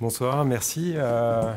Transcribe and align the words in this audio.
Bonsoir, 0.00 0.44
merci 0.44 0.94
euh, 0.96 1.52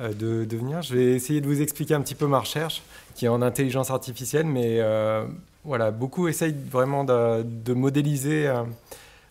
euh, 0.00 0.14
de, 0.14 0.56
venir. 0.56 0.80
Je 0.80 0.94
vais 0.96 1.04
essayer 1.12 1.42
de 1.42 1.46
vous 1.46 1.60
expliquer 1.60 1.92
un 1.92 2.00
petit 2.00 2.14
peu 2.14 2.26
ma 2.26 2.40
recherche 2.40 2.82
qui 3.14 3.26
est 3.26 3.28
en 3.28 3.42
intelligence 3.42 3.90
artificielle, 3.90 4.46
mais 4.46 4.78
euh, 4.80 5.26
voilà, 5.62 5.90
beaucoup 5.90 6.28
essayent 6.28 6.56
vraiment 6.70 7.04
de, 7.04 7.74
modéliser 7.74 8.50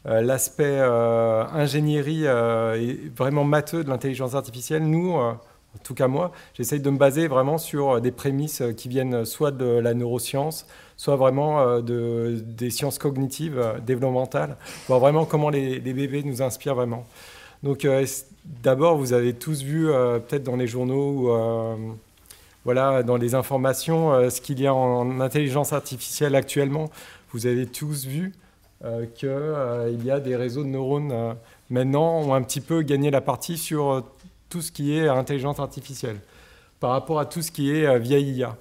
l'aspect 0.05 0.79
ingénierie 0.79 2.25
et 2.25 3.11
vraiment 3.15 3.43
matheux 3.43 3.83
de 3.83 3.89
l'intelligence 3.89 4.35
artificielle. 4.35 4.83
Nous, 4.83 5.13
en 5.13 5.39
tout 5.83 5.95
cas 5.95 6.07
moi, 6.07 6.31
j'essaye 6.53 6.79
de 6.79 6.89
me 6.91 6.97
baser 6.97 7.27
vraiment 7.27 7.57
sur 7.57 7.99
des 7.99 8.11
prémices 8.11 8.61
qui 8.77 8.89
viennent 8.89 9.25
soit 9.25 9.51
de 9.51 9.65
la 9.65 9.95
neuroscience, 9.95 10.67
soit 10.97 11.15
vraiment 11.15 11.81
de, 11.81 12.43
des 12.45 12.69
sciences 12.69 12.99
cognitives, 12.99 13.59
développementales, 13.85 14.55
voir 14.87 14.99
vraiment 14.99 15.25
comment 15.25 15.49
les, 15.49 15.79
les 15.79 15.93
bébés 15.93 16.21
nous 16.23 16.43
inspirent 16.43 16.75
vraiment. 16.75 17.03
Donc 17.63 17.85
euh, 17.85 18.05
d'abord, 18.63 18.97
vous 18.97 19.13
avez 19.13 19.33
tous 19.33 19.63
vu 19.63 19.89
euh, 19.89 20.19
peut-être 20.19 20.43
dans 20.43 20.55
les 20.55 20.67
journaux 20.67 21.11
ou 21.11 21.31
euh, 21.31 21.75
voilà, 22.65 23.03
dans 23.03 23.17
les 23.17 23.33
informations 23.33 24.29
ce 24.29 24.41
qu'il 24.41 24.59
y 24.59 24.67
a 24.67 24.73
en 24.73 25.21
intelligence 25.21 25.71
artificielle 25.71 26.35
actuellement. 26.35 26.89
Vous 27.31 27.47
avez 27.47 27.65
tous 27.65 28.05
vu 28.05 28.33
qu'il 29.15 30.05
y 30.05 30.11
a 30.11 30.19
des 30.19 30.35
réseaux 30.35 30.63
de 30.63 30.67
neurones 30.67 31.35
maintenant 31.69 32.19
ont 32.19 32.33
un 32.33 32.41
petit 32.41 32.59
peu 32.59 32.81
gagné 32.81 33.09
la 33.09 33.21
partie 33.21 33.57
sur 33.57 34.03
tout 34.49 34.61
ce 34.61 34.73
qui 34.73 34.97
est 34.97 35.07
intelligence 35.07 35.59
artificielle 35.59 36.19
par 36.81 36.91
rapport 36.91 37.19
à 37.19 37.25
tout 37.25 37.41
ce 37.41 37.51
qui 37.51 37.71
est 37.71 37.97
vieille 37.99 38.31
IA. 38.33 38.57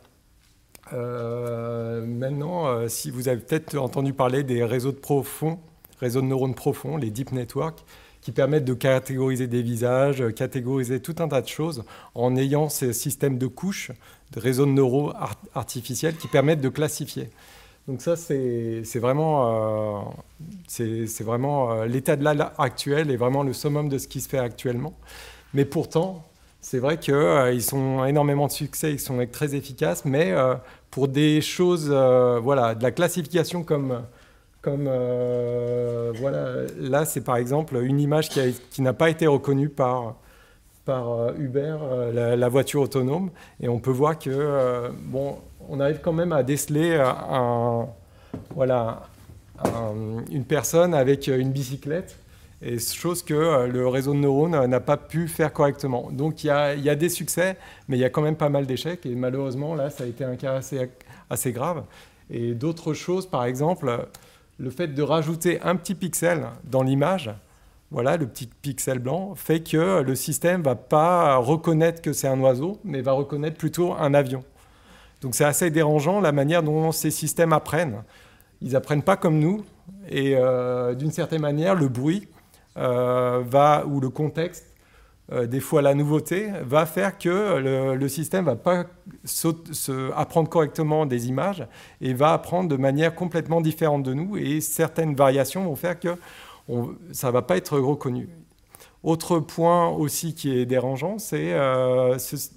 maintenant, 0.93 2.89
si 2.89 3.11
vous 3.11 3.27
avez 3.27 3.41
peut-être 3.41 3.77
entendu 3.77 4.13
parler 4.13 4.45
des 4.45 4.65
réseaux 4.65 4.93
profonds, 4.93 5.59
réseaux 5.99 6.21
de 6.21 6.27
neurones 6.27 6.55
profonds, 6.55 6.97
les 6.97 7.11
deep 7.11 7.33
networks, 7.33 7.85
qui 8.27 8.33
permettent 8.33 8.65
de 8.65 8.75
catégoriser 8.75 9.47
des 9.47 9.63
visages, 9.63 10.21
catégoriser 10.35 10.99
tout 10.99 11.15
un 11.21 11.29
tas 11.29 11.41
de 11.41 11.47
choses 11.47 11.85
en 12.17 12.35
ayant 12.35 12.69
ces 12.69 12.93
systèmes 12.93 13.39
de 13.39 13.47
couches, 13.47 13.93
de 14.33 14.41
réseaux 14.41 14.67
de 14.67 14.73
neurones 14.73 15.15
artificiels 15.55 16.17
qui 16.17 16.27
permettent 16.27 16.61
de 16.61 16.69
classifier. 16.69 17.31
Donc 17.87 18.03
ça, 18.03 18.17
c'est 18.17 18.83
vraiment, 18.97 20.11
euh, 20.81 21.07
vraiment 21.21 21.71
euh, 21.71 21.87
l'état 21.87 22.17
de 22.17 22.25
l'art 22.25 22.53
actuel 22.59 23.13
et 23.13 23.17
vraiment 23.17 23.45
le 23.45 23.53
summum 23.53 23.89
de 23.89 23.97
ce 23.97 24.09
qui 24.09 24.21
se 24.21 24.29
fait 24.29 24.41
actuellement. 24.41 24.95
Mais 25.55 25.65
pourtant, 25.65 26.25
c'est 26.61 26.81
vrai 26.81 26.99
qu'ils 26.99 27.15
euh, 27.15 27.75
ont 27.75 28.05
énormément 28.07 28.49
de 28.49 28.53
succès, 28.53 28.91
ils 28.93 28.99
sont 28.99 29.25
très 29.31 29.55
efficaces, 29.55 30.05
mais 30.05 30.35
pour 30.91 31.07
des 31.07 31.41
choses, 31.41 31.91
voilà, 31.91 32.75
de 32.75 32.83
la 32.83 32.91
classification 32.91 33.63
comme 33.63 34.03
comme 34.67 34.87
euh, 34.89 36.13
voilà, 36.17 36.63
là, 36.77 37.05
c'est 37.05 37.21
par 37.21 37.37
exemple 37.37 37.77
une 37.85 38.01
image 38.01 38.31
qui, 38.31 38.83
n'a 38.83 38.93
pas 38.93 39.11
été 39.11 39.29
reconnue 39.29 39.69
par, 39.69 40.17
euh, 40.89 41.33
Uber, 41.39 41.77
euh, 41.81 42.35
la, 42.35 42.49
voiture 42.49 42.81
autonome, 42.81 43.31
et 43.61 43.69
on 43.69 43.79
peut 43.79 43.93
voir 43.93 44.19
que 44.19 44.91
bon, 45.05 45.37
on 45.69 45.79
arrive 45.79 46.01
quand 46.03 46.13
même 46.13 46.33
à 46.33 46.43
déceler 46.43 47.01
voilà, 48.57 49.03
une 50.33 50.45
personne 50.45 50.95
avec 50.95 51.29
une 51.29 51.53
bicyclette, 51.53 52.19
et 52.61 52.81
chose 52.81 53.23
que 53.23 53.69
le 53.69 53.87
réseau 53.87 54.15
de 54.15 54.19
neurones 54.19 54.67
n'a 54.67 54.81
pas 54.81 54.97
pu 54.97 55.29
faire 55.29 55.53
correctement. 55.53 56.09
Donc 56.11 56.43
il 56.43 56.49
y, 56.49 56.51
a, 56.51 56.97
des 56.97 57.09
succès, 57.09 57.57
mais 57.87 57.97
il 57.97 58.01
y 58.01 58.05
a 58.05 58.11
quand 58.11 58.23
même 58.23 58.35
pas 58.35 58.49
mal 58.49 58.67
d'échecs, 58.67 59.07
et 59.07 59.15
malheureusement 59.15 59.77
là, 59.77 59.91
ça 59.91 60.03
a 60.03 60.09
été 60.09 60.25
un 60.25 60.35
cas 60.35 60.61
assez 61.31 61.53
grave. 61.53 61.85
Et 62.31 62.55
d'autres 62.55 62.95
choses, 62.95 63.27
par 63.27 63.45
exemple, 63.45 64.09
le 64.59 64.71
fait 64.71 64.89
de 64.89 65.03
rajouter 65.03 65.61
un 65.63 65.77
petit 65.77 65.95
pixel 65.95 66.47
dans 66.65 66.83
l'image, 66.83 67.31
voilà, 67.91 68.17
le 68.17 68.27
petit 68.27 68.49
pixel 68.63 68.99
blanc, 68.99 69.35
fait 69.35 69.61
que 69.61 70.03
le 70.03 70.15
système 70.15 70.63
va 70.63 70.75
pas 70.75 71.37
reconnaître 71.37 72.03
que 72.03 72.13
c'est 72.13 72.29
un 72.29 72.41
oiseau, 72.41 72.79
mais 72.85 73.01
va 73.01 73.13
reconnaître 73.13 73.57
plutôt 73.57 73.95
un 73.95 74.13
avion. 74.15 74.45
Donc 75.21 75.35
c'est 75.35 75.45
assez 75.45 75.71
dérangeant 75.71 76.21
la 76.21 76.33
manière 76.33 76.63
dont 76.63 76.93
ces 76.93 77.11
systèmes 77.11 77.53
apprennent. 77.53 78.03
Ils 78.61 78.77
apprennent 78.77 79.03
pas 79.03 79.17
comme 79.17 79.39
nous, 79.39 79.65
et 80.09 80.35
euh, 80.37 80.95
d'une 80.95 81.13
certaine 81.13 81.43
manière, 81.43 81.75
le 81.75 81.89
bruit 81.89 82.29
euh, 82.77 83.43
va 83.47 83.85
ou 83.87 84.01
le 84.01 84.09
contexte 84.09 84.76
euh, 85.33 85.47
des 85.47 85.59
fois 85.59 85.83
la 85.83 85.95
nouveauté, 85.95 86.53
va 86.63 86.87
faire 86.87 87.19
que 87.19 87.59
le, 87.99 88.09
système 88.09 88.45
ne 88.45 88.51
va 88.51 88.57
pas 88.57 88.85
apprendre 90.15 90.49
correctement 90.49 91.05
des 91.05 91.29
images 91.29 91.67
et 92.01 92.15
va 92.15 92.33
apprendre 92.33 92.69
de 92.69 92.77
manière 92.77 93.15
complètement 93.15 93.61
différente 93.61 94.05
de 94.05 94.15
nous 94.15 94.37
et 94.37 94.61
certaines 94.61 95.17
variations 95.17 95.65
vont 95.65 95.75
faire 95.75 95.99
que 95.99 96.11
ça 97.13 97.29
ne 97.29 97.33
va 97.33 97.43
pas 97.43 97.57
être 97.57 97.79
reconnu. 97.79 98.29
Autre 99.03 99.41
point 99.41 99.89
aussi 99.89 100.35
qui 100.35 100.57
est 100.57 100.67
dérangeant, 100.67 101.19
c'est 101.19 101.53
euh, 101.53 102.17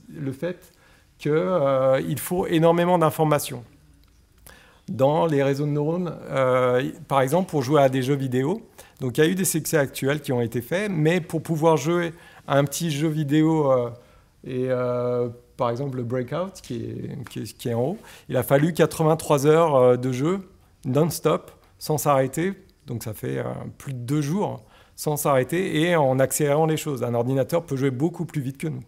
le 0.10 0.32
fait 0.32 0.72
qu'il 1.18 1.32
euh, 1.32 2.16
faut 2.18 2.46
énormément 2.46 3.00
d'informations. 3.00 3.64
Dans 4.88 5.28
les 5.28 5.44
réseaux 5.44 5.66
de 5.66 5.72
neurones, 5.72 6.16
par 7.08 7.22
exemple, 7.22 7.48
pour 7.48 7.62
jouer 7.62 7.84
à 7.84 7.90
des 7.90 8.02
jeux 8.02 8.16
vidéo, 8.16 8.64
donc 9.00 9.18
il 9.18 9.24
y 9.24 9.28
a 9.28 9.30
eu 9.30 9.36
des 9.36 9.46
succès 9.46 9.78
actuels 9.78 10.22
qui 10.22 10.32
ont 10.32 10.42
été 10.42 10.62
faits, 10.62 10.92
mais 10.92 11.22
pour 11.22 11.44
pouvoir 11.44 11.78
jouer 11.78 12.12
un 12.50 12.64
petit 12.66 12.92
jeu 12.92 13.08
vidéo 13.08 13.72
euh, 13.72 13.90
et 14.44 14.68
euh, 14.70 15.30
par 15.58 15.70
exemple 15.70 15.98
le 15.98 16.04
Breakout 16.04 16.54
qui 16.62 16.76
est, 16.76 17.30
qui, 17.30 17.70
est, 17.70 17.74
en 17.74 17.82
haut, 17.82 17.98
il 18.28 18.38
a 18.38 18.44
fallu 18.44 18.74
83 18.74 19.46
heures 19.46 19.76
euh, 19.76 19.98
de 19.98 20.12
jeu 20.12 20.40
non-stop, 20.86 21.52
sans 21.78 21.98
s'arrêter, 21.98 22.54
donc 22.88 23.04
ça 23.04 23.14
fait 23.14 23.44
plus 23.78 23.94
de 23.94 24.00
deux 24.00 24.22
jours 24.22 24.64
sans 24.96 25.18
s'arrêter 25.18 25.82
et 25.82 25.96
en 25.96 26.18
accélérant 26.20 26.66
les 26.66 26.78
choses. 26.78 27.04
Un 27.04 27.14
ordinateur 27.14 27.66
peut 27.66 27.76
jouer 27.76 27.92
beaucoup 27.92 28.26
plus 28.26 28.42
vite 28.42 28.58
que 28.58 28.68
nous. 28.68 28.84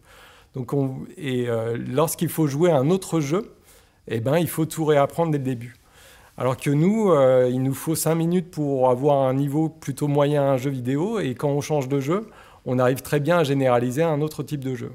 Donc 0.56 0.74
on, 0.74 1.00
et 1.18 1.48
lorsqu'il 1.76 2.30
faut 2.30 2.48
jouer 2.48 2.72
un 2.72 2.90
autre 2.90 3.20
jeu, 3.20 3.54
eh 4.08 4.22
ben, 4.22 4.38
il 4.38 4.48
faut 4.48 4.66
tout 4.66 4.86
réapprendre 4.86 5.32
dès 5.32 5.38
le 5.38 5.44
début. 5.44 5.76
Alors 6.38 6.56
que 6.56 6.70
nous, 6.70 7.14
il 7.50 7.62
nous 7.62 7.74
faut 7.74 7.96
5 7.96 8.16
minutes 8.16 8.52
pour 8.52 8.90
avoir 8.90 9.28
un 9.28 9.34
niveau 9.34 9.68
plutôt 9.68 10.08
moyen 10.08 10.44
à 10.44 10.46
un 10.52 10.58
jeu 10.58 10.72
vidéo, 10.72 11.20
et 11.20 11.36
quand 11.36 11.50
on 11.50 11.62
change 11.62 11.90
de 11.90 12.00
jeu, 12.00 12.30
on 12.66 12.80
arrive 12.80 13.02
très 13.02 13.20
bien 13.20 13.40
à 13.40 13.44
généraliser 13.44 14.04
un 14.04 14.22
autre 14.22 14.44
type 14.44 14.64
de 14.64 14.76
jeu. 14.76 14.92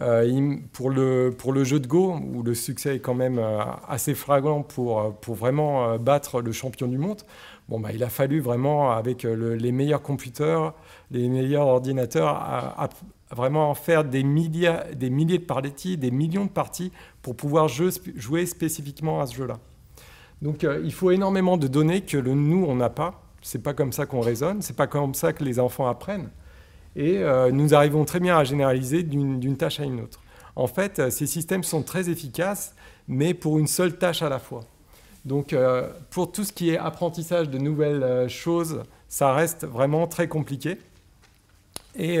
Euh, 0.00 0.56
pour, 0.72 0.90
le, 0.90 1.32
pour 1.36 1.52
le 1.52 1.62
jeu 1.62 1.78
de 1.78 1.86
Go, 1.86 2.16
où 2.34 2.42
le 2.42 2.54
succès 2.54 2.96
est 2.96 2.98
quand 2.98 3.14
même 3.14 3.38
euh, 3.38 3.60
assez 3.88 4.14
flagrant 4.14 4.62
pour, 4.62 5.00
euh, 5.00 5.10
pour 5.10 5.36
vraiment 5.36 5.98
battre 5.98 6.40
le 6.42 6.50
champion 6.50 6.88
du 6.88 6.98
monde, 6.98 7.22
bon, 7.68 7.78
bah, 7.78 7.90
il 7.94 8.02
a 8.02 8.08
fallu 8.08 8.40
vraiment, 8.40 8.90
avec 8.90 9.22
les 9.22 9.72
meilleurs 9.72 10.02
computers, 10.02 10.72
les 11.12 11.28
meilleurs 11.28 11.66
ordinateurs, 11.66 12.28
à, 12.28 12.88
vraiment 13.30 13.74
faire 13.74 14.04
des 14.04 14.22
milliers, 14.22 14.76
des 14.94 15.10
milliers 15.10 15.38
de 15.38 15.44
parties, 15.44 15.96
des 15.96 16.10
millions 16.10 16.44
de 16.44 16.50
parties 16.50 16.92
pour 17.22 17.36
pouvoir 17.36 17.68
jouer 17.68 18.46
spécifiquement 18.46 19.20
à 19.20 19.26
ce 19.26 19.34
jeu-là. 19.36 19.58
Donc 20.42 20.64
il 20.84 20.92
faut 20.92 21.10
énormément 21.10 21.56
de 21.56 21.66
données 21.66 22.02
que 22.02 22.16
le 22.16 22.34
nous, 22.34 22.64
on 22.68 22.76
n'a 22.76 22.90
pas. 22.90 23.22
C'est 23.42 23.62
pas 23.62 23.74
comme 23.74 23.92
ça 23.92 24.06
qu'on 24.06 24.20
raisonne, 24.20 24.62
c'est 24.62 24.76
pas 24.76 24.86
comme 24.86 25.14
ça 25.14 25.32
que 25.32 25.42
les 25.42 25.58
enfants 25.58 25.88
apprennent 25.88 26.28
et 26.96 27.18
euh, 27.18 27.50
nous 27.50 27.74
arrivons 27.74 28.04
très 28.04 28.20
bien 28.20 28.36
à 28.38 28.44
généraliser 28.44 29.02
d'une 29.02 29.56
tâche 29.56 29.80
à 29.80 29.84
une 29.84 30.00
autre. 30.00 30.20
En 30.56 30.66
fait, 30.66 30.98
euh, 30.98 31.10
ces 31.10 31.26
systèmes 31.26 31.64
sont 31.64 31.82
très 31.82 32.08
efficaces, 32.08 32.74
mais 33.08 33.34
pour 33.34 33.58
une 33.58 33.66
seule 33.66 33.98
tâche 33.98 34.22
à 34.22 34.28
la 34.28 34.38
fois. 34.38 34.64
Donc, 35.24 35.52
euh, 35.52 35.88
pour 36.10 36.30
tout 36.30 36.44
ce 36.44 36.52
qui 36.52 36.70
est 36.70 36.78
apprentissage 36.78 37.48
de 37.48 37.58
nouvelles 37.58 38.28
choses, 38.28 38.82
ça 39.08 39.32
reste 39.32 39.64
vraiment 39.66 40.06
très 40.06 40.28
compliqué. 40.28 40.78
Et, 41.96 42.18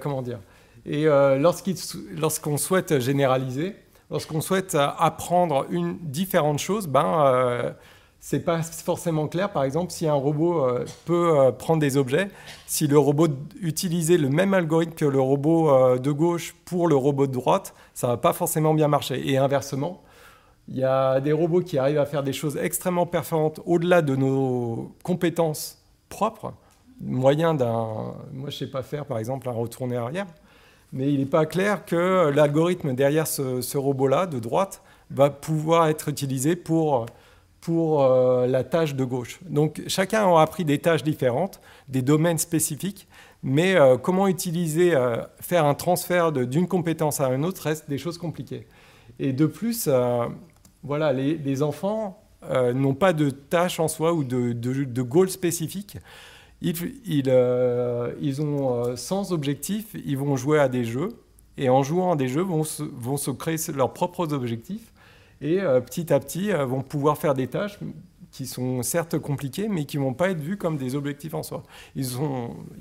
comment 0.00 0.22
dire? 0.22 0.38
Et 0.86 1.06
lorsqu'on 2.16 2.56
souhaite 2.56 3.00
généraliser, 3.00 3.74
lorsqu'on 4.10 4.40
souhaite 4.40 4.76
apprendre 4.76 5.66
une 5.70 5.98
différente 5.98 6.60
chose, 6.60 6.86
ben 6.86 7.74
c'est 8.24 8.44
pas 8.44 8.62
forcément 8.62 9.26
clair. 9.26 9.50
Par 9.50 9.64
exemple, 9.64 9.90
si 9.90 10.06
un 10.06 10.14
robot 10.14 10.64
euh, 10.64 10.84
peut 11.06 11.40
euh, 11.40 11.50
prendre 11.50 11.80
des 11.80 11.96
objets, 11.96 12.28
si 12.66 12.86
le 12.86 12.96
robot 12.96 13.26
utilisait 13.60 14.16
le 14.16 14.28
même 14.28 14.54
algorithme 14.54 14.94
que 14.94 15.04
le 15.04 15.20
robot 15.20 15.70
euh, 15.70 15.98
de 15.98 16.12
gauche 16.12 16.54
pour 16.64 16.86
le 16.86 16.94
robot 16.94 17.26
de 17.26 17.32
droite, 17.32 17.74
ça 17.94 18.06
va 18.06 18.16
pas 18.16 18.32
forcément 18.32 18.74
bien 18.74 18.86
marcher. 18.86 19.28
Et 19.28 19.38
inversement, 19.38 20.02
il 20.68 20.76
y 20.76 20.84
a 20.84 21.20
des 21.20 21.32
robots 21.32 21.62
qui 21.62 21.78
arrivent 21.78 21.98
à 21.98 22.06
faire 22.06 22.22
des 22.22 22.32
choses 22.32 22.56
extrêmement 22.56 23.06
performantes 23.06 23.60
au-delà 23.66 24.02
de 24.02 24.14
nos 24.14 24.92
compétences 25.02 25.82
propres, 26.08 26.54
moyen 27.00 27.54
d'un, 27.54 28.14
moi 28.32 28.50
je 28.50 28.58
sais 28.58 28.70
pas 28.70 28.84
faire 28.84 29.04
par 29.04 29.18
exemple 29.18 29.48
un 29.48 29.52
retourner 29.52 29.96
arrière, 29.96 30.26
mais 30.92 31.12
il 31.12 31.18
n'est 31.18 31.26
pas 31.26 31.44
clair 31.44 31.84
que 31.84 32.30
l'algorithme 32.32 32.94
derrière 32.94 33.26
ce 33.26 33.76
robot-là 33.76 34.26
de 34.26 34.38
droite 34.38 34.82
va 35.10 35.30
pouvoir 35.30 35.88
être 35.88 36.08
utilisé 36.08 36.54
pour 36.54 37.06
pour 37.62 38.02
euh, 38.02 38.48
la 38.48 38.64
tâche 38.64 38.96
de 38.96 39.04
gauche. 39.04 39.38
Donc 39.48 39.82
chacun 39.86 40.36
a 40.36 40.42
appris 40.42 40.64
des 40.64 40.78
tâches 40.78 41.04
différentes, 41.04 41.60
des 41.88 42.02
domaines 42.02 42.38
spécifiques, 42.38 43.06
mais 43.44 43.76
euh, 43.76 43.96
comment 43.96 44.26
utiliser, 44.26 44.94
euh, 44.94 45.18
faire 45.40 45.64
un 45.64 45.74
transfert 45.74 46.32
d'une 46.32 46.66
compétence 46.66 47.20
à 47.20 47.28
une 47.28 47.44
autre 47.44 47.62
reste 47.62 47.88
des 47.88 47.98
choses 47.98 48.18
compliquées. 48.18 48.66
Et 49.20 49.32
de 49.32 49.46
plus, 49.46 49.88
voilà, 50.82 51.12
les, 51.12 51.62
enfants, 51.62 52.18
n'ont 52.74 52.94
pas 52.94 53.12
de 53.12 53.30
tâche 53.30 53.78
en 53.78 53.86
soi 53.86 54.12
ou 54.12 54.24
de, 54.24 55.02
goal 55.02 55.30
spécifique. 55.30 55.98
Ils, 56.62 56.74
ils, 57.04 58.42
ont 58.42 58.96
sans 58.96 59.32
objectif, 59.32 59.94
ils 60.04 60.16
vont 60.16 60.36
jouer 60.36 60.58
à 60.58 60.68
des 60.68 60.84
jeux 60.84 61.10
et 61.58 61.68
en 61.68 61.82
jouant 61.82 62.12
à 62.12 62.16
des 62.16 62.26
jeux 62.26 62.42
vont 62.42 62.64
vont 62.96 63.16
se 63.16 63.30
créer 63.30 63.58
leurs 63.74 63.92
propres 63.92 64.32
objectifs 64.32 64.91
et 65.42 65.58
petit 65.84 66.12
à 66.12 66.20
petit 66.20 66.52
vont 66.52 66.82
pouvoir 66.82 67.18
faire 67.18 67.34
des 67.34 67.48
tâches 67.48 67.78
qui 68.32 68.46
sont 68.46 68.82
certes 68.82 69.18
compliquées 69.18 69.68
mais 69.68 69.84
qui 69.84 69.98
ne 69.98 70.02
vont 70.02 70.14
pas 70.14 70.30
être 70.30 70.40
vues 70.40 70.56
comme 70.56 70.76
des 70.76 70.94
objectifs 70.96 71.34
en 71.34 71.42
soi. 71.42 71.62
Il 71.94 72.06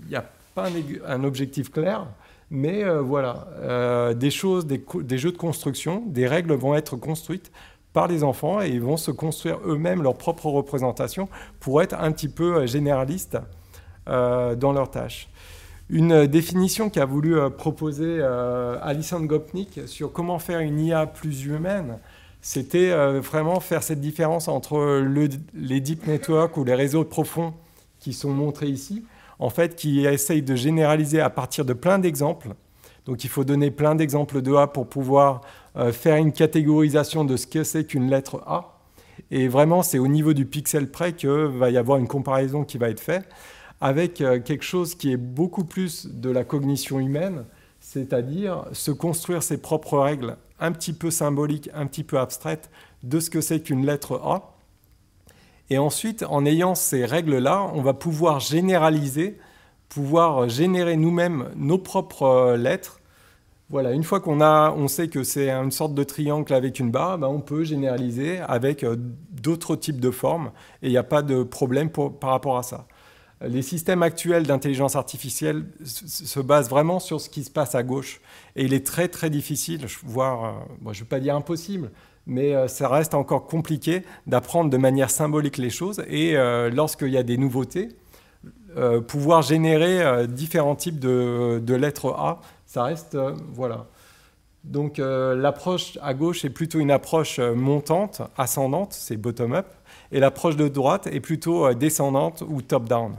n'y 0.09 0.15
a 0.15 0.25
pas 0.55 0.67
un, 1.07 1.23
objectif 1.23 1.71
clair, 1.71 2.07
mais 2.49 2.83
euh, 2.83 3.01
voilà, 3.01 3.47
euh, 3.59 4.13
des 4.13 4.31
choses, 4.31 4.65
des, 4.65 5.17
jeux 5.17 5.31
de 5.31 5.37
construction, 5.37 6.03
des 6.07 6.27
règles 6.27 6.53
vont 6.53 6.75
être 6.75 6.95
construites 6.95 7.51
par 7.93 8.07
les 8.07 8.23
enfants 8.23 8.61
et 8.61 8.69
ils 8.69 8.81
vont 8.81 8.97
se 8.97 9.11
construire 9.11 9.59
eux-mêmes 9.65 10.01
leur 10.01 10.15
propre 10.15 10.47
représentation 10.47 11.27
pour 11.59 11.81
être 11.81 11.95
un 11.99 12.11
petit 12.11 12.29
peu 12.29 12.55
euh, 12.57 12.67
généralistes 12.67 13.37
dans 14.07 14.73
leurs 14.73 14.89
tâches. 14.89 15.29
Une 15.89 16.25
définition 16.25 16.89
qu'a 16.89 17.05
voulu 17.05 17.35
proposer 17.51 18.21
Alison 18.81 19.21
Gopnik 19.21 19.81
sur 19.85 20.11
comment 20.11 20.39
faire 20.39 20.59
une 20.59 20.79
IA 20.79 21.05
plus 21.05 21.45
humaine, 21.45 21.99
c'était 22.41 22.91
vraiment 23.19 23.59
faire 23.59 23.83
cette 23.83 24.01
différence 24.01 24.47
entre 24.47 25.03
les 25.53 25.79
deep 25.79 26.07
networks 26.07 26.57
ou 26.57 26.63
les 26.63 26.75
réseaux 26.75 27.03
profonds 27.03 27.53
qui 27.99 28.13
sont 28.13 28.31
montrés 28.31 28.69
ici 28.69 29.03
en 29.41 29.49
fait, 29.49 29.75
qui 29.75 30.05
essaye 30.05 30.43
de 30.43 30.55
généraliser 30.55 31.19
à 31.19 31.31
partir 31.31 31.65
de 31.65 31.73
plein 31.73 31.97
d'exemples. 31.97 32.49
Donc 33.05 33.23
il 33.23 33.29
faut 33.29 33.43
donner 33.43 33.71
plein 33.71 33.95
d'exemples 33.95 34.41
de 34.43 34.53
A 34.53 34.67
pour 34.67 34.87
pouvoir 34.87 35.41
euh, 35.75 35.91
faire 35.91 36.17
une 36.17 36.31
catégorisation 36.31 37.25
de 37.25 37.35
ce 37.35 37.47
que 37.47 37.63
c'est 37.63 37.83
qu'une 37.83 38.09
lettre 38.09 38.43
A. 38.45 38.77
Et 39.31 39.47
vraiment, 39.47 39.81
c'est 39.81 39.97
au 39.97 40.07
niveau 40.07 40.33
du 40.33 40.45
pixel 40.45 40.91
près 40.91 41.13
que 41.13 41.47
va 41.47 41.71
y 41.71 41.77
avoir 41.77 41.97
une 41.97 42.07
comparaison 42.07 42.63
qui 42.63 42.77
va 42.77 42.89
être 42.89 42.99
faite 42.99 43.27
avec 43.81 44.21
euh, 44.21 44.39
quelque 44.39 44.63
chose 44.63 44.93
qui 44.93 45.11
est 45.11 45.17
beaucoup 45.17 45.63
plus 45.63 46.05
de 46.05 46.29
la 46.29 46.43
cognition 46.43 46.99
humaine, 46.99 47.45
c'est-à-dire 47.79 48.65
se 48.73 48.91
construire 48.91 49.41
ses 49.41 49.57
propres 49.57 49.97
règles 49.97 50.37
un 50.61 50.71
petit 50.71 50.93
peu 50.93 51.11
symboliques, 51.11 51.69
un 51.73 51.87
petit 51.87 52.03
peu 52.03 52.17
abstraites 52.17 52.69
de 53.03 53.19
ce 53.19 53.29
que 53.29 53.41
c'est 53.41 53.61
qu'une 53.61 53.85
lettre 53.85 54.21
A 54.23 54.51
et 55.71 55.77
ensuite, 55.77 56.25
en 56.27 56.45
ayant 56.45 56.75
ces 56.75 57.05
règles-là, 57.05 57.71
on 57.73 57.81
va 57.81 57.93
pouvoir 57.93 58.41
généraliser, 58.41 59.37
pouvoir 59.87 60.49
générer 60.49 60.97
nous-mêmes 60.97 61.47
nos 61.55 61.77
propres 61.77 62.23
euh, 62.23 62.57
lettres. 62.57 62.99
Voilà, 63.69 63.93
une 63.93 64.03
fois 64.03 64.19
qu'on 64.19 64.41
a, 64.41 64.73
on 64.75 64.89
sait 64.89 65.07
que 65.07 65.23
c'est 65.23 65.49
une 65.49 65.71
sorte 65.71 65.93
de 65.93 66.03
triangle 66.03 66.53
avec 66.53 66.81
une 66.81 66.91
barre, 66.91 67.19
ben 67.19 67.27
on 67.27 67.39
peut 67.39 67.63
généraliser 67.63 68.39
avec 68.39 68.83
euh, 68.83 68.97
d'autres 68.97 69.77
types 69.77 70.01
de 70.01 70.11
formes 70.11 70.51
et 70.81 70.87
il 70.87 70.91
n'y 70.91 70.97
a 70.97 71.03
pas 71.03 71.21
de 71.21 71.41
problème 71.41 71.89
par 71.89 72.31
rapport 72.31 72.57
à 72.57 72.63
ça. 72.63 72.85
Les 73.47 73.61
systèmes 73.61 74.03
actuels 74.03 74.45
d'intelligence 74.45 74.95
artificielle 74.95 75.65
se 75.83 76.39
basent 76.39 76.69
vraiment 76.69 76.99
sur 76.99 77.19
ce 77.19 77.29
qui 77.29 77.43
se 77.43 77.49
passe 77.49 77.73
à 77.75 77.83
gauche. 77.83 78.21
Et 78.55 78.65
il 78.65 78.73
est 78.73 78.85
très 78.85 79.07
très 79.07 79.29
difficile, 79.29 79.87
voire, 80.03 80.45
euh, 80.45 80.91
je 80.93 80.99
ne 80.99 81.03
vais 81.03 81.09
pas 81.09 81.19
dire 81.19 81.35
impossible, 81.35 81.89
mais 82.25 82.55
euh, 82.55 82.67
ça 82.67 82.87
reste 82.87 83.13
encore 83.13 83.47
compliqué 83.47 84.03
d'apprendre 84.27 84.69
de 84.69 84.77
manière 84.77 85.09
symbolique 85.09 85.57
les 85.57 85.69
choses. 85.69 86.03
Et 86.07 86.37
euh, 86.37 86.69
lorsqu'il 86.69 87.09
y 87.09 87.17
a 87.17 87.23
des 87.23 87.37
nouveautés, 87.37 87.89
euh, 88.77 89.01
pouvoir 89.01 89.41
générer 89.41 90.27
différents 90.27 90.75
types 90.75 90.99
de, 90.99 91.75
lettres 91.75 92.13
A, 92.17 92.41
ça 92.65 92.83
reste 92.83 93.17
voilà. 93.53 93.87
Donc 94.63 94.99
l'approche 94.99 95.97
à 96.03 96.13
gauche 96.13 96.45
est 96.45 96.49
plutôt 96.51 96.79
une 96.79 96.91
approche 96.91 97.39
montante, 97.39 98.21
ascendante, 98.37 98.93
c'est 98.93 99.17
bottom-up, 99.17 99.65
et 100.11 100.19
l'approche 100.19 100.55
de 100.55 100.67
droite 100.67 101.07
est 101.07 101.19
plutôt 101.19 101.73
descendante 101.73 102.43
ou 102.47 102.61
top-down. 102.61 103.15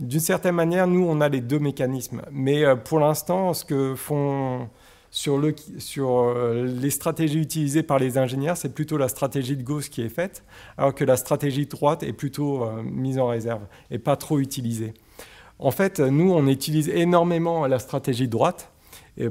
D'une 0.00 0.20
certaine 0.20 0.54
manière, 0.54 0.86
nous, 0.86 1.06
on 1.06 1.20
a 1.20 1.28
les 1.28 1.40
deux 1.40 1.58
mécanismes, 1.58 2.22
mais 2.30 2.64
pour 2.84 2.98
l'instant, 3.00 3.54
ce 3.54 3.64
que 3.64 3.94
font 3.94 4.68
sur, 5.16 5.38
euh, 5.38 6.66
les 6.66 6.90
stratégies 6.90 7.38
utilisées 7.38 7.82
par 7.82 7.98
les 7.98 8.18
ingénieurs, 8.18 8.56
c'est 8.56 8.74
plutôt 8.74 8.98
la 8.98 9.08
stratégie 9.08 9.56
de 9.56 9.62
gauche 9.62 9.88
qui 9.88 10.02
est 10.02 10.10
faite, 10.10 10.44
alors 10.76 10.94
que 10.94 11.04
la 11.04 11.16
stratégie 11.16 11.64
de 11.64 11.70
droite 11.70 12.02
est 12.02 12.12
plutôt 12.12 12.64
euh, 12.64 12.82
mise 12.82 13.18
en 13.18 13.28
réserve 13.28 13.62
et 13.90 13.98
pas 13.98 14.16
trop 14.16 14.38
utilisée. 14.38 14.92
En 15.58 15.70
fait, 15.70 16.00
nous, 16.00 16.32
on 16.32 16.46
utilise 16.48 16.90
énormément 16.90 17.66
la 17.66 17.78
stratégie 17.78 18.26
de 18.26 18.32
droite 18.32 18.70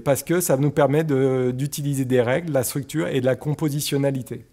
parce 0.03 0.23
que 0.23 0.41
ça 0.41 0.57
nous 0.57 0.71
permet 0.71 1.03
d'utiliser 1.03 2.05
des 2.05 2.19
règles, 2.19 2.51
la 2.51 2.63
structure 2.63 3.07
et 3.07 3.21
de 3.21 3.25
la 3.27 3.35
compositionnalité. 3.35 4.47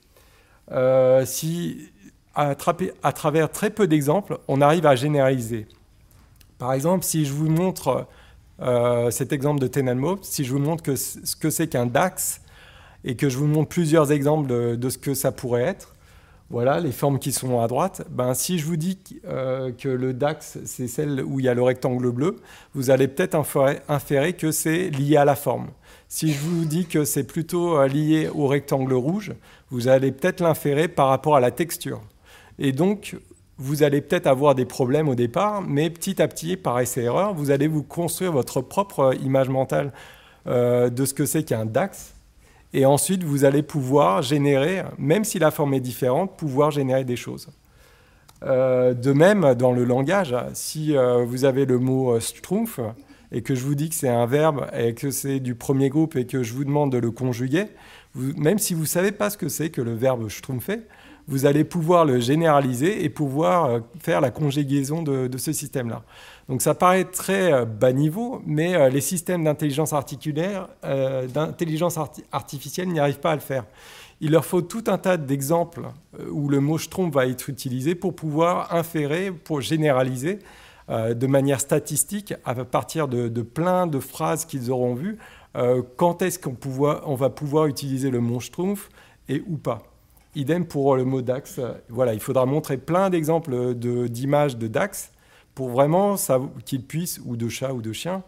Euh, 0.70 1.24
si, 1.24 1.90
à, 2.34 2.54
travers 2.54 3.50
très 3.50 3.70
peu 3.70 3.86
d'exemples, 3.86 4.38
on 4.48 4.60
arrive 4.60 4.86
à 4.86 4.96
généraliser. 4.96 5.66
Par 6.58 6.72
exemple, 6.72 7.04
si 7.04 7.24
je 7.24 7.32
vous 7.32 7.48
montre 7.48 8.06
euh, 8.60 9.10
cet 9.10 9.32
exemple 9.32 9.60
de 9.60 9.66
Tenelmo, 9.66 10.18
si 10.22 10.44
je 10.44 10.52
vous 10.52 10.58
montre 10.58 10.82
que 10.82 10.96
ce 10.96 11.36
que 11.36 11.50
c'est 11.50 11.66
qu'un 11.66 11.86
DAX 11.86 12.40
et 13.04 13.16
que 13.16 13.28
je 13.28 13.36
vous 13.36 13.46
montre 13.46 13.68
plusieurs 13.68 14.12
exemples 14.12 14.46
de, 14.76 14.88
ce 14.88 14.98
que 14.98 15.14
ça 15.14 15.32
pourrait 15.32 15.62
être, 15.62 15.94
voilà 16.50 16.80
les 16.80 16.92
formes 16.92 17.18
qui 17.18 17.32
sont 17.32 17.60
à 17.60 17.66
droite, 17.66 18.02
ben, 18.10 18.34
si 18.34 18.58
je 18.58 18.66
vous 18.66 18.76
dis 18.76 18.98
euh, 19.26 19.72
que 19.72 19.88
le 19.88 20.12
DAX, 20.12 20.58
c'est 20.64 20.86
celle 20.86 21.22
où 21.24 21.40
il 21.40 21.46
y 21.46 21.48
a 21.48 21.54
le 21.54 21.62
rectangle 21.62 22.10
bleu, 22.10 22.36
vous 22.74 22.90
allez 22.90 23.08
peut-être 23.08 23.34
inférer, 23.88 24.34
que 24.34 24.52
c'est 24.52 24.90
lié 24.90 25.16
à 25.16 25.24
la 25.24 25.34
forme. 25.34 25.68
Si 26.08 26.32
je 26.32 26.38
vous 26.38 26.64
dis 26.66 26.86
que 26.86 27.04
c'est 27.04 27.24
plutôt 27.24 27.78
euh, 27.78 27.88
lié 27.88 28.28
au 28.32 28.46
rectangle 28.46 28.92
rouge, 28.92 29.32
vous 29.70 29.88
allez 29.88 30.12
peut-être 30.12 30.40
l'inférer 30.40 30.88
par 30.88 31.08
rapport 31.08 31.34
à 31.34 31.40
la 31.40 31.50
texture. 31.50 32.02
Et 32.62 32.70
donc, 32.70 33.16
vous 33.58 33.82
allez 33.82 34.00
peut-être 34.00 34.28
avoir 34.28 34.54
des 34.54 34.64
problèmes 34.64 35.08
au 35.08 35.16
départ, 35.16 35.62
mais 35.62 35.90
petit 35.90 36.22
à 36.22 36.28
petit, 36.28 36.56
par 36.56 36.78
essai-erreur, 36.78 37.34
vous 37.34 37.50
allez 37.50 37.66
vous 37.66 37.82
construire 37.82 38.30
votre 38.30 38.60
propre 38.60 39.16
image 39.20 39.48
mentale 39.48 39.92
euh, 40.46 40.88
de 40.88 41.04
ce 41.04 41.12
que 41.12 41.26
c'est 41.26 41.42
qu'un 41.42 41.66
DAX. 41.66 42.14
Et 42.72 42.86
ensuite, 42.86 43.24
vous 43.24 43.44
allez 43.44 43.64
pouvoir 43.64 44.22
générer, 44.22 44.84
même 44.96 45.24
si 45.24 45.40
la 45.40 45.50
forme 45.50 45.74
est 45.74 45.80
différente, 45.80 46.36
pouvoir 46.36 46.70
générer 46.70 47.02
des 47.02 47.16
choses. 47.16 47.48
Euh, 48.44 48.94
de 48.94 49.10
même, 49.12 49.54
dans 49.54 49.72
le 49.72 49.82
langage, 49.82 50.36
si 50.54 50.96
euh, 50.96 51.24
vous 51.24 51.44
avez 51.44 51.66
le 51.66 51.80
mot 51.80 52.20
strumpf 52.20 52.78
et 53.32 53.42
que 53.42 53.56
je 53.56 53.64
vous 53.64 53.74
dis 53.74 53.88
que 53.88 53.96
c'est 53.96 54.08
un 54.08 54.26
verbe 54.26 54.66
et 54.72 54.94
que 54.94 55.10
c'est 55.10 55.40
du 55.40 55.56
premier 55.56 55.88
groupe 55.88 56.14
et 56.14 56.26
que 56.26 56.44
je 56.44 56.54
vous 56.54 56.64
demande 56.64 56.92
de 56.92 56.98
le 56.98 57.10
conjuguer, 57.10 57.66
même 58.14 58.60
si 58.60 58.72
vous 58.72 58.82
ne 58.82 58.86
savez 58.86 59.10
pas 59.10 59.30
ce 59.30 59.36
que 59.36 59.48
c'est 59.48 59.70
que 59.70 59.82
le 59.82 59.94
verbe 59.94 60.28
strumpfer, 60.28 60.82
vous 61.28 61.46
allez 61.46 61.64
pouvoir 61.64 62.04
le 62.04 62.20
généraliser 62.20 63.04
et 63.04 63.08
pouvoir 63.08 63.64
euh, 63.64 63.80
faire 64.00 64.20
la 64.20 64.30
conjugaison 64.30 65.02
de, 65.02 65.38
ce 65.38 65.52
système-là. 65.52 66.02
Donc 66.48 66.62
ça 66.62 66.74
paraît 66.74 67.04
très 67.04 67.52
euh, 67.52 67.64
bas 67.64 67.92
niveau, 67.92 68.42
mais 68.46 68.74
euh, 68.74 68.88
les 68.88 69.00
systèmes 69.00 69.44
d'intelligence 69.44 69.92
artificielle 69.92 70.48
n'y 72.88 73.00
arrivent 73.00 73.20
pas 73.20 73.32
à 73.32 73.34
le 73.34 73.40
faire. 73.40 73.64
Il 74.20 74.32
leur 74.32 74.44
faut 74.44 74.62
tout 74.62 74.84
un 74.86 74.98
tas 74.98 75.16
d'exemples 75.16 75.82
où 76.30 76.48
le 76.48 76.60
mot 76.60 76.78
trompe 76.78 77.14
va 77.14 77.26
être 77.26 77.48
utilisé 77.48 77.96
pour 77.96 78.14
pouvoir 78.14 78.72
inférer, 78.72 79.32
pour 79.32 79.60
généraliser 79.60 80.38
de 80.88 81.26
manière 81.26 81.60
statistique 81.60 82.32
à 82.44 82.54
partir 82.54 83.08
de, 83.08 83.42
plein 83.42 83.88
de 83.88 83.98
phrases 83.98 84.44
qu'ils 84.44 84.70
auront 84.70 84.94
vues, 84.94 85.18
quand 85.96 86.22
est-ce 86.22 86.38
qu'on 86.38 86.56
on 87.04 87.16
va 87.16 87.30
pouvoir 87.30 87.66
utiliser 87.66 88.10
le 88.10 88.20
mot 88.20 88.38
schtroumpf 88.38 88.90
et 89.28 89.42
ou 89.48 89.56
pas. 89.56 89.91
Idem 90.34 90.64
pour 90.64 90.96
le 90.96 91.04
mot 91.04 91.22
DAX. 91.22 91.60
Voilà, 91.88 92.14
il 92.14 92.20
faudra 92.20 92.46
montrer 92.46 92.78
plein 92.78 93.10
d'exemples 93.10 93.74
d'images 93.74 94.56
de, 94.56 94.66
DAX 94.66 95.12
pour 95.54 95.68
vraiment 95.68 96.16
qu'ils 96.64 96.84
puissent, 96.84 97.20
ou 97.24 97.36
de 97.36 97.48
chat 97.48 97.72
ou 97.72 97.82
de 97.82 97.92
chien, 97.92 98.22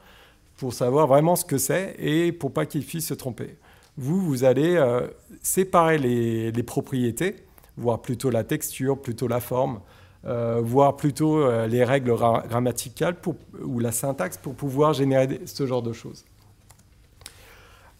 pour 0.59 0.75
savoir 0.75 1.07
vraiment 1.07 1.37
ce 1.37 1.45
que 1.45 1.59
c'est 1.59 1.97
et 1.99 2.33
pour 2.33 2.53
pas 2.53 2.67
qu'ils 2.67 2.85
puissent 2.85 3.09
se 3.09 3.15
tromper. 3.15 3.57
Vous, 3.97 4.21
vous 4.21 4.45
allez 4.45 4.77
euh, 4.77 5.07
séparer 5.41 5.99
les, 5.99 6.63
propriétés, 6.63 7.37
voir 7.77 8.03
plutôt 8.03 8.31
la 8.31 8.45
texture, 8.45 9.01
plutôt 9.01 9.29
la 9.29 9.41
forme, 9.41 9.81
euh, 10.27 10.61
voir 10.63 10.97
plutôt 10.97 11.39
euh, 11.39 11.67
les 11.67 11.85
règles 11.85 12.15
grammaticales 12.15 13.17
ou 13.63 13.79
la 13.79 13.93
syntaxe 13.93 14.37
pour 14.37 14.55
pouvoir 14.55 14.95
générer 14.95 15.41
ce 15.47 15.67
genre 15.67 15.83
de 15.83 15.93
choses. 15.93 16.25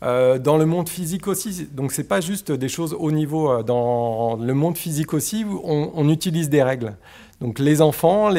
Euh, 0.05 0.39
dans 0.39 0.59
le 0.59 0.67
monde 0.67 0.89
physique 0.89 1.27
aussi, 1.29 1.67
donc 1.73 1.93
c'est 1.93 2.05
pas 2.05 2.21
juste 2.21 2.53
des 2.53 2.69
choses 2.69 2.95
haut 2.99 3.11
niveau. 3.11 3.51
Euh, 3.51 3.63
dans 3.63 4.37
le 4.37 4.53
monde 4.53 4.77
physique 4.77 5.15
aussi, 5.15 5.47
on, 5.65 6.09
utilise 6.11 6.51
des 6.51 6.63
règles. 6.63 6.95
Donc 7.41 7.59
les 7.59 7.81
enfants, 7.81 8.31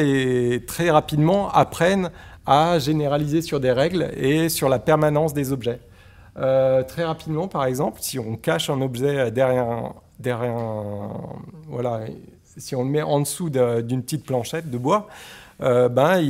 très 0.66 0.90
rapidement, 0.90 1.50
apprennent 1.50 2.10
à 2.46 2.78
généraliser 2.78 3.42
sur 3.42 3.58
des 3.58 3.72
règles 3.72 4.10
et 4.16 4.48
sur 4.48 4.68
la 4.68 4.78
permanence 4.78 5.34
des 5.34 5.52
objets. 5.52 5.80
Euh, 6.38 6.84
très 6.84 7.04
rapidement, 7.04 7.48
par 7.48 7.64
exemple, 7.64 7.98
si 8.00 8.18
on 8.18 8.36
cache 8.36 8.70
un 8.70 8.80
objet 8.80 9.30
derrière, 9.32 9.94
derrière 10.20 10.54
voilà, 11.68 12.02
si 12.56 12.76
on 12.76 12.84
le 12.84 12.90
met 12.90 13.02
en 13.02 13.20
dessous 13.20 13.50
d'une 13.50 14.02
petite 14.02 14.24
planchette 14.24 14.70
de 14.70 14.78
bois, 14.78 15.08
ben, 15.58 16.20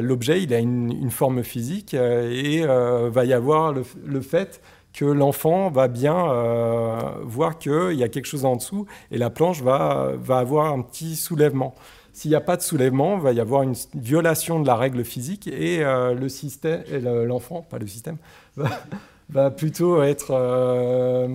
l'objet 0.00 0.42
il 0.42 0.54
a 0.54 0.58
une, 0.58 1.10
forme 1.10 1.42
physique 1.42 1.94
et 1.94 2.64
va 2.64 3.24
y 3.24 3.32
avoir 3.32 3.72
le 3.72 4.20
fait 4.20 4.60
que 4.94 5.04
l'enfant 5.04 5.70
va 5.70 5.88
bien 5.88 6.30
euh, 6.30 6.96
voir 7.24 7.58
qu'il 7.58 7.94
y 7.94 8.04
a 8.04 8.08
quelque 8.08 8.26
chose 8.26 8.44
en 8.44 8.56
dessous 8.56 8.86
et 9.10 9.18
la 9.18 9.28
planche 9.28 9.60
va, 9.60 10.12
va 10.16 10.38
avoir 10.38 10.72
un 10.72 10.80
petit 10.82 11.16
soulèvement. 11.16 11.74
S'il 12.12 12.30
n'y 12.30 12.36
a 12.36 12.40
pas 12.40 12.56
de 12.56 12.62
soulèvement, 12.62 13.16
il 13.16 13.22
va 13.22 13.32
y 13.32 13.40
avoir 13.40 13.62
une 13.62 13.74
violation 13.94 14.60
de 14.60 14.66
la 14.68 14.76
règle 14.76 15.04
physique 15.04 15.48
et 15.48 15.84
euh, 15.84 16.14
le 16.14 16.28
système, 16.28 16.84
l'enfant, 17.26 17.66
pas 17.68 17.78
le 17.78 17.88
système, 17.88 18.18
va, 19.28 19.50
plutôt 19.50 20.00
être 20.00 20.28
euh, 20.30 21.28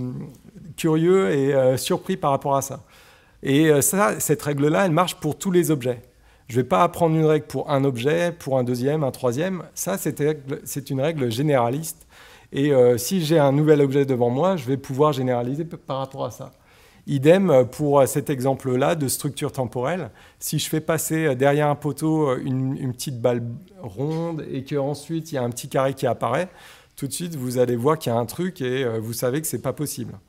curieux 0.78 1.30
et 1.30 1.78
surpris 1.78 2.16
par 2.16 2.32
rapport 2.32 2.56
à 2.56 2.62
ça. 2.62 2.80
Et 3.44 3.82
ça, 3.82 4.22
cette 4.22 4.42
règle-là, 4.42 4.86
elle 4.86 4.92
marche 4.92 5.16
pour 5.16 5.38
tous 5.38 5.51
les 5.51 5.70
objets. 5.70 6.01
Je 6.48 6.58
ne 6.58 6.62
vais 6.62 6.68
pas 6.68 6.82
apprendre 6.82 7.16
une 7.16 7.25
règle 7.25 7.46
pour 7.46 7.70
un 7.70 7.84
objet, 7.84 8.32
pour 8.32 8.58
un 8.58 8.63
deuxième, 8.63 9.04
un 9.04 9.12
troisième. 9.12 9.63
Ça, 9.75 9.98
c'est 9.98 10.89
une 10.89 11.01
règle 11.01 11.30
généraliste 11.30 12.08
et 12.51 12.72
euh, 12.74 12.98
si 12.98 13.24
j'ai 13.24 13.39
un 13.39 13.51
nouvel 13.51 13.82
objet 13.82 14.06
devant 14.06 14.29
moi, 14.29 14.56
je 14.56 14.65
vais 14.65 14.77
pouvoir 14.77 15.13
généraliser 15.13 15.65
par 15.65 15.98
rapport 16.00 16.25
à 16.25 16.32
ça. 16.32 16.51
Idem 17.08 17.65
pour 17.72 18.08
cet 18.08 18.29
exemple-là 18.29 18.94
de 18.94 19.08
structure 19.08 19.51
temporelle. 19.51 20.12
Si 20.38 20.60
je 20.60 20.70
fais 20.70 20.82
passer 20.82 21.36
derrière 21.36 21.68
un 21.68 21.75
poteau 21.75 22.38
une, 22.38 22.94
petite 22.94 23.20
balle 23.20 23.44
ronde 23.82 24.46
et 24.51 24.63
qu'ensuite 24.63 25.32
il 25.32 25.36
y 25.36 25.38
a 25.38 25.44
un 25.44 25.50
petit 25.50 25.70
carré 25.70 25.96
qui 25.96 26.06
apparaît, 26.06 26.50
tout 26.96 27.08
de 27.08 27.13
suite 27.13 27.36
vous 27.36 27.58
allez 27.58 27.75
voir 27.75 27.98
qu'il 27.98 28.12
y 28.12 28.15
a 28.15 28.20
un 28.20 28.25
truc 28.25 28.62
et 28.62 28.84
euh, 28.84 29.00
vous 29.00 29.13
savez 29.13 29.41
que 29.41 29.48
ce 29.48 29.56
n'est 29.56 29.62
pas 29.62 29.74
possible. 29.74 30.20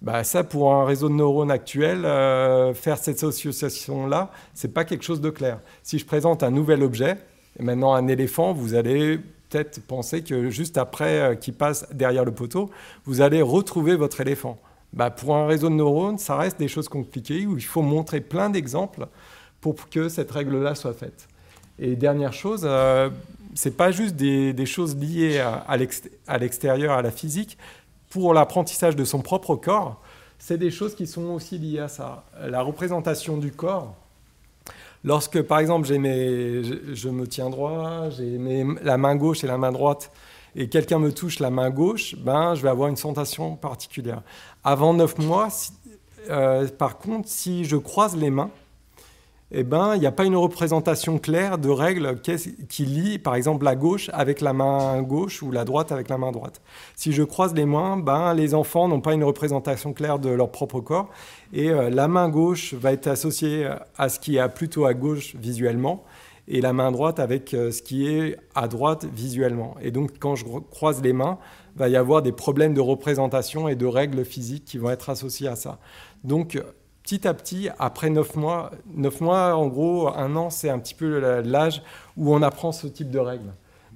Bah, 0.00 0.24
ça, 0.24 0.42
pour 0.42 0.72
un 0.72 0.84
réseau 0.84 1.08
de 1.08 1.14
neurones 1.14 1.50
actuel, 1.50 2.04
euh, 2.04 2.74
faire 2.74 2.98
cette 2.98 3.22
association-là, 3.22 4.30
ce 4.54 4.66
n'est 4.66 4.72
pas 4.72 4.84
quelque 4.84 5.04
chose 5.04 5.20
de 5.20 5.30
clair. 5.30 5.60
Si 5.82 5.98
je 5.98 6.06
présente 6.06 6.42
un 6.42 6.50
nouvel 6.50 6.82
objet, 6.82 7.18
et 7.58 7.62
maintenant 7.62 7.94
un 7.94 8.08
éléphant, 8.08 8.52
vous 8.52 8.74
allez 8.74 9.20
peut-être 9.52 9.82
penser 9.82 10.22
que 10.22 10.50
juste 10.50 10.78
après 10.78 11.20
euh, 11.20 11.34
qu'il 11.34 11.54
passe 11.54 11.86
derrière 11.92 12.24
le 12.24 12.32
poteau, 12.32 12.70
vous 13.04 13.20
allez 13.20 13.42
retrouver 13.42 13.96
votre 13.96 14.20
éléphant. 14.20 14.58
Bah, 14.92 15.10
pour 15.10 15.36
un 15.36 15.46
réseau 15.46 15.68
de 15.68 15.74
neurones, 15.74 16.18
ça 16.18 16.36
reste 16.36 16.58
des 16.58 16.68
choses 16.68 16.88
compliquées 16.88 17.46
où 17.46 17.56
il 17.56 17.64
faut 17.64 17.82
montrer 17.82 18.20
plein 18.20 18.50
d'exemples 18.50 19.06
pour 19.60 19.88
que 19.88 20.08
cette 20.08 20.30
règle-là 20.30 20.74
soit 20.74 20.94
faite. 20.94 21.28
Et 21.78 21.96
dernière 21.96 22.32
chose, 22.32 22.62
euh, 22.64 23.10
ce 23.54 23.68
n'est 23.68 23.74
pas 23.74 23.90
juste 23.90 24.16
des, 24.16 24.66
choses 24.66 24.96
liées 24.96 25.38
à, 25.38 25.76
l'extérieur, 26.38 26.92
à 26.92 27.02
la 27.02 27.10
physique. 27.10 27.58
Pour 28.10 28.34
l'apprentissage 28.34 28.96
de 28.96 29.04
son 29.04 29.20
propre 29.20 29.56
corps, 29.56 30.02
c'est 30.38 30.58
des 30.58 30.70
choses 30.70 30.94
qui 30.94 31.06
sont 31.06 31.26
aussi 31.30 31.58
liées 31.58 31.78
à 31.78 31.88
ça. 31.88 32.24
La 32.46 32.60
représentation 32.60 33.38
du 33.38 33.52
corps, 33.52 33.96
Lorsque, 35.04 35.42
par 35.42 35.58
exemple, 35.58 35.86
je, 35.86 37.08
me 37.08 37.26
tiens 37.26 37.50
droit, 37.50 38.08
j'ai 38.10 38.38
la 38.82 38.96
main 38.96 39.16
gauche 39.16 39.42
et 39.42 39.46
la 39.46 39.58
main 39.58 39.72
droite, 39.72 40.12
et 40.54 40.68
quelqu'un 40.68 40.98
me 40.98 41.12
touche 41.12 41.40
la 41.40 41.50
main 41.50 41.70
gauche, 41.70 42.14
ben, 42.16 42.54
je 42.54 42.62
vais 42.62 42.68
avoir 42.68 42.88
une 42.88 42.96
sensation 42.96 43.56
particulière. 43.56 44.22
Avant 44.62 44.94
9 44.94 45.18
mois, 45.18 45.48
euh, 46.30 46.68
par 46.68 46.98
contre, 46.98 47.28
si 47.28 47.64
je 47.64 47.76
croise 47.76 48.16
les 48.16 48.30
mains, 48.30 48.50
eh 49.54 49.64
ben, 49.64 49.94
il 49.94 50.00
n'y 50.00 50.06
a 50.06 50.12
pas 50.12 50.24
une 50.24 50.36
représentation 50.36 51.18
claire 51.18 51.58
de 51.58 51.68
règles 51.68 52.18
qui 52.68 52.86
lie, 52.86 53.18
par 53.18 53.34
exemple, 53.34 53.64
la 53.64 53.76
gauche 53.76 54.08
avec 54.14 54.40
la 54.40 54.54
main 54.54 55.02
gauche 55.02 55.42
ou 55.42 55.50
la 55.50 55.64
droite 55.64 55.92
avec 55.92 56.08
la 56.08 56.16
main 56.16 56.32
droite. 56.32 56.62
Si 56.96 57.12
je 57.12 57.22
croise 57.22 57.52
les 57.54 57.66
mains, 57.66 57.98
ben, 57.98 58.32
les 58.32 58.54
enfants 58.54 58.88
n'ont 58.88 59.02
pas 59.02 59.12
une 59.12 59.24
représentation 59.24 59.92
claire 59.92 60.18
de 60.18 60.30
leur 60.30 60.50
propre 60.50 60.80
corps. 60.80 61.10
Et 61.52 61.70
euh, 61.70 61.90
la 61.90 62.08
main 62.08 62.30
gauche 62.30 62.72
va 62.72 62.92
être 62.92 63.06
associée 63.06 63.68
à 63.98 64.08
ce 64.08 64.18
qui 64.18 64.36
est 64.36 64.48
plutôt 64.48 64.86
à 64.86 64.94
gauche 64.94 65.36
visuellement, 65.36 66.02
et 66.48 66.60
la 66.60 66.72
main 66.72 66.90
droite 66.90 67.20
avec 67.20 67.52
euh, 67.54 67.70
ce 67.70 67.82
qui 67.82 68.08
est 68.08 68.36
à 68.54 68.68
droite 68.68 69.04
visuellement. 69.04 69.76
Et 69.82 69.90
donc, 69.90 70.12
quand 70.18 70.34
je 70.34 70.44
croise 70.70 71.02
les 71.02 71.12
mains, 71.12 71.38
il 71.76 71.78
va 71.78 71.88
y 71.88 71.96
avoir 71.96 72.22
des 72.22 72.32
problèmes 72.32 72.74
de 72.74 72.80
représentation 72.80 73.68
et 73.68 73.76
de 73.76 73.86
règles 73.86 74.24
physiques 74.24 74.64
qui 74.64 74.78
vont 74.78 74.90
être 74.90 75.10
associés 75.10 75.48
à 75.48 75.56
ça. 75.56 75.78
Donc, 76.24 76.58
petit 77.02 77.26
à 77.26 77.34
petit, 77.34 77.68
après 77.78 78.10
9 78.10 78.36
mois, 78.36 78.70
9 78.94 79.20
mois, 79.20 79.54
en 79.54 79.66
gros, 79.66 80.08
un 80.08 80.36
an, 80.36 80.50
c'est 80.50 80.70
un 80.70 80.78
petit 80.78 80.94
peu 80.94 81.40
l'âge 81.42 81.82
où 82.16 82.34
on 82.34 82.42
apprend 82.42 82.72
ce 82.72 82.86
type 82.86 83.10
de 83.10 83.18
règles. 83.18 83.52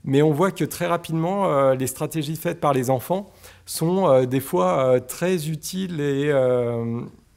Mais 0.06 0.22
on 0.22 0.32
voit 0.32 0.52
que 0.52 0.64
très 0.64 0.86
rapidement, 0.86 1.50
euh, 1.50 1.74
les 1.74 1.88
stratégies 1.88 2.36
faites 2.36 2.60
par 2.60 2.72
les 2.72 2.90
enfants 2.90 3.26
sont 3.66 4.08
euh, 4.08 4.24
des 4.24 4.38
fois 4.38 4.78
euh, 4.78 5.00
très 5.00 5.48
utiles 5.48 6.00
et 6.00 6.32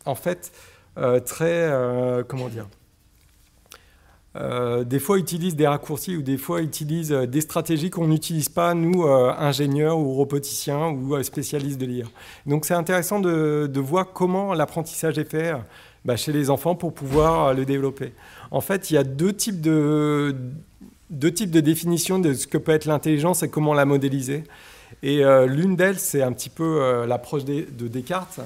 en 0.05 0.15
fait 0.15 0.51
très, 1.25 1.71
comment 2.27 2.49
dire, 2.49 2.67
euh, 4.35 4.83
des 4.83 4.99
fois 4.99 5.17
utilisent 5.17 5.55
des 5.55 5.65
raccourcis 5.65 6.15
ou 6.15 6.21
des 6.21 6.37
fois 6.37 6.61
utilisent 6.61 7.11
euh, 7.11 7.25
des 7.25 7.41
stratégies 7.41 7.89
qu'on 7.89 8.07
n'utilise 8.07 8.47
pas, 8.47 8.75
nous, 8.75 9.03
euh, 9.03 9.33
ingénieurs 9.35 9.97
ou 9.97 10.13
roboticiens 10.13 10.89
ou 10.89 11.21
spécialistes 11.23 11.79
de 11.79 11.87
lire. 11.87 12.11
Donc 12.45 12.65
c'est 12.65 12.75
intéressant 12.75 13.19
de, 13.19 13.79
voir 13.79 14.13
comment 14.13 14.53
l'apprentissage 14.53 15.17
est 15.17 15.29
fait 15.29 15.53
bah, 16.05 16.15
chez 16.15 16.31
les 16.31 16.51
enfants 16.51 16.75
pour 16.75 16.93
pouvoir 16.93 17.55
le 17.55 17.65
développer. 17.65 18.13
En 18.51 18.61
fait, 18.61 18.91
il 18.91 18.95
y 18.95 18.97
a 18.97 19.03
deux 19.03 19.33
types 19.33 19.61
de, 19.61 20.35
deux 21.09 21.33
types 21.33 21.51
de 21.51 21.59
définitions 21.59 22.19
de 22.19 22.33
ce 22.33 22.45
que 22.45 22.59
peut 22.59 22.71
être 22.71 22.85
l'intelligence 22.85 23.41
et 23.41 23.49
comment 23.49 23.73
la 23.73 23.85
modéliser. 23.85 24.43
Et 25.01 25.23
l'une 25.47 25.75
d'elles, 25.75 25.99
c'est 25.99 26.21
un 26.21 26.33
petit 26.33 26.49
peu 26.49 27.05
l'approche 27.07 27.45
de 27.45 27.87
Descartes, 27.87 28.41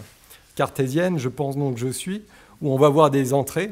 cartésienne, 0.56 1.18
je 1.18 1.30
pense 1.30 1.58
donc 1.58 1.78
je 1.78 1.88
suis, 1.88 2.22
où 2.62 2.72
on 2.72 2.78
va 2.78 2.90
voir 2.90 3.10
des 3.10 3.34
entrées 3.34 3.72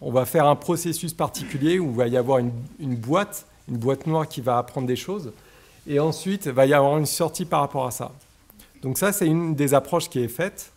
on 0.00 0.10
va 0.10 0.24
faire 0.24 0.46
un 0.46 0.56
processus 0.56 1.12
particulier 1.12 1.78
où 1.78 1.90
il 1.90 1.96
va 1.96 2.06
y 2.06 2.16
avoir 2.16 2.38
une, 2.38 2.96
boîte, 2.96 3.46
une 3.68 3.76
boîte 3.76 4.06
noire 4.06 4.28
qui 4.28 4.40
va 4.40 4.58
apprendre 4.58 4.86
des 4.86 4.96
choses, 4.96 5.32
et 5.86 5.98
ensuite 5.98 6.46
il 6.46 6.52
va 6.52 6.66
y 6.66 6.74
avoir 6.74 6.98
une 6.98 7.06
sortie 7.06 7.44
par 7.44 7.60
rapport 7.60 7.86
à 7.86 7.90
ça. 7.90 8.12
Donc 8.82 8.98
ça, 8.98 9.12
c'est 9.12 9.26
une 9.26 9.54
des 9.54 9.74
approches 9.74 10.08
qui 10.08 10.20
est 10.20 10.28
faite, 10.28 10.72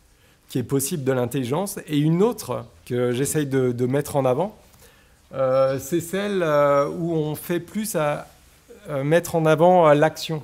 qui 0.50 0.58
est 0.60 0.64
possible 0.64 1.04
de 1.04 1.12
l'intelligence, 1.12 1.80
et 1.88 1.98
une 1.98 2.24
autre 2.24 2.66
que 2.86 3.12
j'essaye 3.12 3.46
de, 3.46 3.86
mettre 3.86 4.16
en 4.16 4.26
avant, 4.26 4.56
euh, 5.34 5.80
c'est 5.80 6.02
celle 6.02 6.42
euh, 6.44 6.90
où 6.90 7.14
on 7.14 7.36
fait 7.36 7.60
plus 7.60 7.96
à 7.96 8.28
euh, 8.90 9.04
mettre 9.04 9.36
en 9.36 9.46
avant 9.46 9.94
l'action. 9.94 10.44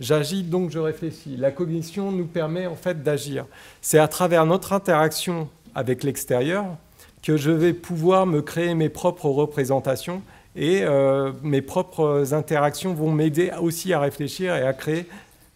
J'agis 0.00 0.42
donc 0.42 0.70
je 0.70 0.78
réfléchis. 0.78 1.36
La 1.36 1.50
cognition 1.50 2.10
nous 2.10 2.26
permet 2.26 2.66
en 2.66 2.74
fait 2.74 3.02
d'agir. 3.02 3.46
C'est 3.82 3.98
à 3.98 4.08
travers 4.08 4.46
notre 4.46 4.72
interaction 4.72 5.48
avec 5.74 6.02
l'extérieur 6.02 6.64
que 7.24 7.38
je 7.38 7.50
vais 7.50 7.72
pouvoir 7.72 8.26
me 8.26 8.42
créer 8.42 8.74
mes 8.74 8.90
propres 8.90 9.30
représentations 9.30 10.22
et 10.56 10.82
euh, 10.82 11.32
mes 11.42 11.62
propres 11.62 12.34
interactions 12.34 12.92
vont 12.92 13.10
m'aider 13.10 13.50
aussi 13.60 13.94
à 13.94 14.00
réfléchir 14.00 14.54
et 14.54 14.62
à 14.62 14.74
créer 14.74 15.06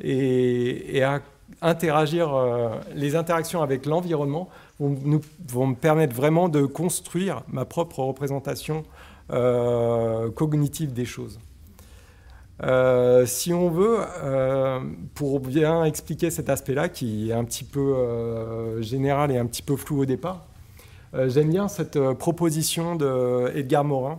et, 0.00 1.02
à 1.02 1.20
interagir. 1.60 2.34
Euh, 2.34 2.70
les 2.94 3.16
interactions 3.16 3.62
avec 3.62 3.84
l'environnement 3.84 4.48
vont, 4.80 5.20
vont, 5.46 5.66
me 5.66 5.74
permettre 5.74 6.16
vraiment 6.16 6.48
de 6.48 6.64
construire 6.64 7.42
ma 7.48 7.66
propre 7.66 8.00
représentation 8.00 8.84
euh, 9.30 10.30
cognitive 10.30 10.94
des 10.94 11.04
choses. 11.04 11.38
si 13.26 13.52
on 13.52 13.68
veut, 13.68 13.98
pour 15.14 15.40
bien 15.40 15.84
expliquer 15.84 16.30
cet 16.30 16.48
aspect-là, 16.48 16.88
qui 16.88 17.30
est 17.30 17.34
un 17.34 17.44
petit 17.44 17.64
peu 17.64 18.80
général 18.80 19.30
et 19.30 19.38
un 19.38 19.46
petit 19.46 19.62
peu 19.62 19.76
flou 19.76 20.00
au 20.00 20.06
départ, 20.06 20.47
j'aime 21.14 21.50
bien 21.50 21.68
cette 21.68 21.96
euh, 21.96 22.14
proposition 22.14 22.96
d'Edgar 22.96 23.84
Morin, 23.84 24.18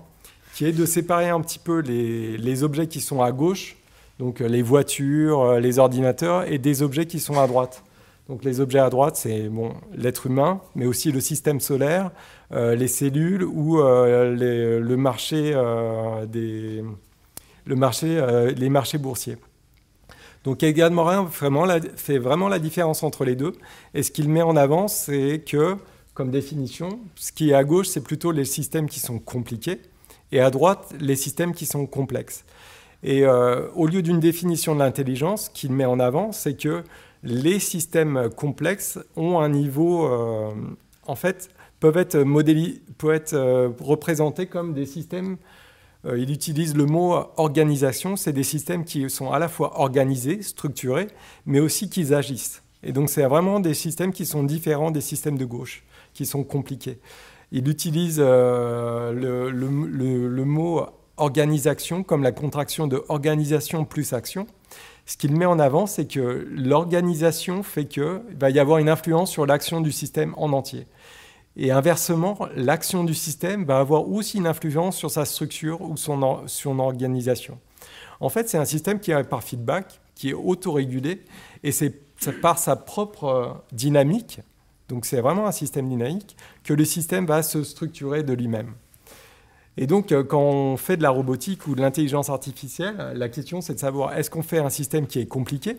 qui 0.56 0.66
est 0.66 0.72
de 0.72 0.86
séparer 0.86 1.30
un 1.30 1.42
petit 1.42 1.60
peu 1.60 1.80
les, 1.80 2.64
objets 2.64 2.88
qui 2.88 3.02
sont 3.02 3.22
à 3.22 3.32
gauche, 3.32 3.78
donc 4.18 4.42
euh, 4.42 4.48
les 4.48 4.62
voitures, 4.62 5.60
les 5.60 5.80
ordinateurs, 5.80 6.52
et 6.52 6.58
des 6.58 6.82
objets 6.82 7.06
qui 7.06 7.20
sont 7.20 7.40
à 7.40 7.48
droite. 7.48 7.84
Donc 8.28 8.44
les 8.44 8.60
objets 8.60 8.80
à 8.80 8.90
droite, 8.90 9.16
c'est 9.16 9.50
bon, 9.50 9.74
l'être 9.96 10.28
humain, 10.28 10.62
mais 10.76 10.86
aussi 10.86 11.12
le 11.12 11.20
système 11.20 11.60
solaire, 11.60 12.12
les 12.52 12.88
cellules 12.88 13.44
ou 13.44 13.78
le 13.80 14.96
marché, 14.96 15.60
des, 16.28 16.84
les 17.66 18.70
marchés 18.70 18.98
boursiers. 19.00 19.38
Donc 20.44 20.64
Edgar 20.64 20.92
Morin 20.92 21.24
vraiment 21.24 21.66
fait 21.96 22.20
vraiment 22.20 22.48
la 22.50 22.60
différence 22.60 23.04
entre 23.04 23.26
les 23.26 23.36
deux. 23.36 23.54
Et 23.94 24.04
ce 24.04 24.12
qu'il 24.12 24.30
met 24.30 24.44
en 24.44 24.56
avant, 24.56 24.88
c'est 24.88 25.44
que 25.46 25.78
comme 26.20 26.32
définition. 26.32 27.00
Ce 27.16 27.32
qui 27.32 27.52
est 27.52 27.54
à 27.54 27.64
gauche, 27.64 27.88
c'est 27.88 28.04
plutôt 28.04 28.34
les 28.34 28.44
systèmes 28.44 28.90
qui 28.90 29.00
sont 29.00 29.20
compliqués, 29.20 29.80
et 30.34 30.42
à 30.42 30.50
droite, 30.50 30.94
les 31.00 31.16
systèmes 31.16 31.54
qui 31.54 31.66
sont 31.66 31.86
complexes. 31.86 32.44
Et 33.04 33.24
euh, 33.26 33.70
au 33.74 33.88
lieu 33.88 34.02
d'une 34.02 34.20
définition 34.20 34.76
de 34.76 34.80
l'intelligence 34.80 35.48
qu'il 35.48 35.72
met 35.72 35.86
en 35.86 35.98
avant, 35.98 36.34
c'est 36.34 36.62
que 36.62 36.84
les 37.24 37.60
systèmes 37.60 38.30
complexes 38.36 39.00
ont 39.16 39.40
un 39.40 39.48
niveau, 39.48 40.08
euh, 40.08 40.52
en 41.08 41.16
fait, 41.16 41.48
peuvent 41.80 41.96
être, 41.96 42.22
peuvent 42.98 43.14
être 43.16 43.34
euh, 43.34 43.70
représentés 43.80 44.48
comme 44.48 44.74
des 44.74 44.86
systèmes. 44.86 45.38
il 46.04 46.32
utilise 46.32 46.76
le 46.76 46.86
mot 46.86 47.16
organisation. 47.38 48.18
C'est 48.18 48.34
des 48.34 48.44
systèmes 48.44 48.84
qui 48.84 49.10
sont 49.10 49.32
à 49.32 49.40
la 49.40 49.48
fois 49.48 49.80
organisés, 49.80 50.42
structurés, 50.42 51.08
mais 51.46 51.62
aussi 51.62 51.90
qui 51.90 52.14
agissent. 52.14 52.62
Et 52.84 52.92
donc, 52.92 53.10
c'est 53.10 53.26
vraiment 53.26 53.62
des 53.62 53.74
systèmes 53.74 54.12
qui 54.12 54.26
sont 54.26 54.44
différents 54.44 54.92
des 54.92 55.02
systèmes 55.02 55.38
de 55.38 55.46
gauche 55.46 55.84
qui 56.14 56.26
sont 56.26 56.44
compliqués. 56.44 57.00
Il 57.52 57.68
utilise 57.68 58.18
euh, 58.20 59.12
le, 59.12 60.46
mot 60.46 60.86
organisation 61.18 62.04
comme 62.04 62.24
la 62.24 62.32
contraction 62.32 62.88
de 62.88 63.04
organisation 63.10 63.86
plus 63.86 64.14
action. 64.14 64.48
ce 65.06 65.18
qu'il 65.18 65.36
met 65.36 65.46
en 65.46 65.60
avant, 65.60 65.88
c'est 65.88 66.06
que 66.06 66.48
l'organisation 66.52 67.64
fait 67.64 67.86
qu'il 67.86 68.22
va 68.40 68.50
y 68.52 68.60
avoir 68.60 68.78
une 68.78 68.90
influence 68.90 69.32
sur 69.32 69.46
l'action 69.46 69.82
du 69.82 69.92
système 69.92 70.34
en 70.38 70.54
entier. 70.54 70.86
Et 71.58 71.72
inversement, 71.72 72.38
l'action 72.56 73.04
du 73.04 73.14
système 73.14 73.66
va 73.66 73.80
avoir 73.80 74.08
aussi 74.08 74.38
une 74.38 74.48
influence 74.48 74.96
sur 74.96 75.12
sa 75.12 75.26
structure 75.26 75.82
ou 75.82 75.98
son, 75.98 76.48
son 76.48 76.80
organisation. 76.80 77.60
En 78.20 78.30
fait, 78.30 78.48
c'est 78.48 78.58
un 78.58 78.66
système 78.66 79.00
qui 79.00 79.12
est 79.12 79.24
par 79.24 79.44
feedback, 79.44 80.00
qui 80.16 80.30
est 80.30 80.34
autorégulé, 80.34 81.24
et 81.64 81.72
c'est 81.72 81.94
par 82.42 82.58
sa 82.58 82.76
propre 82.76 83.24
euh, 83.24 83.48
dynamique, 83.72 84.42
donc 84.90 85.06
c'est 85.06 85.22
vraiment 85.22 85.48
un 85.48 85.52
système 85.52 85.88
dynamique, 85.88 86.36
que 86.64 86.74
le 86.74 86.84
système 86.84 87.26
va 87.26 87.44
se 87.44 87.64
structurer 87.64 88.24
de 88.24 88.34
lui-même. 88.34 88.74
Et 89.78 89.88
donc, 89.88 90.12
euh, 90.12 90.24
quand 90.24 90.42
on 90.42 90.76
fait 90.76 90.98
de 90.98 91.04
la 91.04 91.12
robotique 91.12 91.68
ou 91.68 91.76
de 91.76 91.82
l'intelligence 91.82 92.30
artificielle, 92.30 93.14
la 93.14 93.30
question 93.30 93.62
c'est 93.62 93.76
de 93.76 93.80
savoir 93.80 94.18
est-ce 94.18 94.30
qu'on 94.30 94.42
fait 94.42 94.58
un 94.58 94.70
système 94.70 95.08
qui 95.08 95.20
est 95.20 95.28
compliqué, 95.28 95.78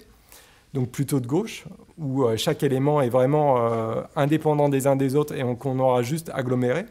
donc 0.72 0.90
plutôt 0.90 1.20
de 1.20 1.26
gauche, 1.26 1.64
où 1.98 2.24
euh, 2.24 2.36
chaque 2.36 2.62
élément 2.62 3.02
est 3.02 3.10
vraiment 3.10 3.58
indépendant 4.16 4.68
des 4.68 4.86
uns 4.86 4.96
des 4.96 5.16
autres 5.16 5.34
et 5.34 5.42
qu'on 5.56 5.78
aura 5.80 6.02
juste 6.02 6.30
aggloméré, 6.32 6.86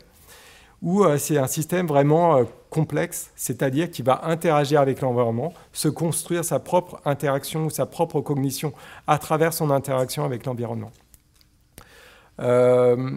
ou 0.82 1.04
c'est 1.18 1.38
un 1.38 1.48
système 1.48 1.88
vraiment 1.88 2.42
complexe, 2.70 3.32
c'est-à-dire 3.36 3.90
qui 3.92 4.02
va 4.02 4.22
interagir 4.26 4.80
avec 4.80 5.02
l'environnement, 5.02 5.54
se 5.74 5.90
construire 5.90 6.46
sa 6.46 6.60
propre 6.60 7.02
interaction 7.04 7.66
ou 7.66 7.70
sa 7.70 7.86
propre 7.86 8.22
cognition 8.22 8.72
à 9.08 9.18
travers 9.18 9.52
son 9.54 9.72
interaction 9.72 10.24
avec 10.24 10.46
l'environnement. 10.46 10.92
Euh, 12.40 13.12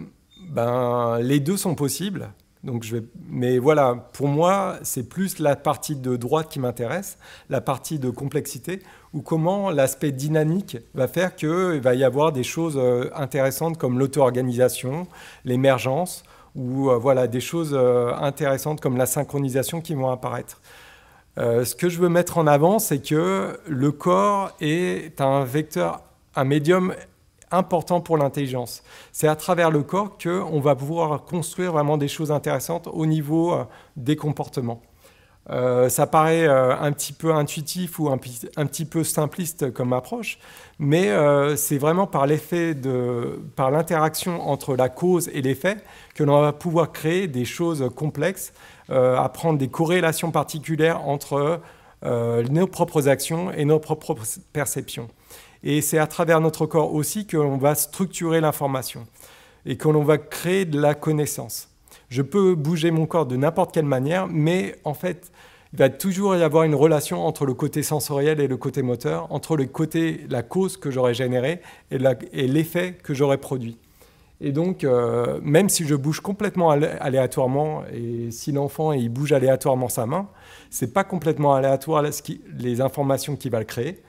ben, 0.49 1.19
les 1.19 1.39
deux 1.39 1.57
sont 1.57 1.75
possibles. 1.75 2.29
Donc 2.63 2.83
je 2.83 2.97
vais... 2.97 3.03
Mais 3.27 3.57
voilà, 3.57 4.09
pour 4.13 4.27
moi, 4.27 4.77
c'est 4.83 5.09
plus 5.09 5.39
la 5.39 5.55
partie 5.55 5.95
de 5.95 6.15
droite 6.15 6.47
qui 6.49 6.59
m'intéresse, 6.59 7.17
la 7.49 7.59
partie 7.59 7.99
de 7.99 8.09
complexité, 8.09 8.81
ou 9.13 9.21
comment 9.21 9.69
l'aspect 9.69 10.11
dynamique 10.11 10.77
va 10.93 11.07
faire 11.07 11.35
qu'il 11.35 11.81
va 11.81 11.93
y 11.93 12.03
avoir 12.05 12.31
des 12.31 12.43
choses 12.43 12.77
euh, 12.77 13.09
intéressantes 13.15 13.77
comme 13.77 13.99
l'auto-organisation, 13.99 15.07
l'émergence, 15.43 16.23
ou 16.55 16.89
euh, 16.89 16.97
voilà, 16.97 17.27
des 17.27 17.41
choses 17.41 17.77
intéressantes 18.19 18.79
comme 18.79 18.95
la 18.95 19.07
synchronisation 19.07 19.81
qui 19.81 19.93
vont 19.93 20.09
apparaître. 20.09 20.61
ce 21.37 21.75
que 21.75 21.89
je 21.89 21.99
veux 21.99 22.09
mettre 22.09 22.37
en 22.37 22.47
avant, 22.47 22.79
c'est 22.79 22.99
que 22.99 23.59
le 23.67 23.91
corps 23.91 24.55
est 24.61 25.19
un 25.19 25.43
vecteur, 25.43 26.01
un 26.35 26.45
médium 26.45 26.93
important 27.53 28.01
pour 28.01 28.17
l'intelligence. 28.17 28.83
C'est 29.11 29.27
à 29.27 29.35
travers 29.35 29.71
le 29.71 29.83
corps 29.83 30.17
qu'on 30.21 30.59
va 30.59 30.75
pouvoir 30.75 31.23
construire 31.23 31.71
vraiment 31.71 31.97
des 31.97 32.07
choses 32.07 32.31
intéressantes 32.31 32.89
au 32.91 33.05
niveau 33.05 33.53
euh, 33.53 33.63
des 33.95 34.15
comportements. 34.15 34.81
Euh, 35.49 35.89
ça 35.89 36.07
paraît 36.07 36.47
euh, 36.47 36.73
un 36.79 36.93
petit 36.93 37.11
peu 37.11 37.33
intuitif 37.33 37.99
ou 37.99 38.09
un, 38.09 38.17
petit 38.17 38.85
peu 38.85 39.03
simpliste 39.03 39.71
comme 39.73 39.91
approche, 39.91 40.39
mais 40.79 41.09
c'est 41.57 41.77
vraiment 41.77 42.07
par 42.07 42.25
l'effet 42.25 42.73
de, 42.73 43.41
par 43.55 43.69
l'interaction 43.69 44.41
entre 44.49 44.75
la 44.75 44.89
cause 44.89 45.29
et 45.33 45.41
l'effet 45.41 45.77
que 46.15 46.23
l'on 46.23 46.41
va 46.41 46.53
pouvoir 46.53 46.91
créer 46.91 47.27
des 47.27 47.45
choses 47.45 47.89
complexes, 47.95 48.53
apprendre 48.89 49.59
des 49.59 49.67
corrélations 49.67 50.31
particulières 50.31 51.05
entre 51.07 51.59
nos 52.03 52.67
propres 52.67 53.09
actions 53.09 53.51
et 53.51 53.65
nos 53.65 53.79
propres 53.79 54.15
perceptions. 54.53 55.09
Et 55.63 55.81
c'est 55.81 55.97
à 55.97 56.07
travers 56.07 56.41
notre 56.41 56.65
corps 56.65 56.93
aussi 56.93 57.25
que 57.25 57.37
l'on 57.37 57.57
va 57.57 57.75
structurer 57.75 58.41
l'information 58.41 59.07
et 59.65 59.77
que 59.77 59.87
l'on 59.87 60.03
va 60.03 60.17
créer 60.17 60.65
de 60.65 60.79
la 60.79 60.93
connaissance. 60.93 61.69
Je 62.09 62.21
peux 62.21 62.53
bouger 62.55 62.91
mon 62.91 63.05
corps 63.05 63.25
de 63.25 63.37
n'importe 63.37 63.73
quelle 63.73 63.85
manière, 63.85 64.27
mais 64.27 64.75
en 64.83 64.93
fait, 64.93 65.31
il 65.71 65.79
va 65.79 65.89
toujours 65.89 66.35
y 66.35 66.43
avoir 66.43 66.63
une 66.63 66.75
relation 66.75 67.25
entre 67.25 67.45
le 67.45 67.53
côté 67.53 67.81
sensoriel 67.81 68.39
et 68.39 68.47
le 68.47 68.57
côté 68.57 68.81
moteur, 68.81 69.31
entre 69.31 69.55
le 69.55 69.65
côté, 69.65 70.25
la 70.29 70.43
cause 70.43 70.77
que 70.77 70.91
j'aurais 70.91 71.13
générée 71.13 71.61
et 71.91 72.47
l'effet 72.47 72.97
que 73.01 73.13
j'aurais 73.13 73.39
produit. 73.39 73.77
Et 74.41 74.51
donc, 74.51 74.83
euh, 74.83 75.39
même 75.41 75.69
si 75.69 75.87
je 75.87 75.95
bouge 75.95 76.19
complètement 76.19 76.71
aléatoirement, 76.71 77.83
et 77.93 78.29
si 78.29 78.51
l'enfant 78.51 78.91
il 78.91 79.07
bouge 79.07 79.31
aléatoirement 79.31 79.87
sa 79.87 80.05
main, 80.05 80.27
c'est 80.69 80.93
pas 80.93 81.05
complètement 81.05 81.55
aléatoire 81.55 82.03
les 82.59 82.81
informations 82.81 83.37
qu'il 83.37 83.51
va 83.51 83.59
le 83.59 83.65
créer 83.65 84.03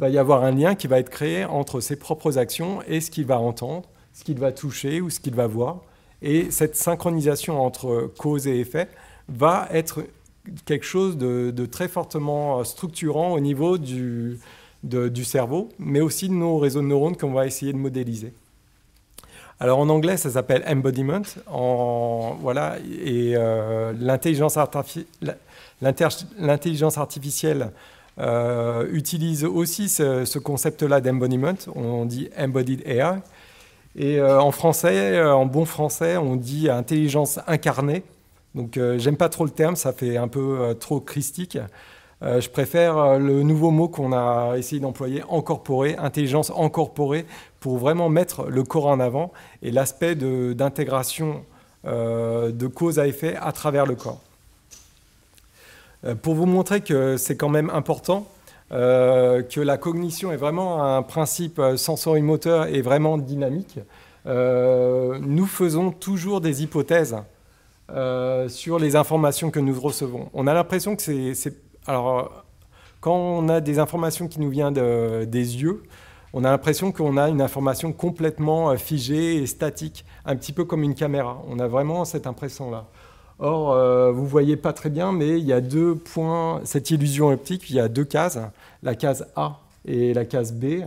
va 0.00 0.08
y 0.08 0.18
avoir 0.18 0.42
un 0.42 0.50
lien 0.50 0.74
qui 0.74 0.86
va 0.86 0.98
être 0.98 1.10
créé 1.10 1.44
entre 1.44 1.80
ses 1.80 1.96
propres 1.96 2.38
actions 2.38 2.80
et 2.88 3.00
ce 3.00 3.10
qu'il 3.10 3.26
va 3.26 3.38
entendre, 3.38 3.86
ce 4.14 4.24
qu'il 4.24 4.38
va 4.38 4.50
toucher 4.50 5.00
ou 5.00 5.10
ce 5.10 5.20
qu'il 5.20 5.34
va 5.34 5.46
voir. 5.46 5.82
Et 6.22 6.50
cette 6.50 6.74
synchronisation 6.74 7.60
entre 7.64 8.10
cause 8.18 8.46
et 8.46 8.60
effet 8.60 8.88
va 9.28 9.68
être 9.70 10.04
quelque 10.64 10.86
chose 10.86 11.16
de, 11.18 11.66
très 11.66 11.88
fortement 11.88 12.64
structurant 12.64 13.32
au 13.32 13.40
niveau 13.40 13.78
du, 13.78 14.40
cerveau, 15.22 15.68
mais 15.78 16.00
aussi 16.00 16.28
de 16.28 16.34
nos 16.34 16.58
réseaux 16.58 16.80
de 16.80 16.86
neurones 16.86 17.16
qu'on 17.16 17.32
va 17.32 17.46
essayer 17.46 17.72
de 17.72 17.78
modéliser. 17.78 18.32
Alors 19.62 19.78
en 19.78 19.90
anglais, 19.90 20.16
ça 20.16 20.30
s'appelle 20.30 20.64
embodiment. 20.66 21.20
En, 21.46 22.38
voilà, 22.40 22.78
et 22.78 23.34
euh, 23.36 23.92
l'intelligence 24.00 24.56
artificielle 24.56 25.36
euh, 28.20 28.86
utilise 28.92 29.44
aussi 29.44 29.88
ce, 29.88 30.38
concept-là 30.38 31.00
d'embodiment. 31.00 31.54
On 31.74 32.04
dit 32.04 32.28
embodied 32.38 32.82
AI. 32.86 33.20
Et 33.96 34.18
euh, 34.18 34.40
en 34.40 34.52
français, 34.52 35.16
euh, 35.16 35.34
en 35.34 35.46
bon 35.46 35.64
français, 35.64 36.16
on 36.16 36.36
dit 36.36 36.68
intelligence 36.68 37.40
incarnée. 37.46 38.02
Donc 38.54 38.80
j'aime 38.96 39.16
pas 39.16 39.28
trop 39.28 39.44
le 39.44 39.52
terme, 39.52 39.76
ça 39.76 39.92
fait 39.92 40.16
un 40.16 40.26
peu 40.26 40.76
trop 40.80 40.98
christique. 40.98 41.56
je 42.20 42.48
préfère 42.48 43.16
le 43.16 43.44
nouveau 43.44 43.70
mot 43.70 43.86
qu'on 43.86 44.12
a 44.12 44.56
essayé 44.56 44.80
d'employer, 44.80 45.22
incorporé, 45.30 45.94
intelligence 45.96 46.50
incorporée, 46.58 47.26
pour 47.60 47.78
vraiment 47.78 48.08
mettre 48.08 48.46
le 48.46 48.64
corps 48.64 48.88
en 48.88 48.98
avant 48.98 49.30
et 49.62 49.70
l'aspect 49.70 50.16
d'intégration 50.16 51.44
de 51.84 52.66
cause 52.66 52.98
à 52.98 53.06
effet 53.06 53.36
à 53.40 53.52
travers 53.52 53.86
le 53.86 53.94
corps. 53.94 54.20
Euh, 56.04 56.14
pour 56.14 56.34
vous 56.34 56.46
montrer 56.46 56.80
que 56.80 57.16
c'est 57.16 57.36
quand 57.36 57.48
même 57.48 57.70
important, 57.70 58.26
euh, 58.72 59.42
que 59.42 59.60
la 59.60 59.76
cognition 59.76 60.32
est 60.32 60.36
vraiment 60.36 60.82
un 60.82 61.02
principe 61.02 61.58
euh, 61.58 61.76
sensorimoteur 61.76 62.66
et 62.66 62.82
vraiment 62.82 63.18
dynamique, 63.18 63.78
nous 64.26 65.46
faisons 65.46 65.90
toujours 65.90 66.42
des 66.42 66.62
hypothèses 66.62 67.16
sur 68.48 68.78
les 68.78 68.94
informations 68.94 69.50
que 69.50 69.58
nous 69.58 69.80
recevons. 69.80 70.28
On 70.34 70.46
a 70.46 70.52
l'impression 70.52 70.94
que 70.94 71.02
c'est... 71.02 71.54
Alors, 71.86 72.44
quand 73.00 73.16
on 73.16 73.48
a 73.48 73.62
des 73.62 73.78
informations 73.78 74.28
qui 74.28 74.38
nous 74.38 74.50
viennent 74.50 74.74
des 74.74 75.62
yeux, 75.62 75.82
on 76.34 76.44
a 76.44 76.50
l'impression 76.50 76.92
qu'on 76.92 77.16
a 77.16 77.30
une 77.30 77.40
information 77.40 77.94
complètement 77.94 78.76
figée 78.76 79.36
et 79.36 79.46
statique, 79.46 80.04
un 80.26 80.36
petit 80.36 80.52
peu 80.52 80.66
comme 80.66 80.82
une 80.82 80.94
caméra. 80.94 81.42
On 81.48 81.58
a 81.58 81.66
vraiment 81.66 82.04
cette 82.04 82.26
impression-là. 82.26 82.86
Or, 83.42 83.72
euh, 83.72 84.12
vous 84.12 84.24
ne 84.24 84.28
voyez 84.28 84.56
pas 84.56 84.74
très 84.74 84.90
bien, 84.90 85.12
mais 85.12 85.38
il 85.38 85.46
y 85.46 85.54
a 85.54 85.62
deux 85.62 85.94
points, 85.94 86.60
cette 86.64 86.90
illusion 86.90 87.28
optique, 87.28 87.70
il 87.70 87.76
y 87.76 87.80
a 87.80 87.88
deux 87.88 88.04
cases, 88.04 88.38
la 88.82 88.94
case 88.94 89.26
A 89.34 89.60
et 89.86 90.12
la 90.12 90.26
case 90.26 90.52
B. 90.52 90.82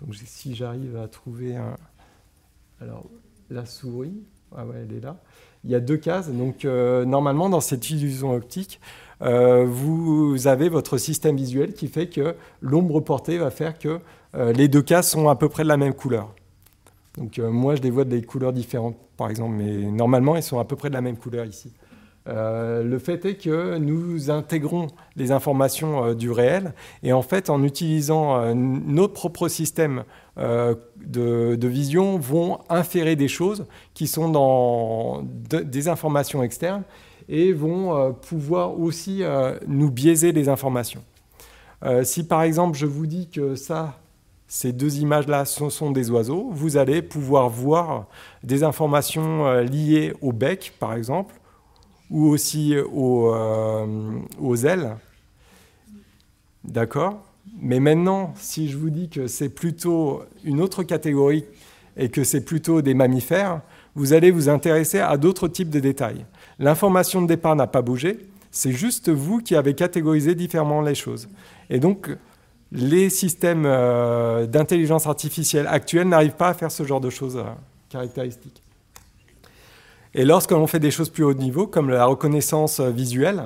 Donc 0.00 0.14
si 0.24 0.54
j'arrive 0.54 0.96
à 0.96 1.06
trouver 1.06 1.54
un... 1.54 1.76
Alors, 2.80 3.04
la 3.50 3.66
souris, 3.66 4.22
ah 4.56 4.64
ouais, 4.64 4.86
elle 4.88 4.96
est 4.96 5.00
là. 5.00 5.18
Il 5.64 5.70
y 5.70 5.74
a 5.74 5.80
deux 5.80 5.98
cases. 5.98 6.30
Donc, 6.30 6.64
euh, 6.64 7.04
normalement, 7.04 7.50
dans 7.50 7.60
cette 7.60 7.90
illusion 7.90 8.34
optique, 8.34 8.80
euh, 9.20 9.66
vous 9.66 10.46
avez 10.46 10.70
votre 10.70 10.96
système 10.96 11.36
visuel 11.36 11.74
qui 11.74 11.88
fait 11.88 12.08
que 12.08 12.34
l'ombre 12.62 13.00
portée 13.00 13.36
va 13.36 13.50
faire 13.50 13.78
que 13.78 14.00
les 14.34 14.66
deux 14.66 14.80
cases 14.80 15.10
sont 15.10 15.28
à 15.28 15.36
peu 15.36 15.50
près 15.50 15.62
de 15.62 15.68
la 15.68 15.76
même 15.76 15.92
couleur. 15.92 16.34
Donc, 17.18 17.38
moi, 17.38 17.74
je 17.76 17.82
les 17.82 17.90
vois 17.90 18.04
des 18.04 18.22
couleurs 18.22 18.54
différentes, 18.54 18.96
par 19.18 19.28
exemple, 19.28 19.54
mais 19.54 19.90
normalement, 19.90 20.36
ils 20.36 20.42
sont 20.42 20.58
à 20.58 20.64
peu 20.64 20.74
près 20.74 20.88
de 20.88 20.94
la 20.94 21.02
même 21.02 21.18
couleur 21.18 21.44
ici. 21.44 21.70
Euh, 22.28 22.84
le 22.84 22.98
fait 23.00 23.24
est 23.24 23.34
que 23.34 23.78
nous 23.78 24.30
intégrons 24.30 24.86
les 25.16 25.32
informations 25.32 26.04
euh, 26.04 26.14
du 26.14 26.30
réel 26.30 26.72
et 27.02 27.12
en 27.12 27.22
fait 27.22 27.50
en 27.50 27.64
utilisant 27.64 28.36
euh, 28.36 28.54
nos 28.54 29.08
propres 29.08 29.48
systèmes 29.48 30.04
de, 30.36 31.66
vision 31.66 32.18
vont 32.18 32.60
inférer 32.70 33.16
des 33.16 33.28
choses 33.28 33.66
qui 33.92 34.06
sont 34.06 34.30
dans 34.30 35.22
des 35.22 35.88
informations 35.88 36.42
externes 36.42 36.84
et 37.28 37.52
vont 37.52 38.14
pouvoir 38.14 38.80
aussi 38.80 39.22
nous 39.66 39.90
biaiser 39.90 40.32
les 40.32 40.48
informations. 40.48 41.02
si 42.02 42.24
par 42.24 42.42
exemple 42.42 42.78
je 42.78 42.86
vous 42.86 43.06
dis 43.06 43.28
que 43.28 43.56
ça, 43.56 43.98
ces 44.48 44.72
deux 44.72 45.00
images-là 45.00 45.44
sont 45.44 45.90
des 45.90 46.10
oiseaux, 46.10 46.48
vous 46.50 46.78
allez 46.78 47.02
pouvoir 47.02 47.50
voir 47.50 48.06
des 48.42 48.64
informations 48.64 49.52
liées 49.60 50.14
au 50.22 50.32
bec 50.32 50.72
par 50.80 50.94
exemple 50.94 51.41
ou 52.12 52.28
aussi 52.28 52.76
aux, 52.78 53.34
euh, 53.34 53.86
aux 54.38 54.56
ailes. 54.56 54.96
D'accord? 56.62 57.24
Mais 57.60 57.80
maintenant, 57.80 58.34
si 58.36 58.68
je 58.68 58.76
vous 58.76 58.90
dis 58.90 59.08
que 59.08 59.26
c'est 59.26 59.48
plutôt 59.48 60.22
une 60.44 60.60
autre 60.60 60.84
catégorie 60.84 61.44
et 61.96 62.10
que 62.10 62.22
c'est 62.22 62.44
plutôt 62.44 62.82
des 62.82 62.94
mammifères, 62.94 63.62
vous 63.94 64.12
allez 64.12 64.30
vous 64.30 64.48
intéresser 64.48 65.00
à 65.00 65.16
d'autres 65.16 65.48
types 65.48 65.70
de 65.70 65.80
détails. 65.80 66.24
L'information 66.58 67.22
de 67.22 67.26
départ 67.26 67.56
n'a 67.56 67.66
pas 67.66 67.82
bougé, 67.82 68.18
c'est 68.50 68.72
juste 68.72 69.08
vous 69.08 69.38
qui 69.38 69.56
avez 69.56 69.74
catégorisé 69.74 70.34
différemment 70.34 70.82
les 70.82 70.94
choses. 70.94 71.28
Et 71.70 71.80
donc, 71.80 72.10
les 72.70 73.10
systèmes 73.10 73.64
d'intelligence 73.64 75.06
artificielle 75.06 75.66
actuels 75.66 76.08
n'arrivent 76.08 76.36
pas 76.36 76.48
à 76.48 76.54
faire 76.54 76.70
ce 76.70 76.84
genre 76.84 77.00
de 77.00 77.10
choses 77.10 77.42
caractéristiques. 77.88 78.62
Et 80.14 80.24
lorsque 80.24 80.50
l'on 80.50 80.66
fait 80.66 80.80
des 80.80 80.90
choses 80.90 81.08
plus 81.08 81.24
haut 81.24 81.34
niveau, 81.34 81.66
comme 81.66 81.88
la 81.88 82.04
reconnaissance 82.04 82.80
visuelle, 82.80 83.44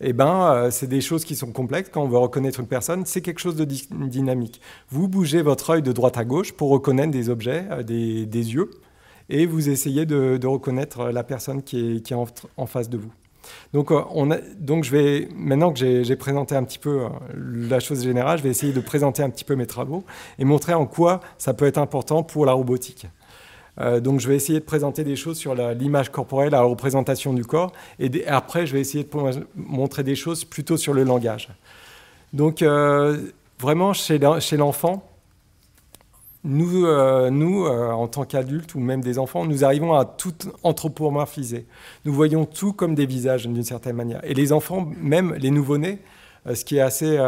eh 0.00 0.12
ben, 0.12 0.52
euh, 0.52 0.70
c'est 0.70 0.86
des 0.86 1.00
choses 1.00 1.24
qui 1.24 1.34
sont 1.34 1.50
complexes. 1.50 1.90
Quand 1.92 2.02
on 2.02 2.08
veut 2.08 2.18
reconnaître 2.18 2.60
une 2.60 2.68
personne, 2.68 3.04
c'est 3.04 3.20
quelque 3.20 3.40
chose 3.40 3.56
de 3.56 3.64
dynamique. 3.64 4.60
Vous 4.90 5.08
bougez 5.08 5.42
votre 5.42 5.70
œil 5.70 5.82
de 5.82 5.90
droite 5.90 6.16
à 6.16 6.24
gauche 6.24 6.52
pour 6.52 6.70
reconnaître 6.70 7.10
des 7.10 7.30
objets, 7.30 7.64
euh, 7.70 7.82
des, 7.82 8.54
yeux, 8.54 8.70
et 9.28 9.44
vous 9.46 9.68
essayez 9.68 10.06
de, 10.06 10.46
reconnaître 10.46 11.06
la 11.06 11.24
personne 11.24 11.62
qui 11.62 11.96
est, 11.96 12.12
en, 12.12 12.66
face 12.66 12.88
de 12.88 12.96
vous. 12.96 13.10
Donc, 13.72 13.90
euh, 13.90 14.02
on 14.14 14.28
donc 14.60 14.84
je 14.84 14.92
vais, 14.92 15.28
maintenant 15.34 15.72
que 15.72 16.04
j'ai 16.04 16.16
présenté 16.16 16.54
un 16.54 16.62
petit 16.62 16.78
peu 16.78 17.06
la 17.34 17.80
chose 17.80 18.04
générale, 18.04 18.38
je 18.38 18.44
vais 18.44 18.50
essayer 18.50 18.72
de 18.72 18.80
présenter 18.80 19.24
un 19.24 19.30
petit 19.30 19.44
peu 19.44 19.56
mes 19.56 19.66
travaux 19.66 20.04
et 20.38 20.44
montrer 20.44 20.74
en 20.74 20.86
quoi 20.86 21.20
ça 21.38 21.54
peut 21.54 21.66
être 21.66 21.78
important 21.78 22.22
pour 22.22 22.46
la 22.46 22.52
robotique. 22.52 23.08
Euh, 23.80 24.00
donc 24.00 24.20
je 24.20 24.28
vais 24.28 24.36
essayer 24.36 24.60
de 24.60 24.64
présenter 24.64 25.04
des 25.04 25.16
choses 25.16 25.38
sur 25.38 25.54
l'image 25.54 26.10
corporelle, 26.10 26.50
la 26.50 26.62
représentation 26.62 27.32
du 27.32 27.44
corps, 27.44 27.72
et 27.98 28.26
après 28.26 28.66
je 28.66 28.72
vais 28.72 28.80
essayer 28.80 29.04
de 29.04 29.10
montrer 29.56 30.02
des 30.02 30.16
choses 30.16 30.44
plutôt 30.44 30.76
sur 30.76 30.94
le 30.94 31.04
langage. 31.04 31.48
Donc 32.32 32.62
euh, 32.62 33.18
vraiment 33.60 33.92
chez 33.92 34.18
l'enfant, 34.18 35.04
nous, 36.44 36.86
euh, 36.86 37.30
nous 37.30 37.66
en 37.66 38.06
tant 38.08 38.24
qu'adultes 38.24 38.74
ou 38.74 38.80
même 38.80 39.00
des 39.00 39.18
enfants, 39.18 39.44
nous 39.44 39.64
arrivons 39.64 39.94
à 39.94 40.04
tout 40.04 40.34
anthropomorphiser. 40.62 41.66
Nous 42.04 42.12
voyons 42.12 42.46
tout 42.46 42.72
comme 42.72 42.94
des 42.94 43.06
visages 43.06 43.46
d'une 43.46 43.64
certaine 43.64 43.96
manière. 43.96 44.20
Et 44.24 44.34
les 44.34 44.52
enfants, 44.52 44.88
même 45.00 45.34
les 45.34 45.50
nouveau-nés, 45.50 45.98
ce 46.52 46.64
qui 46.64 46.76
est 46.76 46.80
assez 46.80 47.18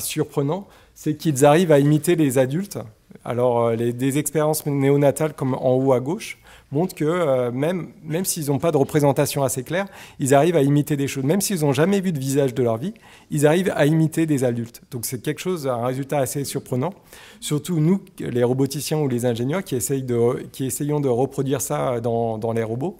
surprenant, 0.00 0.66
c'est 0.94 1.16
qu'ils 1.16 1.44
arrivent 1.44 1.72
à 1.72 1.78
imiter 1.78 2.16
les 2.16 2.38
adultes 2.38 2.78
alors, 3.24 3.66
euh, 3.66 3.76
des 3.76 4.18
expériences 4.18 4.66
néonatales 4.66 5.34
comme 5.34 5.54
en 5.54 5.74
haut 5.74 5.92
à 5.92 6.00
gauche 6.00 6.38
montrent 6.72 6.94
que 6.94 7.04
euh, 7.04 7.52
même, 7.52 7.88
même 8.02 8.24
s'ils 8.24 8.46
n'ont 8.46 8.58
pas 8.58 8.72
de 8.72 8.76
représentation 8.76 9.44
assez 9.44 9.62
claire, 9.62 9.86
ils 10.18 10.34
arrivent 10.34 10.56
à 10.56 10.62
imiter 10.62 10.96
des 10.96 11.06
choses. 11.06 11.24
Même 11.24 11.40
s'ils 11.40 11.60
n'ont 11.60 11.72
jamais 11.72 12.00
vu 12.00 12.12
de 12.12 12.18
visage 12.18 12.54
de 12.54 12.62
leur 12.62 12.78
vie, 12.78 12.94
ils 13.30 13.46
arrivent 13.46 13.72
à 13.76 13.86
imiter 13.86 14.26
des 14.26 14.44
adultes. 14.44 14.82
Donc 14.90 15.04
c'est 15.04 15.22
quelque 15.22 15.40
chose, 15.40 15.68
un 15.68 15.84
résultat 15.84 16.18
assez 16.18 16.44
surprenant. 16.44 16.94
Surtout 17.40 17.78
nous, 17.78 18.00
les 18.18 18.42
roboticiens 18.42 18.98
ou 18.98 19.08
les 19.08 19.26
ingénieurs, 19.26 19.62
qui, 19.62 19.76
essayent 19.76 20.02
de, 20.02 20.42
qui 20.50 20.64
essayons 20.66 21.00
de 21.00 21.08
reproduire 21.08 21.60
ça 21.60 22.00
dans, 22.00 22.38
dans 22.38 22.52
les 22.52 22.62
robots 22.62 22.96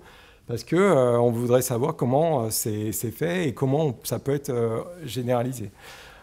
parce 0.49 0.65
qu'on 0.65 0.77
euh, 0.77 1.17
on 1.17 1.31
voudrait 1.31 1.63
savoir 1.63 1.95
comment 1.97 2.51
c'est 2.51 2.93
fait 2.93 3.49
et 3.49 3.55
comment 3.55 3.95
ça 4.03 4.19
peut 4.19 4.35
être 4.35 4.53
généralisé. 5.05 5.71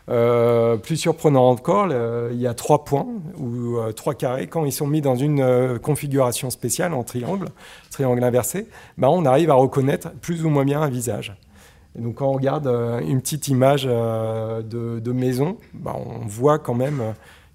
Euh, 0.10 0.78
plus 0.78 0.98
surprenant 0.98 1.50
encore, 1.50 1.88
il 2.32 2.40
y 2.40 2.48
a 2.48 2.54
trois 2.54 2.84
points 2.84 3.06
ou 3.38 3.78
euh, 3.78 3.92
trois 3.92 4.16
carrés. 4.16 4.48
Quand 4.48 4.66
ils 4.66 4.72
sont 4.72 4.88
mis 4.88 5.02
dans 5.02 5.16
une 5.16 5.42
euh, 5.42 5.78
configuration 5.78 6.50
spéciale 6.50 6.94
en 6.94 7.04
triangle, 7.04 7.48
triangle 7.92 8.24
inversé, 8.24 8.68
ben, 8.98 9.08
on 9.10 9.26
arrive 9.26 9.52
à 9.52 9.54
reconnaître 9.54 10.12
plus 10.22 10.46
ou 10.46 10.50
moins 10.50 10.66
bien 10.66 10.82
un 10.82 10.90
visage. 10.90 11.36
Donc 11.96 12.16
quand 12.16 12.30
on 12.30 12.34
regarde 12.34 12.68
une 13.08 13.20
petite 13.20 13.48
image 13.48 13.84
de, 13.84 15.12
maison, 15.12 15.58
ben, 15.74 15.94
on 15.96 16.26
voit 16.26 16.60
quand 16.60 16.76
même 16.76 17.02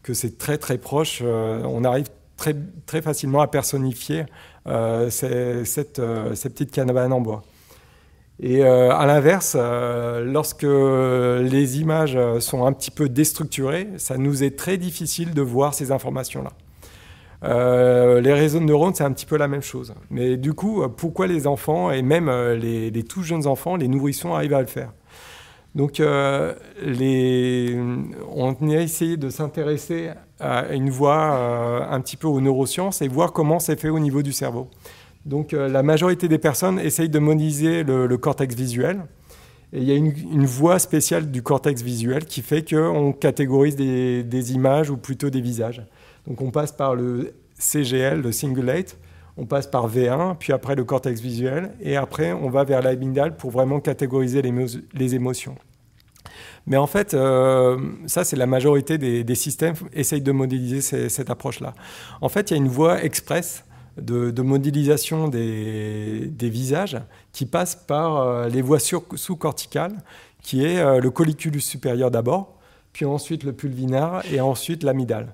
que 0.02 0.12
c'est 0.12 0.38
très 0.38 0.58
très 0.58 0.76
proche. 0.76 1.22
on 1.22 1.84
arrive 1.84 2.08
très, 2.36 2.54
très 2.84 3.00
facilement 3.00 3.40
à 3.40 3.46
personnifier 3.46 4.26
ces, 4.66 5.64
cette, 5.64 6.02
ces 6.34 6.50
petites 6.50 6.76
en 6.78 7.20
bois. 7.20 7.42
Et 8.40 8.64
euh, 8.64 8.92
à 8.92 9.06
l'inverse, 9.06 9.56
euh, 9.58 10.24
lorsque 10.24 10.64
les 10.64 11.80
images 11.80 12.18
sont 12.40 12.66
un 12.66 12.72
petit 12.72 12.90
peu 12.90 13.08
déstructurées, 13.08 13.88
ça 13.96 14.16
nous 14.18 14.42
est 14.42 14.58
très 14.58 14.76
difficile 14.76 15.34
de 15.34 15.42
voir 15.42 15.72
ces 15.74 15.92
informations-là. 15.92 16.50
Euh, 17.44 18.20
les 18.20 18.32
réseaux 18.32 18.58
de 18.58 18.64
neurones, 18.64 18.94
c'est 18.94 19.04
un 19.04 19.12
petit 19.12 19.26
peu 19.26 19.36
la 19.36 19.46
même 19.48 19.62
chose. 19.62 19.94
Mais 20.10 20.36
du 20.36 20.52
coup, 20.54 20.82
pourquoi 20.96 21.26
les 21.26 21.46
enfants, 21.46 21.90
et 21.90 22.02
même 22.02 22.30
les, 22.54 23.04
tout 23.04 23.22
jeunes 23.22 23.46
enfants, 23.46 23.76
les 23.76 23.86
nourrissons, 23.86 24.34
arrivent 24.34 24.54
à 24.54 24.62
le 24.62 24.66
faire? 24.66 24.92
Donc, 25.74 26.00
on 26.00 26.04
a 28.70 28.80
essayé 28.80 29.16
de 29.16 29.28
s'intéresser 29.28 30.10
à 30.40 30.72
une 30.72 30.90
voie 30.90 31.86
un 31.90 32.00
petit 32.00 32.16
peu 32.16 32.28
aux 32.28 32.40
neurosciences 32.40 33.02
et 33.02 33.08
voir 33.08 33.32
comment 33.32 33.58
c'est 33.58 33.78
fait 33.78 33.90
au 33.90 33.98
niveau 34.00 34.22
du 34.22 34.32
cerveau. 34.32 34.70
Donc 35.26 35.54
euh, 35.54 35.68
la 35.68 35.82
majorité 35.82 36.28
des 36.28 36.38
personnes 36.38 36.78
essayent 36.78 37.08
de 37.08 37.18
modéliser 37.18 37.82
le, 37.82 38.16
cortex 38.18 38.54
visuel. 38.54 39.04
Et 39.72 39.78
il 39.78 39.84
y 39.84 39.92
a 39.92 39.96
une, 39.96 40.44
voie 40.44 40.78
spéciale 40.78 41.30
du 41.30 41.42
cortex 41.42 41.82
visuel 41.82 42.26
qui 42.26 42.42
fait 42.42 42.68
qu'on 42.68 43.12
catégorise 43.12 43.74
des, 43.74 44.52
images 44.52 44.90
ou 44.90 44.96
plutôt 44.96 45.30
des 45.30 45.40
visages. 45.40 45.82
Donc 46.26 46.40
on 46.40 46.50
passe 46.50 46.72
par 46.72 46.94
le 46.94 47.34
CGL, 47.58 48.20
le 48.20 48.30
Singulate, 48.30 48.96
on 49.36 49.46
passe 49.46 49.66
par 49.66 49.90
V1, 49.90 50.36
puis 50.38 50.52
après 50.52 50.76
le 50.76 50.84
cortex 50.84 51.20
visuel, 51.20 51.72
et 51.80 51.96
après 51.96 52.32
on 52.32 52.50
va 52.50 52.62
vers 52.62 52.82
l'amygdale 52.82 53.36
pour 53.36 53.50
vraiment 53.50 53.80
catégoriser 53.80 54.42
les, 54.42 55.14
émotions. 55.14 55.56
Mais 56.66 56.76
en 56.76 56.86
fait, 56.86 57.12
euh, 57.12 57.76
ça 58.06 58.22
c'est 58.22 58.36
la 58.36 58.46
majorité 58.46 58.96
des, 58.96 59.34
systèmes 59.34 59.74
essayent 59.92 60.22
de 60.22 60.32
modéliser 60.32 61.08
cette 61.08 61.30
approche-là. 61.30 61.74
En 62.20 62.28
fait, 62.28 62.50
il 62.50 62.54
y 62.54 62.56
a 62.56 62.58
une 62.58 62.68
voie 62.68 63.02
express 63.02 63.63
de, 63.96 64.42
modélisation 64.42 65.28
des, 65.28 66.30
visages 66.40 66.98
qui 67.32 67.46
passe 67.46 67.74
par 67.74 68.16
euh, 68.16 68.48
les 68.48 68.62
voies 68.62 68.78
sous-corticales, 68.78 69.96
qui 70.42 70.64
est 70.64 70.78
euh, 70.78 71.00
le 71.00 71.10
colliculus 71.10 71.60
supérieur 71.60 72.10
d'abord, 72.10 72.58
puis 72.92 73.04
ensuite 73.04 73.44
le 73.44 73.52
pulvinar 73.52 74.22
et 74.32 74.40
ensuite 74.40 74.82
l'amidale. 74.82 75.32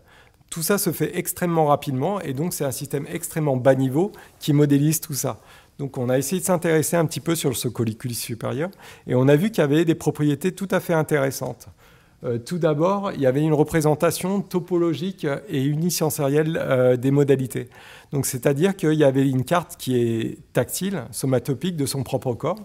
Tout 0.50 0.62
ça 0.62 0.78
se 0.78 0.90
fait 0.90 1.16
extrêmement 1.16 1.66
rapidement 1.66 2.20
et 2.20 2.32
donc 2.32 2.52
c'est 2.52 2.64
un 2.64 2.72
système 2.72 3.06
extrêmement 3.08 3.56
bas 3.56 3.74
niveau 3.74 4.12
qui 4.40 4.52
modélise 4.52 5.00
tout 5.00 5.14
ça. 5.14 5.38
Donc 5.78 5.96
on 5.96 6.08
a 6.08 6.18
essayé 6.18 6.40
de 6.40 6.46
s'intéresser 6.46 6.96
un 6.96 7.06
petit 7.06 7.20
peu 7.20 7.34
sur 7.34 7.56
ce 7.56 7.68
colliculus 7.68 8.14
supérieur 8.14 8.70
et 9.06 9.14
on 9.14 9.28
a 9.28 9.36
vu 9.36 9.50
qu'il 9.50 9.58
y 9.58 9.64
avait 9.64 9.84
des 9.84 9.94
propriétés 9.94 10.52
tout 10.52 10.68
à 10.70 10.80
fait 10.80 10.92
intéressantes. 10.92 11.68
Euh, 12.22 12.38
tout 12.38 12.58
d'abord, 12.58 13.12
il 13.12 13.20
y 13.20 13.26
avait 13.26 13.40
une 13.40 13.54
représentation 13.54 14.42
topologique 14.42 15.26
et 15.48 15.62
unisensorielle 15.64 16.98
des 17.00 17.10
modalités. 17.10 17.68
Donc, 18.12 18.26
c'est-à-dire 18.26 18.74
qu'il 18.76 18.94
y 18.94 19.04
avait 19.04 19.28
une 19.28 19.44
carte 19.44 19.76
qui 19.76 19.96
est 19.96 20.38
tactile, 20.52 21.04
somatopique 21.12 21.76
de 21.76 21.86
son 21.86 22.02
propre 22.02 22.34
corps. 22.34 22.58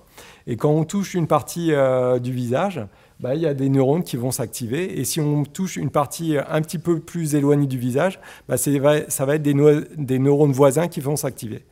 Et 0.47 0.57
quand 0.57 0.71
on 0.71 0.85
touche 0.85 1.13
une 1.13 1.27
partie 1.27 1.71
euh, 1.71 2.17
du 2.17 2.31
visage, 2.31 2.81
bah, 3.19 3.35
il 3.35 3.41
y 3.41 3.45
a 3.45 3.53
des 3.53 3.69
neurones 3.69 4.03
qui 4.03 4.17
vont 4.17 4.31
s'activer. 4.31 4.99
Et 4.99 5.03
si 5.03 5.19
on 5.19 5.43
touche 5.43 5.77
une 5.77 5.91
partie 5.91 6.35
un 6.37 6.61
petit 6.61 6.79
peu 6.79 6.99
plus 6.99 7.35
éloignée 7.35 7.67
du 7.67 7.77
visage, 7.77 8.19
bah, 8.49 8.57
ça 8.57 9.25
va 9.25 9.35
être 9.35 9.43
des, 9.43 10.19
neurones 10.19 10.51
voisins 10.51 10.87
qui 10.87 10.99
vont 10.99 11.15
s'activer. 11.15 11.63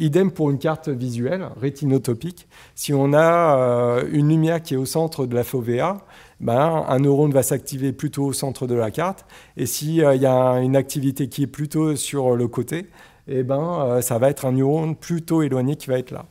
Idem 0.00 0.32
pour 0.32 0.50
une 0.50 0.58
carte 0.58 0.88
visuelle, 0.88 1.48
rétinotopique. 1.60 2.48
Si 2.74 2.92
on 2.92 3.12
a 3.12 3.58
euh, 3.58 4.08
une 4.10 4.28
lumière 4.28 4.60
qui 4.60 4.74
est 4.74 4.76
au 4.76 4.86
centre 4.86 5.24
de 5.24 5.36
la 5.36 5.44
fovea, 5.44 6.04
ben, 6.40 6.84
un 6.88 6.98
neurone 6.98 7.32
va 7.32 7.42
s'activer 7.42 7.92
plutôt 7.92 8.24
au 8.24 8.32
centre 8.32 8.66
de 8.66 8.74
la 8.74 8.90
carte. 8.90 9.24
Et 9.56 9.66
s'il 9.66 10.02
euh, 10.04 10.14
y 10.14 10.26
a 10.26 10.60
une 10.60 10.76
activité 10.76 11.28
qui 11.28 11.42
est 11.42 11.48
plutôt 11.48 11.96
sur 11.96 12.36
le 12.36 12.48
côté, 12.48 12.86
eh 13.28 13.42
ben, 13.42 13.80
euh, 13.80 14.00
ça 14.00 14.18
va 14.18 14.30
être 14.30 14.44
un 14.46 14.52
neurone 14.52 14.96
plutôt 14.96 15.42
éloigné 15.42 15.76
qui 15.76 15.88
va 15.88 15.98
être 15.98 16.10
là. 16.10 16.26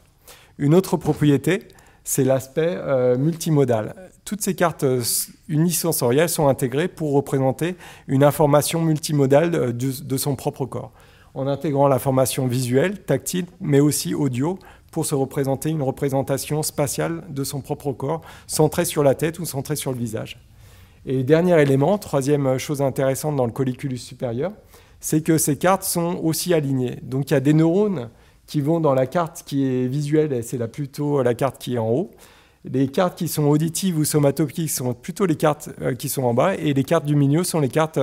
Une 0.57 0.75
autre 0.75 0.97
propriété, 0.97 1.67
c'est 2.03 2.23
l'aspect 2.23 2.75
euh, 2.77 3.17
multimodal. 3.17 3.95
Toutes 4.25 4.41
ces 4.41 4.55
cartes 4.55 4.85
unisensorielles 5.47 6.29
sont 6.29 6.47
intégrées 6.47 6.87
pour 6.87 7.13
représenter 7.13 7.75
une 8.07 8.23
information 8.23 8.81
multimodale 8.81 9.75
de 9.75 10.17
son 10.17 10.35
propre 10.35 10.65
corps, 10.65 10.93
en 11.33 11.45
intégrant 11.47 11.89
l'information 11.89 12.47
visuelle, 12.47 13.01
tactile, 13.01 13.47
mais 13.59 13.81
aussi 13.81 14.13
audio, 14.15 14.59
pour 14.93 15.05
se 15.05 15.15
représenter 15.15 15.69
une 15.69 15.81
représentation 15.81 16.63
spatiale 16.63 17.23
de 17.29 17.43
son 17.43 17.59
propre 17.59 17.91
corps, 17.91 18.21
centrée 18.47 18.85
sur 18.85 19.03
la 19.03 19.15
tête 19.15 19.39
ou 19.39 19.45
centrée 19.45 19.75
sur 19.75 19.91
le 19.91 19.97
visage. 19.97 20.39
Et 21.05 21.23
dernier 21.23 21.61
élément, 21.61 21.97
troisième 21.97 22.57
chose 22.57 22.81
intéressante 22.81 23.35
dans 23.35 23.45
le 23.45 23.51
colliculus 23.51 23.97
supérieur, 23.97 24.53
c'est 25.01 25.21
que 25.21 25.37
ces 25.37 25.57
cartes 25.57 25.83
sont 25.83 26.21
aussi 26.23 26.53
alignées. 26.53 26.99
Donc 27.01 27.31
il 27.31 27.33
y 27.33 27.37
a 27.37 27.41
des 27.41 27.53
neurones 27.53 28.09
qui 28.47 28.61
vont 28.61 28.79
dans 28.79 28.93
la 28.93 29.07
carte 29.07 29.43
qui 29.45 29.65
est 29.65 29.87
visuelle, 29.87 30.43
c'est 30.43 30.65
plutôt 30.71 31.21
la 31.23 31.33
carte 31.33 31.57
qui 31.57 31.75
est 31.75 31.79
en 31.79 31.89
haut. 31.89 32.11
Les 32.63 32.87
cartes 32.87 33.17
qui 33.17 33.27
sont 33.27 33.43
auditives 33.43 33.97
ou 33.97 34.05
somatopiques 34.05 34.69
sont 34.69 34.93
plutôt 34.93 35.25
les 35.25 35.35
cartes 35.35 35.69
euh, 35.81 35.95
qui 35.95 36.07
sont 36.07 36.23
en 36.23 36.33
bas, 36.33 36.55
et 36.55 36.73
les 36.73 36.83
cartes 36.85 37.05
du 37.05 37.15
milieu 37.15 37.43
sont 37.43 37.59
les 37.59 37.67
cartes 37.67 37.99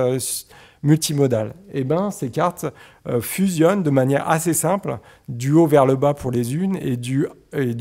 multimodales. 0.83 1.53
Et 1.73 1.81
eh 1.81 1.83
ben, 1.83 2.11
ces 2.11 2.29
cartes 2.29 2.65
euh, 3.07 3.21
fusionnent 3.21 3.83
de 3.83 3.89
manière 3.89 4.29
assez 4.29 4.53
simple, 4.53 4.97
du 5.29 5.51
haut 5.51 5.67
vers 5.67 5.85
le 5.85 5.95
bas 5.95 6.13
pour 6.13 6.31
les 6.31 6.55
unes 6.55 6.77
et 6.81 6.97
du, 6.97 7.27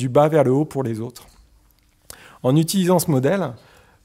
bas 0.09 0.29
vers 0.29 0.45
le 0.45 0.53
haut 0.53 0.65
pour 0.65 0.83
les 0.83 1.01
autres. 1.01 1.27
En 2.43 2.57
utilisant 2.57 2.99
ce 2.99 3.11
modèle, 3.11 3.53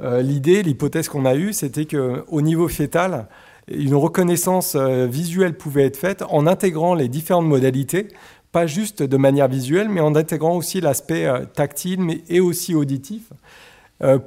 euh, 0.02 0.22
l'idée, 0.22 0.64
l'hypothèse 0.64 1.10
qu'on 1.10 1.26
a 1.26 1.36
eue, 1.36 1.54
c'était 1.54 1.86
qu'au 1.86 2.42
niveau 2.42 2.68
fœtal, 2.68 3.28
une 3.68 3.96
reconnaissance 3.96 4.76
euh, 4.76 5.08
visuelle 5.08 5.58
pouvait 5.58 5.86
être 5.86 5.98
faite 5.98 6.24
en 6.30 6.48
intégrant 6.48 6.96
les 6.96 7.08
différentes 7.08 7.48
modalités, 7.48 8.10
pas 8.52 8.68
juste 8.68 9.04
de 9.04 9.18
manière 9.18 9.50
visuelle, 9.50 9.90
mais 9.90 10.02
en 10.02 10.16
intégrant 10.16 10.56
aussi 10.56 10.80
l'aspect 10.80 11.30
tactile 11.54 12.22
et 12.30 12.40
aussi 12.40 12.74
auditif, 12.74 13.34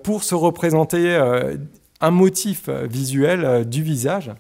pour 0.02 0.22
se 0.22 0.34
représenter 0.34 1.16
un 2.02 2.10
motif 2.10 2.68
visuel 2.68 3.66
du 3.66 3.82
visage 3.82 4.32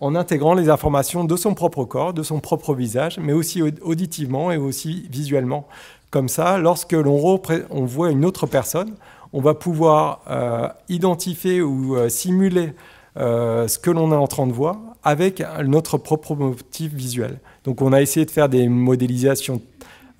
en 0.00 0.14
intégrant 0.14 0.54
les 0.54 0.68
informations 0.68 1.24
de 1.24 1.36
son 1.36 1.54
propre 1.54 1.84
corps, 1.84 2.12
de 2.12 2.22
son 2.22 2.40
propre 2.40 2.74
visage, 2.74 3.18
mais 3.18 3.32
aussi 3.32 3.62
auditivement 3.62 4.52
et 4.52 4.56
aussi 4.56 5.08
visuellement. 5.10 5.66
Comme 6.10 6.28
ça, 6.28 6.58
lorsque 6.58 6.92
l'on 6.92 7.40
on 7.70 7.84
voit 7.84 8.10
une 8.10 8.24
autre 8.24 8.46
personne, 8.46 8.94
on 9.32 9.40
va 9.40 9.54
pouvoir 9.54 10.22
euh, 10.30 10.68
identifier 10.88 11.60
ou 11.60 11.96
euh, 11.96 12.08
simuler 12.08 12.72
euh, 13.16 13.68
ce 13.68 13.78
que 13.78 13.90
l'on 13.90 14.12
est 14.12 14.16
en 14.16 14.26
train 14.26 14.46
de 14.46 14.52
voir 14.52 14.78
avec 15.02 15.42
notre 15.64 15.98
propre 15.98 16.34
motif 16.34 16.92
visuel. 16.92 17.38
Donc 17.64 17.82
on 17.82 17.92
a 17.92 18.00
essayé 18.00 18.26
de 18.26 18.30
faire 18.30 18.48
des 18.48 18.68
modélisations 18.68 19.60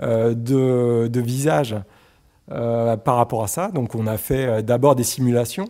de, 0.01 1.09
de, 1.09 1.21
visage 1.21 1.75
par 2.47 3.17
rapport 3.17 3.43
à 3.43 3.49
ça. 3.49 3.69
Donc 3.69 3.95
on 3.97 4.07
a 4.07 4.17
fait 4.17 4.63
d'abord 4.63 4.95
des 4.95 5.03
simulations 5.03 5.69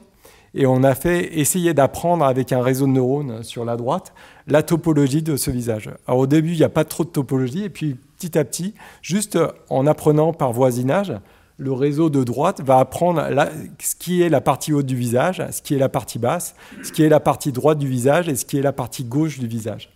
et 0.54 0.66
on 0.66 0.82
a 0.82 0.94
fait 0.94 1.38
essayer 1.38 1.74
d'apprendre 1.74 2.24
avec 2.24 2.52
un 2.52 2.62
réseau 2.62 2.86
de 2.86 2.92
neurones 2.92 3.42
sur 3.42 3.64
la 3.64 3.76
droite 3.76 4.12
la 4.46 4.62
topologie 4.62 5.22
de 5.22 5.36
ce 5.36 5.50
visage. 5.50 5.90
Au 6.06 6.26
début, 6.26 6.52
il 6.52 6.58
n'y 6.58 6.64
a 6.64 6.70
pas 6.70 6.84
trop 6.84 7.04
de 7.04 7.10
topologie, 7.10 7.64
et 7.64 7.70
puis 7.70 7.96
petit 8.18 8.38
à 8.38 8.44
petit, 8.44 8.74
juste 9.02 9.38
en 9.68 9.86
apprenant 9.86 10.32
par 10.32 10.52
voisinage, 10.52 11.12
le 11.58 11.72
réseau 11.72 12.08
de 12.08 12.22
droite 12.24 12.60
va 12.62 12.78
apprendre 12.78 13.22
ce 13.80 13.94
qui 13.96 14.22
est 14.22 14.28
la 14.28 14.40
partie 14.40 14.72
haute 14.72 14.86
du 14.86 14.96
visage, 14.96 15.42
ce 15.50 15.60
qui 15.60 15.74
est 15.74 15.78
la 15.78 15.88
partie 15.88 16.18
basse, 16.18 16.54
ce 16.82 16.92
qui 16.92 17.02
est 17.02 17.08
la 17.08 17.20
partie 17.20 17.52
droite 17.52 17.78
du 17.78 17.88
visage 17.88 18.28
et 18.28 18.36
ce 18.36 18.44
qui 18.44 18.58
est 18.58 18.62
la 18.62 18.72
partie 18.72 19.04
gauche 19.04 19.38
du 19.38 19.48
visage. 19.48 19.90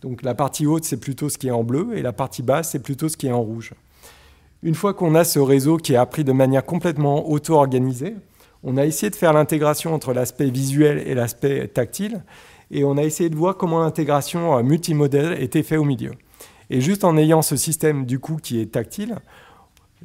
Donc 0.00 0.22
la 0.22 0.34
partie 0.34 0.66
haute, 0.66 0.84
c'est 0.84 0.96
plutôt 0.96 1.28
ce 1.28 1.38
qui 1.38 1.48
est 1.48 1.52
en 1.52 1.62
bleu, 1.62 1.90
et 1.94 2.02
la 2.02 2.12
partie 2.12 2.42
basse, 2.42 2.70
c'est 2.70 2.82
plutôt 2.82 3.08
ce 3.08 3.16
qui 3.16 3.28
est 3.28 3.32
en 3.32 3.42
rouge. 3.42 3.74
Une 4.64 4.74
fois 4.74 4.94
qu'on 4.94 5.14
a 5.14 5.24
ce 5.24 5.38
réseau 5.38 5.76
qui 5.76 5.92
est 5.92 5.96
appris 5.96 6.24
de 6.24 6.32
manière 6.32 6.64
complètement 6.64 7.28
auto-organisée, 7.28 8.14
on 8.64 8.76
a 8.76 8.84
essayé 8.84 9.10
de 9.10 9.16
faire 9.16 9.32
l'intégration 9.32 9.94
entre 9.94 10.12
l'aspect 10.12 10.50
visuel 10.50 11.02
et 11.06 11.14
l'aspect 11.14 11.68
tactile, 11.68 12.22
et 12.70 12.84
on 12.84 12.96
a 12.96 13.02
essayé 13.02 13.28
de 13.28 13.36
voir 13.36 13.56
comment 13.56 13.80
l'intégration 13.80 14.56
euh, 14.56 14.62
multimodèle 14.62 15.40
était 15.42 15.62
faite 15.62 15.78
au 15.78 15.84
milieu. 15.84 16.12
Et 16.70 16.80
juste 16.80 17.04
en 17.04 17.16
ayant 17.16 17.42
ce 17.42 17.56
système 17.56 18.06
du 18.06 18.18
coup 18.18 18.38
qui 18.42 18.60
est 18.60 18.72
tactile, 18.72 19.16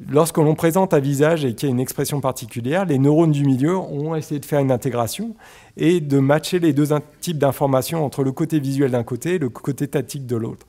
lorsque 0.06 0.36
l'on 0.36 0.54
présente 0.54 0.92
un 0.92 0.98
visage 0.98 1.44
et 1.44 1.54
qu'il 1.54 1.68
y 1.68 1.72
a 1.72 1.74
une 1.74 1.80
expression 1.80 2.20
particulière, 2.20 2.84
les 2.84 2.98
neurones 2.98 3.32
du 3.32 3.44
milieu 3.44 3.76
ont 3.76 4.14
essayé 4.14 4.38
de 4.38 4.44
faire 4.44 4.60
une 4.60 4.70
intégration 4.70 5.34
et 5.76 6.00
de 6.00 6.18
matcher 6.18 6.58
les 6.58 6.74
deux 6.74 6.88
types 7.20 7.38
d'informations 7.38 8.04
entre 8.04 8.22
le 8.22 8.32
côté 8.32 8.60
visuel 8.60 8.90
d'un 8.90 9.04
côté 9.04 9.36
et 9.36 9.38
le 9.38 9.48
côté 9.48 9.88
tactique 9.88 10.26
de 10.26 10.36
l'autre. 10.36 10.66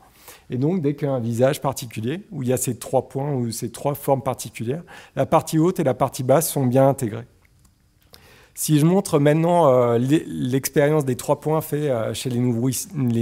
Et 0.50 0.58
donc, 0.58 0.82
dès 0.82 0.96
qu'il 0.96 1.08
y 1.08 1.12
a 1.12 1.14
un 1.14 1.20
visage 1.20 1.62
particulier, 1.62 2.22
où 2.32 2.42
il 2.42 2.50
y 2.50 2.54
a 2.54 2.58
ces 2.58 2.78
trois 2.78 3.08
points 3.08 3.34
ou 3.34 3.52
ces 3.52 3.72
trois 3.72 3.94
formes 3.94 4.24
particulières, 4.24 4.84
la 5.16 5.26
partie 5.26 5.60
haute 5.60 5.80
et 5.80 5.84
la 5.84 5.94
partie 5.94 6.24
basse 6.24 6.50
sont 6.50 6.66
bien 6.66 6.88
intégrées. 6.88 7.28
Si 8.62 8.78
je 8.78 8.86
montre 8.86 9.20
maintenant 9.20 9.70
euh, 9.70 9.98
l'expérience 9.98 11.06
des 11.06 11.16
trois 11.16 11.40
points 11.40 11.62
faits 11.62 11.84
euh, 11.84 12.14
chez 12.14 12.30
les, 12.30 12.42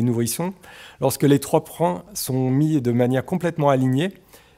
nourrissons, 0.01 0.51
lorsque 0.99 1.21
les 1.21 1.37
trois 1.37 1.63
points 1.63 2.05
sont 2.15 2.49
mis 2.49 2.81
de 2.81 2.91
manière 2.91 3.23
complètement 3.23 3.69
alignée, 3.69 4.09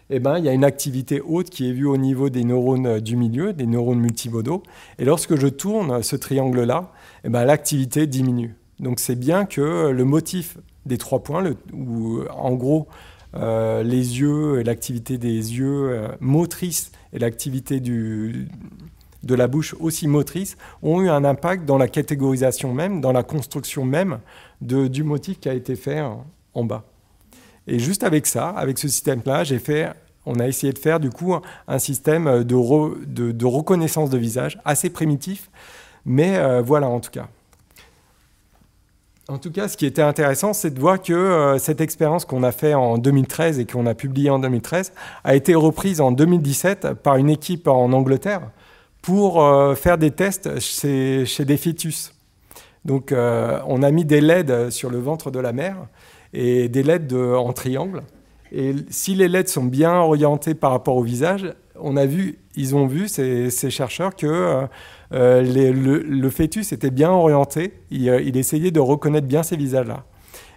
eh 0.09 0.19
ben, 0.19 0.37
il 0.37 0.45
y 0.45 0.47
a 0.47 0.53
une 0.53 0.63
activité 0.63 1.19
haute 1.19 1.49
qui 1.49 1.69
est 1.69 1.73
vue 1.73 1.85
au 1.85 1.97
niveau 1.97 2.29
des 2.29 2.45
neurones 2.45 2.85
euh, 2.85 2.99
du 3.01 3.17
milieu, 3.17 3.51
des 3.51 3.65
neurones 3.65 3.99
multimodaux. 3.99 4.63
Et 4.99 5.03
lorsque 5.03 5.35
je 5.35 5.47
tourne 5.47 6.01
ce 6.01 6.15
triangle-là, 6.15 6.93
eh 7.25 7.29
ben, 7.29 7.43
l'activité 7.43 8.07
diminue. 8.07 8.55
Donc 8.79 9.01
c'est 9.01 9.19
bien 9.19 9.43
que 9.43 9.89
le 9.89 10.05
motif 10.05 10.59
des 10.85 10.97
trois 10.97 11.21
points, 11.23 11.43
où 11.73 12.21
en 12.33 12.53
gros 12.53 12.87
les 13.33 14.19
yeux, 14.21 14.63
l'activité 14.63 15.17
des 15.17 15.57
yeux 15.57 16.07
motrices 16.21 16.93
et 17.11 17.19
l'activité 17.19 17.81
du, 17.81 18.47
de 19.23 19.35
la 19.35 19.47
bouche 19.47 19.75
aussi 19.79 20.07
motrice 20.07 20.57
ont 20.81 21.01
eu 21.01 21.09
un 21.09 21.23
impact 21.25 21.65
dans 21.65 21.77
la 21.77 21.87
catégorisation 21.87 22.73
même, 22.73 23.01
dans 23.01 23.11
la 23.11 23.23
construction 23.23 23.85
même 23.85 24.19
du 24.61 25.03
motif 25.03 25.39
qui 25.39 25.49
a 25.49 25.53
été 25.53 25.75
fait 25.75 26.01
en, 26.53 26.63
bas. 26.63 26.83
Et 27.67 27.79
juste 27.79 28.03
avec 28.03 28.25
ça, 28.25 28.49
avec 28.49 28.77
ce 28.77 28.87
système-là, 28.87 29.43
j'ai 29.43 29.59
fait, 29.59 29.89
on 30.25 30.39
a 30.39 30.47
essayé 30.47 30.73
de 30.73 30.79
faire 30.79 30.99
du 30.99 31.09
coup 31.09 31.33
un 31.67 31.79
système 31.79 32.43
de, 32.43 33.45
reconnaissance 33.45 34.09
de 34.09 34.17
visage 34.17 34.59
assez 34.65 34.89
primitif, 34.89 35.49
mais 36.05 36.37
euh, 36.37 36.61
voilà 36.61 36.87
en 36.87 36.99
tout 36.99 37.11
cas. 37.11 37.27
En 39.29 39.37
tout 39.37 39.51
cas, 39.51 39.67
ce 39.67 39.77
qui 39.77 39.85
était 39.85 40.01
intéressant, 40.01 40.53
c'est 40.53 40.71
de 40.71 40.79
voir 40.79 40.99
que 40.99 41.13
euh, 41.13 41.59
cette 41.59 41.81
expérience 41.81 42.25
qu'on 42.25 42.41
a 42.41 42.51
fait 42.51 42.73
en 42.73 42.97
2013 42.97 43.59
et 43.59 43.65
qu'on 43.65 43.85
a 43.85 43.93
publiée 43.93 44.31
en 44.31 44.39
2013 44.39 44.91
a 45.23 45.35
été 45.35 45.53
reprise 45.53 46.01
en 46.01 46.11
2017 46.11 46.95
par 46.95 47.17
une 47.17 47.29
équipe 47.29 47.67
en 47.67 47.93
Angleterre 47.93 48.41
pour 49.01 49.43
euh, 49.43 49.75
faire 49.75 49.97
des 49.97 50.11
tests 50.11 50.59
chez, 50.59 51.25
des 51.45 51.57
fœtus. 51.57 52.13
Donc 52.85 53.11
euh, 53.11 53.59
on 53.67 53.83
a 53.83 53.91
mis 53.91 54.05
des 54.05 54.21
LED 54.21 54.69
sur 54.69 54.89
le 54.89 54.99
ventre 54.99 55.31
de 55.31 55.39
la 55.39 55.53
mère 55.53 55.87
et 56.33 56.69
des 56.69 56.83
LED 56.83 57.13
en 57.13 57.51
triangle. 57.53 58.03
Et 58.51 58.73
si 58.89 59.15
les 59.15 59.27
LED 59.27 59.47
sont 59.47 59.65
bien 59.65 59.99
orientés 59.99 60.55
par 60.55 60.71
rapport 60.71 60.95
au 60.95 61.03
visage, 61.03 61.53
on 61.79 61.97
a 61.97 62.05
vu, 62.05 62.39
ils 62.55 62.75
ont 62.75 62.87
vu, 62.87 63.07
ces, 63.07 63.49
chercheurs, 63.69 64.15
que 64.15 64.67
euh, 65.13 66.01
le, 66.03 66.29
fœtus 66.29 66.71
était 66.71 66.89
bien 66.89 67.11
orienté. 67.11 67.73
Il, 67.91 68.37
essayait 68.37 68.71
de 68.71 68.79
reconnaître 68.79 69.27
bien 69.27 69.43
ces 69.43 69.55
visages-là. 69.55 70.05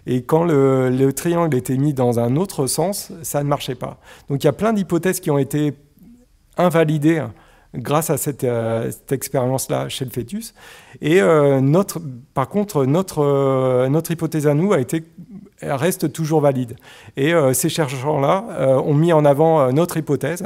Et 0.05 0.23
quand 0.23 0.43
le, 0.43 1.11
triangle 1.13 1.55
était 1.55 1.77
mis 1.77 1.93
dans 1.93 2.19
un 2.19 2.35
autre 2.35 2.67
sens, 2.67 3.11
ça 3.21 3.43
ne 3.43 3.47
marchait 3.47 3.75
pas. 3.75 3.99
Donc 4.29 4.43
il 4.43 4.47
y 4.47 4.49
a 4.49 4.53
plein 4.53 4.73
d'hypothèses 4.73 5.19
qui 5.19 5.31
ont 5.31 5.37
été 5.37 5.73
invalidées 6.57 7.23
grâce 7.75 8.09
à 8.09 8.17
cette, 8.17 8.43
euh, 8.43 8.91
expérience-là 9.09 9.89
chez 9.89 10.05
le 10.05 10.11
fœtus. 10.11 10.53
Et 11.01 11.21
euh, 11.21 11.59
notre, 11.59 11.99
par 12.33 12.49
contre, 12.49 12.85
notre, 12.85 13.23
euh, 13.23 13.89
notre 13.89 14.11
hypothèse 14.11 14.47
à 14.47 14.53
nous 14.53 14.73
reste 15.61 16.11
toujours 16.11 16.41
valide. 16.41 16.75
Et 17.15 17.33
ces 17.53 17.69
chercheurs-là 17.69 18.81
ont 18.83 18.93
mis 18.93 19.13
en 19.13 19.23
avant 19.23 19.71
notre 19.71 19.95
hypothèse 19.95 20.45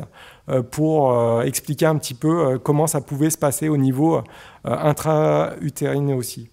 pour 0.70 1.42
expliquer 1.42 1.88
un 1.88 1.96
petit 1.96 2.14
peu 2.14 2.60
comment 2.60 2.86
ça 2.86 3.02
pouvait 3.02 3.32
se 3.32 3.38
passer 3.38 3.68
au 3.68 3.78
niveau 3.78 4.22
intra-utérine 4.64 6.14
aussi. 6.14 6.52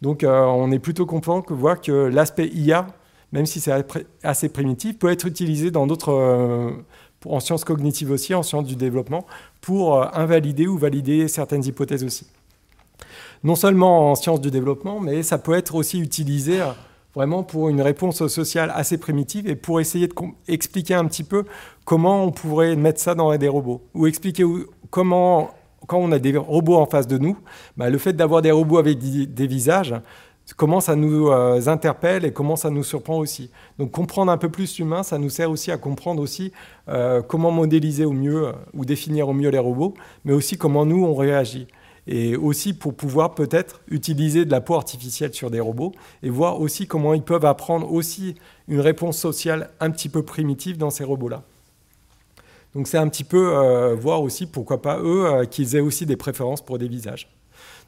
Donc 0.00 0.24
on 0.24 0.70
est 0.70 0.78
plutôt 0.78 1.06
content 1.06 1.40
de 1.40 1.54
voir 1.54 1.80
que 1.80 1.90
l'aspect 1.90 2.46
IA, 2.54 2.86
même 3.32 3.46
si 3.46 3.58
c'est 3.58 3.72
assez 4.22 4.48
primitif, 4.48 4.96
peut 4.96 5.10
être 5.10 5.26
utilisé 5.26 5.72
dans 5.72 5.88
d'autres 5.88 6.84
en 7.26 7.40
sciences 7.40 7.64
cognitives 7.64 8.10
aussi, 8.10 8.34
en 8.34 8.42
sciences 8.42 8.66
du 8.66 8.76
développement, 8.76 9.26
pour 9.60 9.96
euh, 9.96 10.06
invalider 10.12 10.66
ou 10.66 10.78
valider 10.78 11.28
certaines 11.28 11.64
hypothèses 11.64 12.04
aussi. 12.04 12.26
Non 13.42 13.56
seulement 13.56 14.10
en 14.10 14.14
sciences 14.14 14.40
du 14.40 14.50
développement, 14.50 15.00
mais 15.00 15.22
ça 15.22 15.38
peut 15.38 15.54
être 15.54 15.74
aussi 15.74 16.00
utilisé 16.00 16.60
euh, 16.60 16.66
vraiment 17.14 17.42
pour 17.42 17.68
une 17.68 17.80
réponse 17.80 18.26
sociale 18.26 18.72
assez 18.74 18.98
primitive 18.98 19.48
et 19.48 19.56
pour 19.56 19.80
essayer 19.80 20.08
d'expliquer 20.48 20.94
un 20.94 21.04
petit 21.06 21.24
peu 21.24 21.44
comment 21.84 22.24
on 22.24 22.30
pourrait 22.30 22.76
mettre 22.76 23.00
ça 23.00 23.14
dans 23.14 23.36
des 23.36 23.48
robots, 23.48 23.82
ou 23.94 24.06
expliquer 24.06 24.44
comment, 24.90 25.50
quand 25.86 25.98
on 25.98 26.12
a 26.12 26.18
des 26.18 26.36
robots 26.36 26.76
en 26.76 26.86
face 26.86 27.06
de 27.06 27.18
nous, 27.18 27.36
bah, 27.76 27.90
le 27.90 27.98
fait 27.98 28.12
d'avoir 28.12 28.42
des 28.42 28.50
robots 28.50 28.78
avec 28.78 28.98
des 28.98 29.46
visages, 29.46 29.94
comment 30.52 30.80
ça 30.80 30.94
nous 30.94 31.28
euh, 31.28 31.66
interpelle 31.68 32.24
et 32.24 32.32
comment 32.32 32.56
ça 32.56 32.70
nous 32.70 32.84
surprend 32.84 33.18
aussi. 33.18 33.50
Donc 33.78 33.90
comprendre 33.90 34.30
un 34.30 34.36
peu 34.36 34.50
plus 34.50 34.78
l'humain, 34.78 35.02
ça 35.02 35.18
nous 35.18 35.30
sert 35.30 35.50
aussi 35.50 35.70
à 35.70 35.78
comprendre 35.78 36.20
aussi 36.20 36.52
euh, 36.88 37.22
comment 37.22 37.50
modéliser 37.50 38.04
au 38.04 38.12
mieux 38.12 38.48
euh, 38.48 38.52
ou 38.74 38.84
définir 38.84 39.28
au 39.28 39.32
mieux 39.32 39.48
les 39.48 39.58
robots, 39.58 39.94
mais 40.24 40.32
aussi 40.32 40.58
comment 40.58 40.84
nous 40.84 41.04
on 41.04 41.14
réagit. 41.14 41.66
Et 42.06 42.36
aussi 42.36 42.74
pour 42.74 42.94
pouvoir 42.94 43.34
peut-être 43.34 43.80
utiliser 43.88 44.44
de 44.44 44.50
la 44.50 44.60
peau 44.60 44.74
artificielle 44.74 45.32
sur 45.32 45.50
des 45.50 45.60
robots 45.60 45.92
et 46.22 46.28
voir 46.28 46.60
aussi 46.60 46.86
comment 46.86 47.14
ils 47.14 47.22
peuvent 47.22 47.46
apprendre 47.46 47.90
aussi 47.90 48.34
une 48.68 48.80
réponse 48.80 49.16
sociale 49.16 49.70
un 49.80 49.90
petit 49.90 50.10
peu 50.10 50.22
primitive 50.22 50.76
dans 50.76 50.90
ces 50.90 51.04
robots-là. 51.04 51.44
Donc 52.74 52.88
c'est 52.88 52.98
un 52.98 53.08
petit 53.08 53.24
peu 53.24 53.94
voir 53.94 54.20
aussi 54.20 54.44
pourquoi 54.44 54.82
pas 54.82 54.98
eux 54.98 55.46
qu'ils 55.50 55.76
aient 55.76 55.80
aussi 55.80 56.04
des 56.04 56.16
préférences 56.16 56.62
pour 56.62 56.76
des 56.76 56.88
visages. 56.88 57.33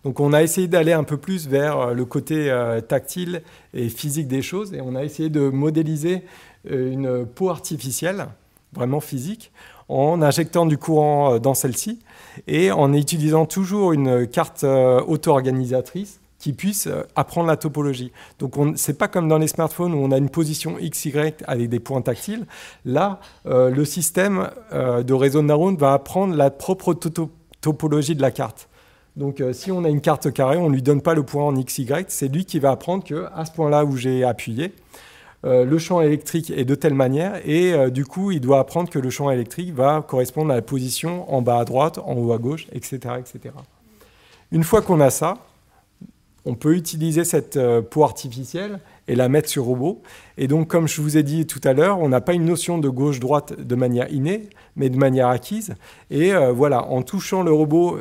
Donc 0.07 0.21
on 0.21 0.33
a 0.33 0.45
essayé 0.45 0.69
d'aller 0.69 0.93
un 0.93 1.03
peu 1.03 1.17
plus 1.17 1.49
vers 1.49 1.81
euh, 1.81 1.93
le 1.93 2.05
côté 2.05 2.49
euh, 2.49 2.81
tactile 2.81 3.43
et 3.75 3.89
physique 3.89 4.29
des 4.29 4.41
choses 4.41 4.73
et 4.73 4.81
on 4.81 4.95
a 4.95 5.03
essayé 5.03 5.31
de 5.31 5.49
modéliser 5.49 6.23
euh, 6.71 6.93
une 6.93 7.27
peau 7.27 7.51
artificielle, 7.51 8.29
vraiment 8.73 9.01
physique, 9.01 9.51
en 9.89 10.23
injectant 10.23 10.65
du 10.65 10.79
courant 10.79 11.41
dans 11.41 11.55
celle-ci 11.55 11.99
et 12.47 12.71
en 12.71 12.93
utilisant 12.93 13.47
toujours 13.47 13.93
une 13.95 14.29
carte 14.29 14.63
auto-organisatrice 14.63 16.21
qui 16.39 16.53
puisse 16.53 16.89
apprendre 17.17 17.49
la 17.49 17.57
topologie. 17.57 18.13
Donc 18.39 18.55
ce 18.77 18.93
n'est 18.93 18.97
pas 18.97 19.09
comme 19.09 19.27
dans 19.27 19.39
les 19.39 19.49
smartphones 19.49 19.93
où 19.93 19.99
on 19.99 20.13
a 20.13 20.19
une 20.19 20.31
position 20.31 20.77
XY 20.81 21.35
avec 21.49 21.69
des 21.69 21.81
points 21.81 22.03
tactiles. 22.03 22.47
Là, 22.85 23.21
le 23.45 23.85
système 23.85 24.51
de 24.73 25.13
réseau 25.15 25.41
de 25.41 25.47
neurones 25.47 25.77
va 25.77 25.95
apprendre 25.95 26.35
la 26.35 26.51
propre 26.51 26.95
topologie 27.61 28.17
de 28.17 28.23
la 28.23 28.33
carte. 28.33 28.69
Donc 29.17 29.41
euh, 29.41 29.53
si 29.53 29.73
on 29.73 29.85
a 29.85 29.89
une 29.89 30.03
carte 30.03 30.31
carrée, 30.33 30.59
on 30.59 30.69
ne 30.69 30.75
lui 30.75 30.83
donne 30.83 31.01
pas 31.01 31.15
le 31.15 31.23
point 31.23 31.45
en 31.45 31.57
x, 31.57 31.79
y, 31.79 32.05
c'est 32.09 32.29
lui 32.29 32.45
qui 32.45 32.59
va 32.59 32.71
apprendre 32.71 33.03
qu'à 33.03 33.45
ce 33.45 33.51
point-là 33.53 33.85
où 33.85 33.97
j'ai 33.97 34.25
appuyé, 34.25 34.73
euh, 35.45 35.65
le 35.65 35.79
champ 35.79 36.03
électrique 36.03 36.51
est 36.51 36.65
de 36.65 36.75
telle 36.75 36.95
manière, 36.95 37.41
et 37.49 37.73
euh, 37.73 37.89
du 37.89 38.05
coup, 38.05 38.31
il 38.31 38.41
doit 38.41 38.59
apprendre 38.59 38.91
que 38.91 38.99
le 38.99 39.11
champ 39.11 39.31
électrique 39.31 39.73
va 39.73 40.05
correspondre 40.07 40.53
à 40.53 40.57
la 40.57 40.63
position 40.63 41.33
en 41.33 41.41
bas 41.41 41.59
à 41.59 41.65
droite, 41.65 41.99
en 41.99 42.15
haut 42.15 42.33
à 42.33 42.39
gauche, 42.39 42.67
etc. 42.73 43.15
etc. 43.19 43.55
Une 44.53 44.65
fois 44.65 44.83
qu'on 44.83 45.01
a 45.01 45.11
ça, 45.11 45.39
on 46.45 46.55
peut 46.55 46.77
utiliser 46.77 47.25
cette 47.25 47.59
peau 47.91 48.05
artificielle 48.05 48.79
et 49.09 49.17
la 49.17 49.29
mettre 49.29 49.49
sur 49.49 49.65
robot. 49.65 50.03
Et 50.39 50.47
donc, 50.47 50.69
comme 50.69 50.87
je 50.87 51.01
vous 51.01 51.17
ai 51.17 51.25
dit 51.25 51.45
tout 51.45 51.61
à 51.65 51.73
l'heure, 51.73 51.99
on 51.99 52.09
n'a 52.09 52.21
pas 52.21 52.35
une 52.35 52.45
notion 52.45 52.79
de 52.79 52.89
gauche-droite 52.89 53.61
de 53.61 53.75
manière 53.75 54.13
innée, 54.13 54.49
mais 54.77 54.89
de 54.89 54.97
manière 54.97 55.27
acquise. 55.27 55.75
Et 56.09 56.33
voilà, 56.55 56.85
en 56.87 57.03
touchant 57.03 57.43
le 57.43 57.53
robot 57.53 57.99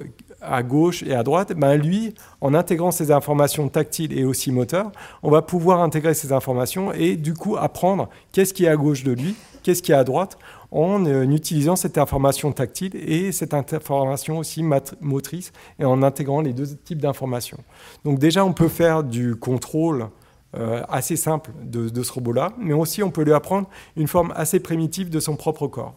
à 0.47 0.63
gauche 0.63 1.03
et 1.03 1.13
à 1.13 1.23
droite, 1.23 1.53
ben 1.55 1.75
lui, 1.75 2.13
en 2.41 2.53
intégrant 2.53 2.91
ces 2.91 3.11
informations 3.11 3.69
tactiles 3.69 4.17
et 4.17 4.23
aussi 4.23 4.51
moteurs, 4.51 4.91
on 5.23 5.31
va 5.31 5.41
pouvoir 5.41 5.81
intégrer 5.81 6.13
ces 6.13 6.31
informations 6.31 6.93
et 6.93 7.15
du 7.15 7.33
coup 7.33 7.57
apprendre 7.57 8.09
qu'est-ce 8.31 8.53
qui 8.53 8.65
est 8.65 8.69
à 8.69 8.75
gauche 8.75 9.03
de 9.03 9.11
lui, 9.11 9.35
qu'est-ce 9.63 9.81
qui 9.81 9.91
est 9.91 9.95
à 9.95 10.03
droite, 10.03 10.37
en 10.71 11.05
euh, 11.05 11.23
utilisant 11.23 11.75
cette 11.75 11.97
information 11.97 12.51
tactile 12.51 12.95
et 12.95 13.31
cette 13.31 13.53
information 13.53 14.39
aussi 14.39 14.63
motrice 15.01 15.51
et 15.79 15.85
en 15.85 16.03
intégrant 16.03 16.41
les 16.41 16.53
deux 16.53 16.67
types 16.67 17.01
d'informations. 17.01 17.59
Donc 18.03 18.19
déjà, 18.19 18.45
on 18.45 18.53
peut 18.53 18.67
faire 18.67 19.03
du 19.03 19.35
contrôle 19.35 20.09
euh, 20.55 20.83
assez 20.89 21.15
simple 21.15 21.51
de, 21.63 21.89
de 21.89 22.03
ce 22.03 22.13
robot-là, 22.13 22.53
mais 22.57 22.73
aussi 22.73 23.03
on 23.03 23.11
peut 23.11 23.23
lui 23.23 23.33
apprendre 23.33 23.69
une 23.97 24.07
forme 24.07 24.33
assez 24.35 24.59
primitive 24.59 25.09
de 25.09 25.19
son 25.19 25.35
propre 25.35 25.67
corps. 25.67 25.95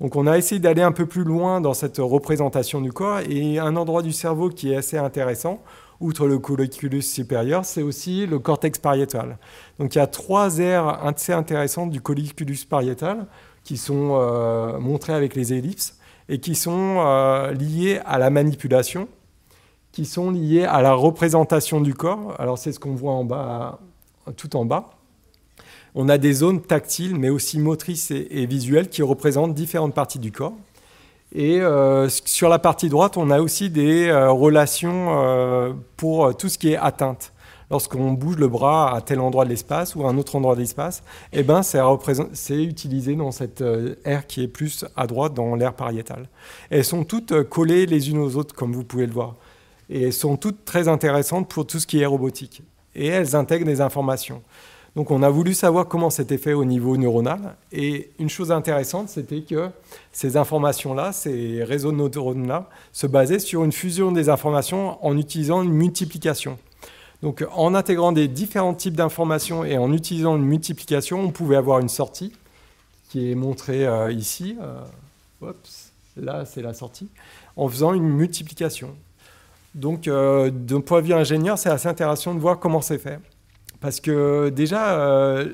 Donc 0.00 0.16
on 0.16 0.26
a 0.26 0.38
essayé 0.38 0.58
d'aller 0.60 0.82
un 0.82 0.92
peu 0.92 1.04
plus 1.04 1.24
loin 1.24 1.60
dans 1.60 1.74
cette 1.74 1.98
représentation 1.98 2.80
du 2.80 2.90
corps 2.90 3.20
et 3.28 3.58
un 3.58 3.76
endroit 3.76 4.02
du 4.02 4.12
cerveau 4.12 4.48
qui 4.48 4.72
est 4.72 4.76
assez 4.76 4.96
intéressant, 4.96 5.62
outre 6.00 6.26
le 6.26 6.38
colliculus 6.38 7.02
supérieur, 7.02 7.66
c'est 7.66 7.82
aussi 7.82 8.26
le 8.26 8.38
cortex 8.38 8.78
pariétal. 8.78 9.36
Donc 9.78 9.94
il 9.94 9.98
y 9.98 10.00
a 10.00 10.06
trois 10.06 10.58
aires 10.58 11.04
assez 11.04 11.34
intéressantes 11.34 11.90
du 11.90 12.00
colliculus 12.00 12.64
pariétal 12.68 13.26
qui 13.62 13.76
sont 13.76 14.12
euh, 14.12 14.78
montrées 14.78 15.12
avec 15.12 15.34
les 15.34 15.52
ellipses 15.52 15.98
et 16.30 16.40
qui 16.40 16.54
sont 16.54 16.96
euh, 17.00 17.52
liées 17.52 18.00
à 18.06 18.18
la 18.18 18.30
manipulation, 18.30 19.06
qui 19.92 20.06
sont 20.06 20.30
liées 20.30 20.64
à 20.64 20.80
la 20.80 20.94
représentation 20.94 21.82
du 21.82 21.92
corps. 21.92 22.34
Alors 22.38 22.56
c'est 22.56 22.72
ce 22.72 22.80
qu'on 22.80 22.94
voit 22.94 23.12
en 23.12 23.24
bas, 23.24 23.78
tout 24.36 24.56
en 24.56 24.64
bas 24.64 24.99
on 25.94 26.08
a 26.08 26.18
des 26.18 26.32
zones 26.32 26.60
tactiles, 26.60 27.16
mais 27.16 27.28
aussi 27.28 27.58
motrices 27.58 28.10
et, 28.10 28.46
visuelles 28.46 28.88
qui 28.88 29.02
représentent 29.02 29.54
différentes 29.54 29.94
parties 29.94 30.18
du 30.18 30.32
corps. 30.32 30.54
Et 31.32 31.60
euh, 31.60 32.08
sur 32.08 32.48
la 32.48 32.58
partie 32.58 32.88
droite, 32.88 33.16
on 33.16 33.30
a 33.30 33.40
aussi 33.40 33.70
des 33.70 34.08
euh, 34.08 34.30
relations 34.30 35.22
euh, 35.22 35.72
pour 35.96 36.36
tout 36.36 36.48
ce 36.48 36.58
qui 36.58 36.72
est 36.72 36.76
atteinte. 36.76 37.32
Lorsqu'on 37.70 38.10
bouge 38.12 38.36
le 38.36 38.48
bras 38.48 38.96
à 38.96 39.00
tel 39.00 39.20
endroit 39.20 39.44
de 39.44 39.50
l'espace 39.50 39.94
ou 39.94 40.04
à 40.04 40.10
un 40.10 40.18
autre 40.18 40.34
endroit 40.34 40.56
de 40.56 40.60
l'espace, 40.60 41.04
eh 41.32 41.44
ben, 41.44 41.62
c'est 41.62 42.62
utilisé 42.64 43.14
dans 43.14 43.30
cette 43.30 43.62
aire 44.04 44.26
qui 44.26 44.42
est 44.42 44.48
plus 44.48 44.84
à 44.96 45.06
droite, 45.06 45.34
dans 45.34 45.54
l'aire 45.54 45.74
pariétale. 45.74 46.28
elles 46.70 46.84
sont 46.84 47.04
toutes 47.04 47.44
collées 47.44 47.86
les 47.86 48.10
unes 48.10 48.18
aux 48.18 48.34
autres, 48.34 48.56
comme 48.56 48.72
vous 48.72 48.82
pouvez 48.82 49.06
le 49.06 49.12
voir. 49.12 49.36
Et 49.88 50.02
elles 50.02 50.12
sont 50.12 50.36
toutes 50.36 50.64
très 50.64 50.88
intéressantes 50.88 51.48
pour 51.48 51.64
tout 51.64 51.78
ce 51.78 51.86
qui 51.86 52.00
est 52.00 52.06
robotique. 52.06 52.62
Et 52.96 53.06
elles 53.06 53.36
intègrent 53.36 53.66
des 53.66 53.80
informations. 53.80 54.42
Donc 54.96 55.10
on 55.10 55.22
a 55.22 55.30
voulu 55.30 55.54
savoir 55.54 55.86
comment 55.86 56.10
c'était 56.10 56.38
fait 56.38 56.52
au 56.52 56.64
niveau 56.64 56.96
neuronal. 56.96 57.56
Et 57.72 58.10
une 58.18 58.28
chose 58.28 58.50
intéressante, 58.50 59.08
c'était 59.08 59.42
que 59.42 59.70
ces 60.12 60.36
informations-là, 60.36 61.12
ces 61.12 61.62
réseaux 61.62 61.92
de 61.92 61.96
neurones-là, 61.96 62.68
se 62.92 63.06
basaient 63.06 63.38
sur 63.38 63.64
une 63.64 63.72
fusion 63.72 64.10
des 64.12 64.28
informations 64.28 65.04
en 65.04 65.16
utilisant 65.16 65.62
une 65.62 65.72
multiplication. 65.72 66.58
Donc 67.22 67.46
en 67.54 67.74
intégrant 67.74 68.12
des 68.12 68.28
différents 68.28 68.74
types 68.74 68.96
d'informations 68.96 69.64
et 69.64 69.76
en 69.78 69.92
utilisant 69.92 70.36
une 70.36 70.44
multiplication, 70.44 71.20
on 71.20 71.30
pouvait 71.30 71.56
avoir 71.56 71.78
une 71.78 71.88
sortie 71.88 72.32
qui 73.10 73.30
est 73.30 73.34
montrée 73.34 73.86
euh, 73.86 74.10
ici. 74.10 74.56
Euh, 74.60 75.50
là, 76.16 76.44
c'est 76.44 76.62
la 76.62 76.74
sortie. 76.74 77.08
En 77.56 77.68
faisant 77.68 77.92
une 77.92 78.08
multiplication. 78.08 78.94
Donc 79.74 80.08
euh, 80.08 80.50
d'un 80.50 80.80
point 80.80 81.00
de 81.00 81.06
vue 81.06 81.14
ingénieur, 81.14 81.58
c'est 81.58 81.68
assez 81.68 81.88
intéressant 81.88 82.34
de 82.34 82.40
voir 82.40 82.58
comment 82.58 82.80
c'est 82.80 82.98
fait. 82.98 83.20
Parce 83.80 84.00
que 84.00 84.50
déjà, 84.50 85.00
euh, 85.00 85.48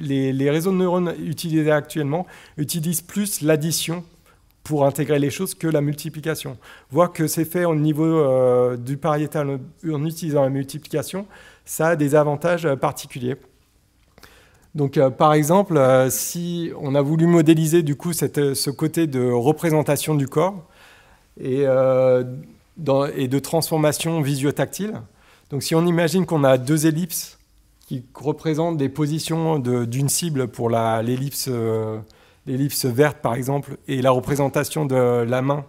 les, 0.00 0.50
réseaux 0.50 0.72
de 0.72 0.76
neurones 0.76 1.14
utilisés 1.20 1.70
actuellement 1.70 2.26
utilisent 2.56 3.00
plus 3.00 3.42
l'addition 3.42 4.04
pour 4.64 4.84
intégrer 4.84 5.18
les 5.18 5.30
choses 5.30 5.54
que 5.54 5.68
la 5.68 5.80
multiplication. 5.80 6.58
Voir 6.90 7.12
que 7.12 7.26
c'est 7.28 7.44
fait 7.44 7.64
au 7.64 7.76
niveau 7.76 8.04
euh, 8.04 8.76
du 8.76 8.96
pariétal 8.96 9.60
en 9.88 10.04
utilisant 10.04 10.42
la 10.42 10.50
multiplication, 10.50 11.26
ça 11.64 11.88
a 11.88 11.96
des 11.96 12.14
avantages 12.16 12.66
euh, 12.66 12.74
particuliers. 12.74 13.36
Donc, 14.74 15.00
par 15.18 15.32
exemple, 15.32 15.80
si 16.10 16.70
on 16.78 16.94
a 16.94 17.02
voulu 17.02 17.26
modéliser 17.26 17.82
du 17.82 17.96
coup 17.96 18.12
ce 18.12 18.70
côté 18.70 19.08
de 19.08 19.28
représentation 19.28 20.14
du 20.14 20.28
corps 20.28 20.64
et, 21.40 21.62
et 21.62 23.28
de 23.28 23.38
transformation 23.40 24.20
visio-tactile, 24.20 24.92
donc 25.50 25.64
si 25.64 25.74
on 25.74 25.84
imagine 25.86 26.24
qu'on 26.24 26.44
a 26.44 26.56
deux 26.56 26.86
ellipses 26.86 27.39
qui 27.90 28.04
représentent 28.14 28.76
des 28.76 28.88
positions 28.88 29.58
d'une 29.58 30.08
cible 30.08 30.46
pour 30.46 30.70
euh, 30.72 31.02
l'ellipse 32.46 32.84
verte, 32.84 33.16
par 33.20 33.34
exemple, 33.34 33.78
et 33.88 34.00
la 34.00 34.12
représentation 34.12 34.86
de 34.86 35.24
la 35.24 35.42
main 35.42 35.64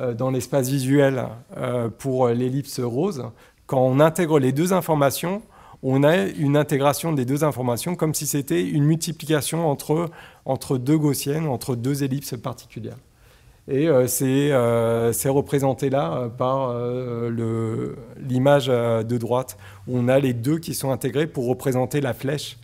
euh, 0.00 0.14
dans 0.14 0.30
l'espace 0.30 0.70
visuel 0.70 1.26
euh, 1.58 1.90
pour 1.90 2.28
l'ellipse 2.28 2.80
rose. 2.80 3.26
Quand 3.66 3.82
on 3.82 4.00
intègre 4.00 4.38
les 4.38 4.52
deux 4.52 4.72
informations, 4.72 5.42
on 5.82 6.04
a 6.04 6.24
une 6.24 6.56
intégration 6.56 7.12
des 7.12 7.26
deux 7.26 7.44
informations 7.44 7.96
comme 7.96 8.14
si 8.14 8.26
c'était 8.26 8.66
une 8.66 8.84
multiplication 8.84 9.70
entre, 9.70 10.08
entre 10.46 10.78
deux 10.78 10.96
gaussiennes, 10.96 11.46
entre 11.46 11.76
deux 11.76 12.02
ellipses 12.02 12.34
particulières. 12.42 12.96
Et 13.68 13.88
euh, 13.88 14.06
euh, 14.22 15.12
c'est 15.12 15.28
représenté 15.28 15.88
là 15.88 16.12
euh, 16.14 16.28
par 16.28 16.74
l'image 18.18 18.66
de 18.66 19.18
droite, 19.18 19.56
où 19.86 19.96
on 19.98 20.08
a 20.08 20.18
les 20.18 20.32
deux 20.32 20.58
qui 20.58 20.74
sont 20.74 20.90
intégrés 20.90 21.26
pour 21.26 21.46
représenter 21.46 22.00
la 22.00 22.12
flèche 22.12 22.58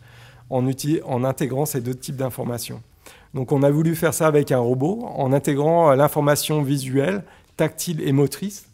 en, 0.51 0.67
en 1.05 1.25
intégrant 1.25 1.67
ces 1.67 1.81
deux 1.81 1.95
types 1.95 2.17
d'informations. 2.17 2.83
Donc 3.35 3.53
on 3.53 3.63
a 3.63 3.71
voulu 3.71 3.95
faire 3.95 4.15
ça 4.15 4.27
avec 4.27 4.51
un 4.51 4.59
robot, 4.59 5.05
en 5.15 5.33
intégrant 5.33 5.93
l'information 5.95 6.63
visuelle, 6.63 7.23
tactile 7.57 8.01
et 8.01 8.13
motrice 8.13 8.67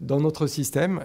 dans 0.00 0.20
notre 0.20 0.46
système, 0.46 1.04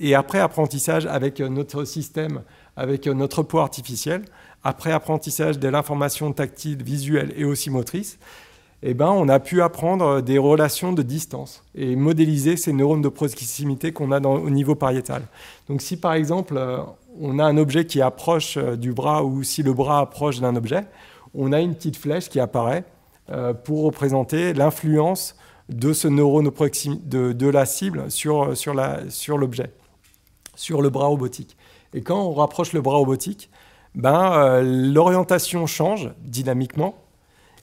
et 0.00 0.14
après 0.14 0.40
apprentissage 0.40 1.06
avec 1.06 1.40
notre 1.40 1.84
système, 1.84 2.42
avec 2.76 3.06
notre 3.06 3.42
peau 3.42 3.58
artificielle, 3.58 4.24
après 4.64 4.90
apprentissage 4.90 5.58
de 5.58 5.68
l'information 5.68 6.32
tactile, 6.32 6.82
visuelle 6.82 7.32
et 7.36 7.44
aussi 7.44 7.68
motrice, 7.70 8.18
eh 8.82 8.94
ben, 8.94 9.08
on 9.08 9.28
a 9.28 9.40
pu 9.40 9.60
apprendre 9.60 10.20
des 10.20 10.38
relations 10.38 10.92
de 10.92 11.02
distance 11.02 11.64
et 11.74 11.96
modéliser 11.96 12.56
ces 12.56 12.72
neurones 12.72 13.02
de 13.02 13.08
proximité 13.08 13.92
qu'on 13.92 14.12
a 14.12 14.20
au 14.20 14.50
niveau 14.50 14.76
pariétal. 14.76 15.22
Donc 15.68 15.82
si 15.82 15.96
par 15.96 16.12
exemple 16.12 16.56
euh, 16.56 16.78
on 17.20 17.40
a 17.40 17.44
un 17.44 17.56
objet 17.56 17.86
qui 17.86 18.00
approche 18.00 18.56
euh, 18.56 18.76
du 18.76 18.92
bras 18.92 19.24
ou 19.24 19.42
si 19.42 19.64
le 19.64 19.72
bras 19.72 20.00
approche 20.00 20.40
d'un 20.40 20.54
objet, 20.54 20.84
on 21.34 21.52
a 21.52 21.60
une 21.60 21.74
petite 21.74 21.96
flèche 21.96 22.28
qui 22.28 22.38
apparaît 22.38 22.84
euh, 23.30 23.52
pour 23.52 23.82
représenter 23.82 24.54
l'influence 24.54 25.34
de 25.68 25.92
ce 25.92 26.06
neurone 26.06 26.50
de, 27.04 27.32
de, 27.32 27.48
la 27.48 27.66
cible 27.66 28.10
sur, 28.10 28.46
l'objet, 28.46 29.04
sur, 29.08 29.38
sur 30.54 30.82
le 30.82 30.88
bras 30.88 31.06
robotique. 31.06 31.56
Et 31.94 32.00
quand 32.00 32.22
on 32.22 32.32
rapproche 32.32 32.72
le 32.72 32.80
bras 32.80 32.96
robotique, 32.96 33.50
ben, 33.94 34.62
l'orientation 34.62 35.66
change 35.66 36.10
dynamiquement 36.20 36.94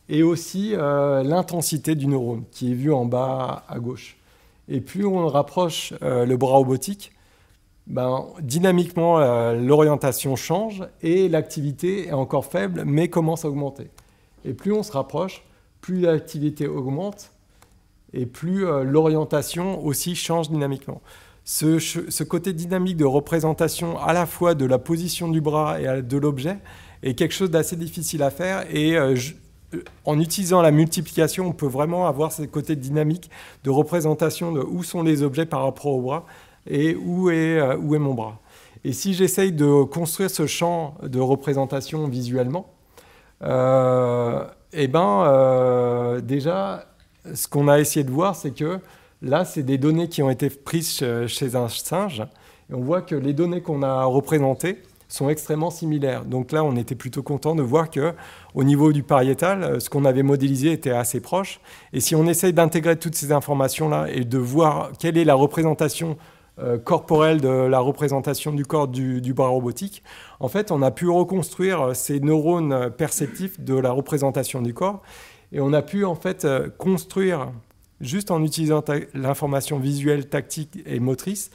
et 0.10 0.24
aussi 0.24 0.74
euh, 0.74 1.24
l'intensité 1.24 1.96
du 1.96 2.08
neurone 2.08 2.44
qui 2.52 2.72
est 2.72 2.76
vue 2.76 2.94
en 2.94 3.06
bas 3.06 3.64
à 3.68 3.80
gauche. 3.80 4.18
Et 4.68 4.82
plus 4.82 5.06
on 5.06 5.28
rapproche 5.28 5.94
euh, 6.02 6.26
le 6.26 6.38
bras 6.38 6.58
robotique, 6.58 7.12
ben, 7.88 8.26
dynamiquement 8.42 9.20
euh, 9.20 9.54
l'orientation 9.54 10.36
change 10.36 10.84
et 11.02 11.30
l'activité 11.30 12.08
est 12.08 12.14
encore 12.14 12.46
faible 12.46 12.84
mais 12.86 13.10
commence 13.10 13.46
à 13.46 13.50
augmenter. 13.50 13.90
Et 14.44 14.54
plus 14.54 14.74
on 14.74 14.84
se 14.84 14.92
rapproche, 14.92 15.44
plus 15.82 16.02
l'activité 16.02 16.68
augmente 16.68 17.32
et 18.14 18.26
plus 18.26 18.66
l'orientation 18.84 19.84
aussi 19.84 20.16
change 20.16 20.50
dynamiquement. 20.50 21.02
Ce, 21.44 22.24
côté 22.24 22.54
dynamique 22.54 22.96
de 22.96 23.06
représentation 23.06 24.00
à 24.00 24.14
la 24.14 24.26
fois 24.26 24.56
de 24.56 24.66
la 24.66 24.80
position 24.80 25.28
du 25.28 25.42
bras 25.42 25.82
et 25.82 26.02
de 26.02 26.18
l'objet 26.18 26.58
est 27.04 27.16
quelque 27.16 27.34
chose 27.34 27.52
d'assez 27.52 27.76
difficile 27.76 28.24
à 28.24 28.30
faire 28.30 28.66
et 28.74 28.96
en 30.06 30.20
utilisant 30.20 30.62
la 30.62 30.72
multiplication, 30.72 31.48
on 31.48 31.52
peut 31.52 31.68
vraiment 31.68 32.08
avoir 32.08 32.32
ce 32.32 32.44
côté 32.44 32.76
dynamique 32.76 33.30
de 33.64 33.70
représentation 33.70 34.52
de 34.52 34.62
où 34.62 34.84
sont 34.84 35.04
les 35.04 35.24
objets 35.24 35.46
par 35.46 35.64
rapport 35.64 35.88
au 35.88 36.02
bras 36.02 36.26
et 36.68 36.96
où 36.96 37.30
est, 37.30 37.60
euh, 37.60 37.78
où 37.78 37.96
est 37.96 38.00
mon 38.00 38.14
bras. 38.14 38.40
Et 38.84 38.94
si 38.94 39.14
j'essaye 39.14 39.52
de 39.52 39.84
construire 39.84 40.30
ce 40.30 40.46
champ 40.46 40.96
de 41.04 41.20
représentation 41.20 42.08
visuellement, 42.08 42.68
euh, 43.44 44.46
eh 44.74 44.88
ben, 44.88 45.24
euh, 45.26 46.22
déjà, 46.22 46.86
ce 47.34 47.48
qu'on 47.48 47.68
a 47.68 47.80
essayé 47.80 48.04
de 48.04 48.12
voir, 48.12 48.36
c'est 48.36 48.52
que 48.52 48.80
là, 49.22 49.46
c'est 49.46 49.64
des 49.64 49.78
données 49.78 50.08
qui 50.08 50.22
ont 50.22 50.30
été 50.30 50.50
prises 50.50 51.04
chez 51.28 51.56
un 51.56 51.68
singe. 51.68 52.24
Et 52.70 52.74
on 52.74 52.82
voit 52.82 53.02
que 53.02 53.16
les 53.16 53.34
données 53.34 53.62
qu'on 53.62 53.82
a 53.82 54.04
représentées, 54.06 54.84
sont 55.16 55.30
extrêmement 55.30 55.72
similaires. 55.72 56.26
Donc 56.26 56.52
là, 56.52 56.64
on 56.64 56.76
était 56.76 56.96
plutôt 56.96 57.24
content 57.24 57.56
de 57.56 57.64
voir 57.64 57.90
que 57.90 58.14
au 58.54 58.64
niveau 58.64 58.92
du 58.92 59.02
pariétal, 59.02 59.64
euh, 59.64 59.80
ce 59.80 59.90
qu'on 59.90 60.06
avait 60.06 60.24
modélisé 60.24 60.72
était 60.72 60.92
assez 60.92 61.22
proche. 61.22 61.60
Et 61.94 62.00
si 62.00 62.16
on 62.16 62.28
essaye 62.28 62.54
d'intégrer 62.54 62.98
toutes 62.98 63.16
ces 63.16 63.32
informations-là 63.32 64.08
et 64.12 64.26
de 64.26 64.38
voir 64.38 64.92
quelle 65.00 65.18
est 65.18 65.26
la 65.26 65.36
représentation 65.36 66.18
corporelle 66.86 67.42
de 67.42 67.50
la 67.50 67.80
représentation 67.80 68.54
du 68.54 68.66
corps 68.66 68.88
du, 68.88 69.34
bras 69.34 69.50
robotique, 69.50 70.04
en 70.40 70.48
fait, 70.48 70.72
on 70.72 70.82
a 70.82 70.90
pu 70.90 71.10
reconstruire 71.10 71.94
ces 71.94 72.22
neurones 72.22 72.92
perceptifs 72.92 73.60
de 73.60 73.76
la 73.76 73.92
représentation 73.92 74.62
du 74.62 74.74
corps 74.74 75.02
et 75.52 75.60
on 75.60 75.74
a 75.74 75.82
pu 75.82 76.06
en 76.06 76.16
fait 76.16 76.48
construire, 76.78 77.52
juste 78.00 78.32
en 78.32 78.42
utilisant 78.42 78.82
l'information 79.14 79.80
visuelle, 79.80 80.30
tactique 80.30 80.80
et 80.86 81.02
motrice, 81.02 81.52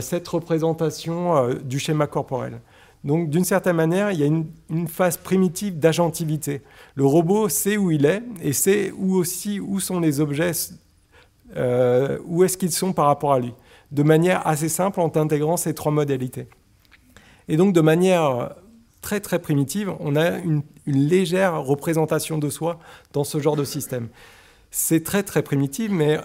cette 0.00 0.28
représentation 0.28 1.54
du 1.64 1.78
schéma 1.78 2.06
corporel. 2.06 2.60
Donc 3.04 3.28
d'une 3.28 3.44
certaine 3.44 3.76
manière, 3.76 4.10
il 4.12 4.18
y 4.18 4.22
a 4.22 4.26
une, 4.26 4.88
phase 4.88 5.18
primitive 5.18 5.78
d'agentivité. 5.78 6.62
Le 6.94 7.04
robot 7.04 7.50
sait 7.50 7.76
où 7.76 7.90
il 7.90 8.06
est 8.06 8.22
et 8.42 8.54
sait 8.54 8.92
aussi 8.92 9.60
où 9.60 9.78
sont 9.78 10.00
les 10.00 10.20
objets, 10.20 10.52
euh, 11.56 12.18
où 12.24 12.44
est-ce 12.44 12.56
qu'ils 12.56 12.72
sont 12.72 12.94
par 12.94 13.06
rapport 13.06 13.34
à 13.34 13.38
lui, 13.38 13.52
de 13.92 14.02
manière 14.02 14.46
assez 14.46 14.70
simple 14.70 15.00
en 15.00 15.12
intégrant 15.16 15.58
ces 15.58 15.74
trois 15.74 15.92
modalités. 15.92 16.48
Et 17.48 17.58
donc 17.58 17.74
de 17.74 17.82
manière 17.82 18.54
très 19.02 19.20
très 19.20 19.38
primitive, 19.38 19.92
on 20.00 20.16
a 20.16 20.38
une, 20.38 20.62
légère 20.86 21.62
représentation 21.62 22.36
de 22.36 22.50
soi 22.50 22.78
dans 23.12 23.24
ce 23.24 23.38
genre 23.38 23.56
de 23.56 23.64
système. 23.64 24.08
C'est 24.70 25.02
très 25.02 25.22
très 25.22 25.42
primitif, 25.42 25.90
mais 25.90 26.18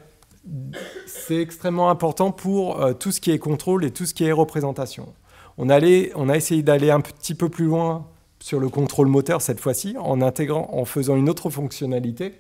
c'est 1.06 1.42
extrêmement 1.42 1.90
important 1.90 2.32
pour 2.32 2.82
euh, 2.82 2.94
tout 2.94 3.12
ce 3.12 3.22
qui 3.22 3.32
est 3.32 3.40
contrôle 3.40 3.86
et 3.86 3.92
tout 3.92 4.06
ce 4.06 4.14
qui 4.14 4.26
est 4.26 4.34
représentation. 4.34 5.14
On, 5.62 5.70
a 5.70 6.38
essayé 6.38 6.64
d'aller 6.64 6.90
un 6.90 7.02
petit 7.02 7.36
peu 7.36 7.50
plus 7.50 7.66
loin 7.66 8.08
sur 8.40 8.62
le 8.62 8.70
contrôle 8.70 9.08
moteur 9.08 9.42
cette 9.42 9.60
fois-ci, 9.60 9.98
en 10.00 10.22
intégrant, 10.22 10.70
en 10.72 10.86
faisant 10.86 11.18
une 11.18 11.30
autre 11.30 11.50
fonctionnalité 11.50 12.40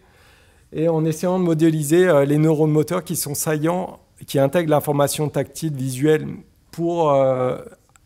et 0.71 0.87
en 0.87 1.03
essayant 1.03 1.37
de 1.37 1.43
modéliser 1.43 2.07
euh, 2.07 2.23
les 2.23 2.37
neurones 2.37 2.71
moteurs 2.71 3.03
qui 3.03 3.17
sont 3.17 3.35
saillants, 3.35 3.99
qui 4.25 4.39
intègrent 4.39 4.69
l'information 4.69 5.27
tactile, 5.27 5.73
visuelle 5.73 6.27
pour 6.71 7.11
euh, 7.11 7.57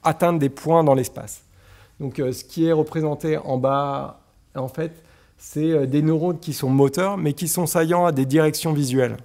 atteindre 0.02 0.40
des 0.40 0.50
points 0.50 0.84
dans 0.84 0.96
l'espace. 0.96 1.44
Donc, 2.00 2.18
euh, 2.18 2.32
ce 2.32 2.44
qui 2.44 2.66
est 2.66 2.72
représenté 2.72 3.38
en 3.38 3.58
bas, 3.58 4.22
en 4.56 4.68
fait, 4.68 5.04
c'est 5.38 5.86
des 5.86 6.02
neurones 6.02 6.40
qui 6.40 6.54
sont 6.54 6.70
moteurs, 6.70 7.18
mais 7.18 7.34
qui 7.34 7.48
sont 7.48 7.68
saillants 7.68 8.08
à 8.08 8.12
des 8.12 8.26
directions 8.26 8.74
visuelles. 8.74 9.18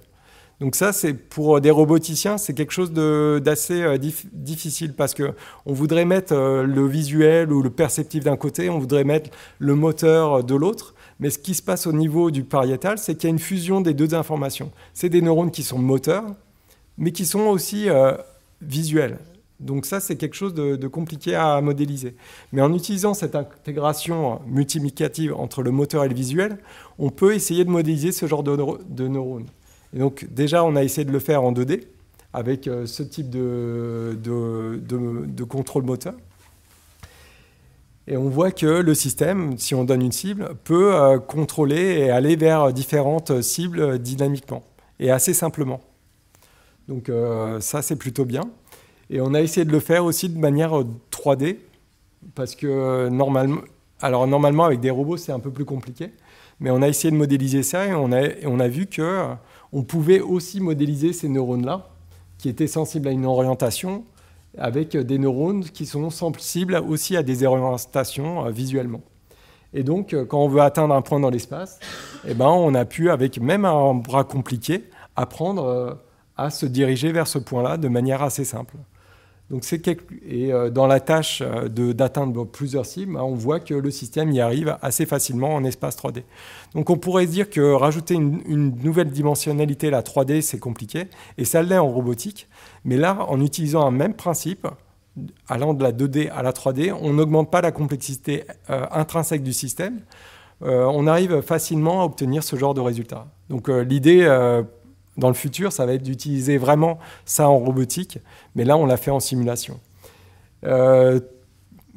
Donc 0.59 0.75
ça, 0.75 0.91
c'est 0.91 1.13
pour 1.13 1.61
des 1.61 1.71
roboticiens, 1.71 2.37
c'est 2.37 2.53
quelque 2.53 2.73
chose 2.73 2.91
d'assez 2.91 3.81
euh, 3.81 3.97
difficile 3.97 4.93
parce 4.93 5.13
que 5.13 5.31
on 5.65 5.71
voudrait 5.71 6.03
mettre 6.03 6.33
euh, 6.33 6.63
le 6.63 6.85
visuel 6.85 7.53
ou 7.53 7.61
le 7.61 7.69
perceptif 7.69 8.25
d'un 8.25 8.35
côté, 8.35 8.69
on 8.69 8.77
voudrait 8.77 9.05
mettre 9.05 9.29
le 9.59 9.75
moteur 9.75 10.43
de 10.43 10.55
l'autre. 10.55 10.95
Mais 11.21 11.29
ce 11.29 11.39
qui 11.39 11.53
se 11.53 11.61
passe 11.61 11.87
au 11.87 11.93
niveau 11.93 12.29
du 12.29 12.43
pariétal, 12.43 12.97
c'est 12.97 13.15
qu'il 13.15 13.29
y 13.29 13.31
a 13.31 13.33
une 13.33 13.39
fusion 13.39 13.79
des 13.79 13.93
deux 13.93 14.13
informations. 14.13 14.71
C'est 14.93 15.09
des 15.09 15.21
neurones 15.21 15.51
qui 15.51 15.63
sont 15.63 15.79
moteurs, 15.79 16.25
mais 16.97 17.11
qui 17.13 17.25
sont 17.25 17.47
aussi 17.47 17.89
euh, 17.89 18.13
visuels. 18.61 19.17
Donc 19.61 19.85
ça, 19.85 19.99
c'est 19.99 20.15
quelque 20.15 20.35
chose 20.35 20.53
de, 20.53 20.87
compliqué 20.87 21.35
à 21.35 21.59
modéliser. 21.61 22.15
Mais 22.53 22.61
en 22.61 22.73
utilisant 22.73 23.13
cette 23.13 23.35
intégration 23.35 24.41
multiplicative 24.47 25.33
entre 25.35 25.61
le 25.61 25.71
moteur 25.71 26.05
et 26.05 26.09
le 26.09 26.15
visuel, 26.15 26.57
on 26.97 27.09
peut 27.09 27.33
essayer 27.33 27.65
de 27.65 27.69
modéliser 27.69 28.13
ce 28.13 28.25
genre 28.25 28.43
de 28.43 29.07
neurones. 29.07 29.47
Donc 29.93 30.27
déjà, 30.29 30.63
on 30.63 30.75
a 30.75 30.83
essayé 30.83 31.05
de 31.05 31.11
le 31.11 31.19
faire 31.19 31.43
en 31.43 31.51
2D 31.51 31.83
avec 32.33 32.67
euh, 32.67 32.85
ce 32.85 33.03
type 33.03 33.29
de, 33.29 34.17
contrôle 35.49 35.83
moteur. 35.83 36.13
Et 38.07 38.17
on 38.17 38.29
voit 38.29 38.51
que 38.51 38.65
le 38.65 38.93
système, 38.95 39.57
si 39.57 39.75
on 39.75 39.83
donne 39.83 40.01
une 40.01 40.11
cible, 40.11 40.55
peut 40.63 40.95
euh, 40.95 41.19
contrôler 41.19 41.99
et 41.99 42.09
aller 42.09 42.35
vers 42.35 42.73
différentes 42.73 43.41
cibles 43.41 43.99
dynamiquement 43.99 44.63
et 44.99 45.11
assez 45.11 45.33
simplement. 45.33 45.81
Donc 46.87 47.09
euh, 47.09 47.59
ça, 47.59 47.81
c'est 47.81 47.95
plutôt 47.95 48.25
bien. 48.25 48.49
Et 49.11 49.21
on 49.21 49.33
a 49.33 49.41
essayé 49.41 49.65
de 49.65 49.71
le 49.71 49.79
faire 49.79 50.05
aussi 50.05 50.29
de 50.29 50.37
manière 50.37 50.71
3D, 51.11 51.57
parce 52.35 52.55
que 52.55 53.09
normalement, 53.09 53.61
alors 54.01 54.27
normalement 54.27 54.65
avec 54.65 54.79
des 54.81 54.91
robots, 54.91 55.17
c'est 55.17 55.31
un 55.31 55.39
peu 55.39 55.51
plus 55.51 55.65
compliqué. 55.65 56.11
Mais 56.59 56.69
on 56.69 56.81
a 56.81 56.87
essayé 56.87 57.09
de 57.09 57.15
modéliser 57.15 57.63
ça 57.63 57.85
et 57.87 57.93
on 57.93 58.11
a 58.59 58.67
vu 58.67 58.85
que 58.85 59.25
on 59.71 59.83
pouvait 59.83 60.19
aussi 60.19 60.59
modéliser 60.59 61.13
ces 61.13 61.29
neurones-là, 61.29 61.89
qui 62.37 62.49
étaient 62.49 62.67
sensibles 62.67 63.07
à 63.07 63.11
une 63.11 63.25
orientation, 63.25 64.03
avec 64.57 64.97
des 64.97 65.19
neurones 65.19 65.63
qui 65.63 65.85
sont 65.85 66.09
sensibles 66.09 66.75
aussi 66.87 67.15
à 67.15 67.23
des 67.23 67.43
orientations 67.43 68.45
euh, 68.45 68.49
visuellement. 68.49 69.01
Et 69.73 69.83
donc, 69.83 70.13
euh, 70.13 70.25
quand 70.25 70.39
on 70.39 70.47
veut 70.47 70.61
atteindre 70.61 70.95
un 70.95 71.01
point 71.01 71.19
dans 71.19 71.29
l'espace, 71.29 71.79
eh 72.27 72.33
ben, 72.33 72.47
on 72.47 72.73
a 72.73 72.85
pu, 72.85 73.11
avec 73.11 73.39
même 73.39 73.65
un 73.65 73.93
bras 73.93 74.23
compliqué, 74.23 74.89
apprendre 75.15 75.63
euh, 75.65 75.93
à 76.37 76.49
se 76.49 76.65
diriger 76.65 77.11
vers 77.11 77.27
ce 77.27 77.37
point-là 77.37 77.77
de 77.77 77.87
manière 77.87 78.23
assez 78.23 78.45
simple. 78.45 78.75
Donc 79.49 79.63
c'est 79.63 79.87
Et 80.27 80.53
euh, 80.53 80.69
dans 80.69 80.85
la 80.85 80.99
tâche 80.99 81.41
euh, 81.41 81.67
d'atteindre 81.93 82.45
plusieurs 82.45 82.85
cibles, 82.85 83.17
hein, 83.17 83.23
on 83.23 83.33
voit 83.33 83.59
que 83.59 83.73
le 83.73 83.89
système 83.89 84.31
y 84.31 84.41
arrive 84.41 84.77
assez 84.81 85.05
facilement 85.05 85.55
en 85.55 85.63
espace 85.63 85.97
3D. 85.97 86.23
Donc 86.75 86.89
on 86.89 86.97
pourrait 86.97 87.25
dire 87.25 87.49
que 87.49 87.73
rajouter 87.73 88.13
une, 88.13 88.75
nouvelle 88.83 89.09
dimensionnalité, 89.09 89.89
la 89.89 90.03
3D, 90.03 90.41
c'est 90.41 90.59
compliqué, 90.59 91.07
et 91.37 91.45
ça 91.45 91.63
l'est 91.63 91.77
en 91.77 91.89
robotique. 91.89 92.47
Mais 92.85 92.97
là, 92.97 93.25
en 93.27 93.41
utilisant 93.41 93.85
un 93.85 93.91
même 93.91 94.13
principe, 94.13 94.67
allant 95.47 95.73
de 95.73 95.83
la 95.83 95.91
2D 95.91 96.29
à 96.29 96.43
la 96.43 96.51
3D, 96.51 96.93
on 96.93 97.13
n'augmente 97.13 97.49
pas 97.49 97.61
la 97.61 97.71
complexité 97.71 98.43
euh, 98.69 98.85
intrinsèque 98.91 99.43
du 99.43 99.53
système. 99.53 100.01
on 100.61 101.07
arrive 101.07 101.41
facilement 101.41 102.01
à 102.01 102.05
obtenir 102.05 102.43
ce 102.43 102.55
genre 102.57 102.73
de 102.73 102.81
résultat. 102.81 103.27
Donc 103.49 103.69
l'idée 103.69 104.27
dans 105.19 105.27
le 105.27 105.33
futur, 105.33 105.71
ça 105.71 105.85
va 105.85 105.93
être 105.93 106.03
d'utiliser 106.03 106.57
vraiment 106.57 106.99
ça 107.25 107.49
en 107.49 107.57
robotique, 107.57 108.19
mais 108.55 108.65
là, 108.65 108.77
on 108.77 108.85
l'a 108.85 108.97
fait 108.97 109.11
en 109.11 109.19
simulation. 109.19 109.79
Euh, 110.65 111.19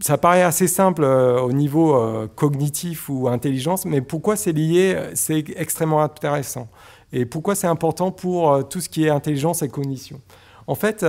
ça 0.00 0.18
paraît 0.18 0.42
assez 0.42 0.66
simple 0.66 1.04
euh, 1.04 1.40
au 1.40 1.52
niveau 1.52 1.94
euh, 1.94 2.28
cognitif 2.34 3.08
ou 3.08 3.28
intelligence, 3.28 3.84
mais 3.84 4.00
pourquoi 4.00 4.36
c'est 4.36 4.52
lié 4.52 4.96
C'est 5.14 5.44
extrêmement 5.56 6.02
intéressant. 6.02 6.68
Et 7.12 7.26
pourquoi 7.26 7.54
c'est 7.54 7.66
important 7.66 8.10
pour 8.10 8.68
tout 8.68 8.80
ce 8.80 8.88
qui 8.88 9.04
est 9.04 9.10
intelligence 9.10 9.62
et 9.62 9.68
cognition 9.68 10.18
En 10.66 10.74
fait, 10.74 11.04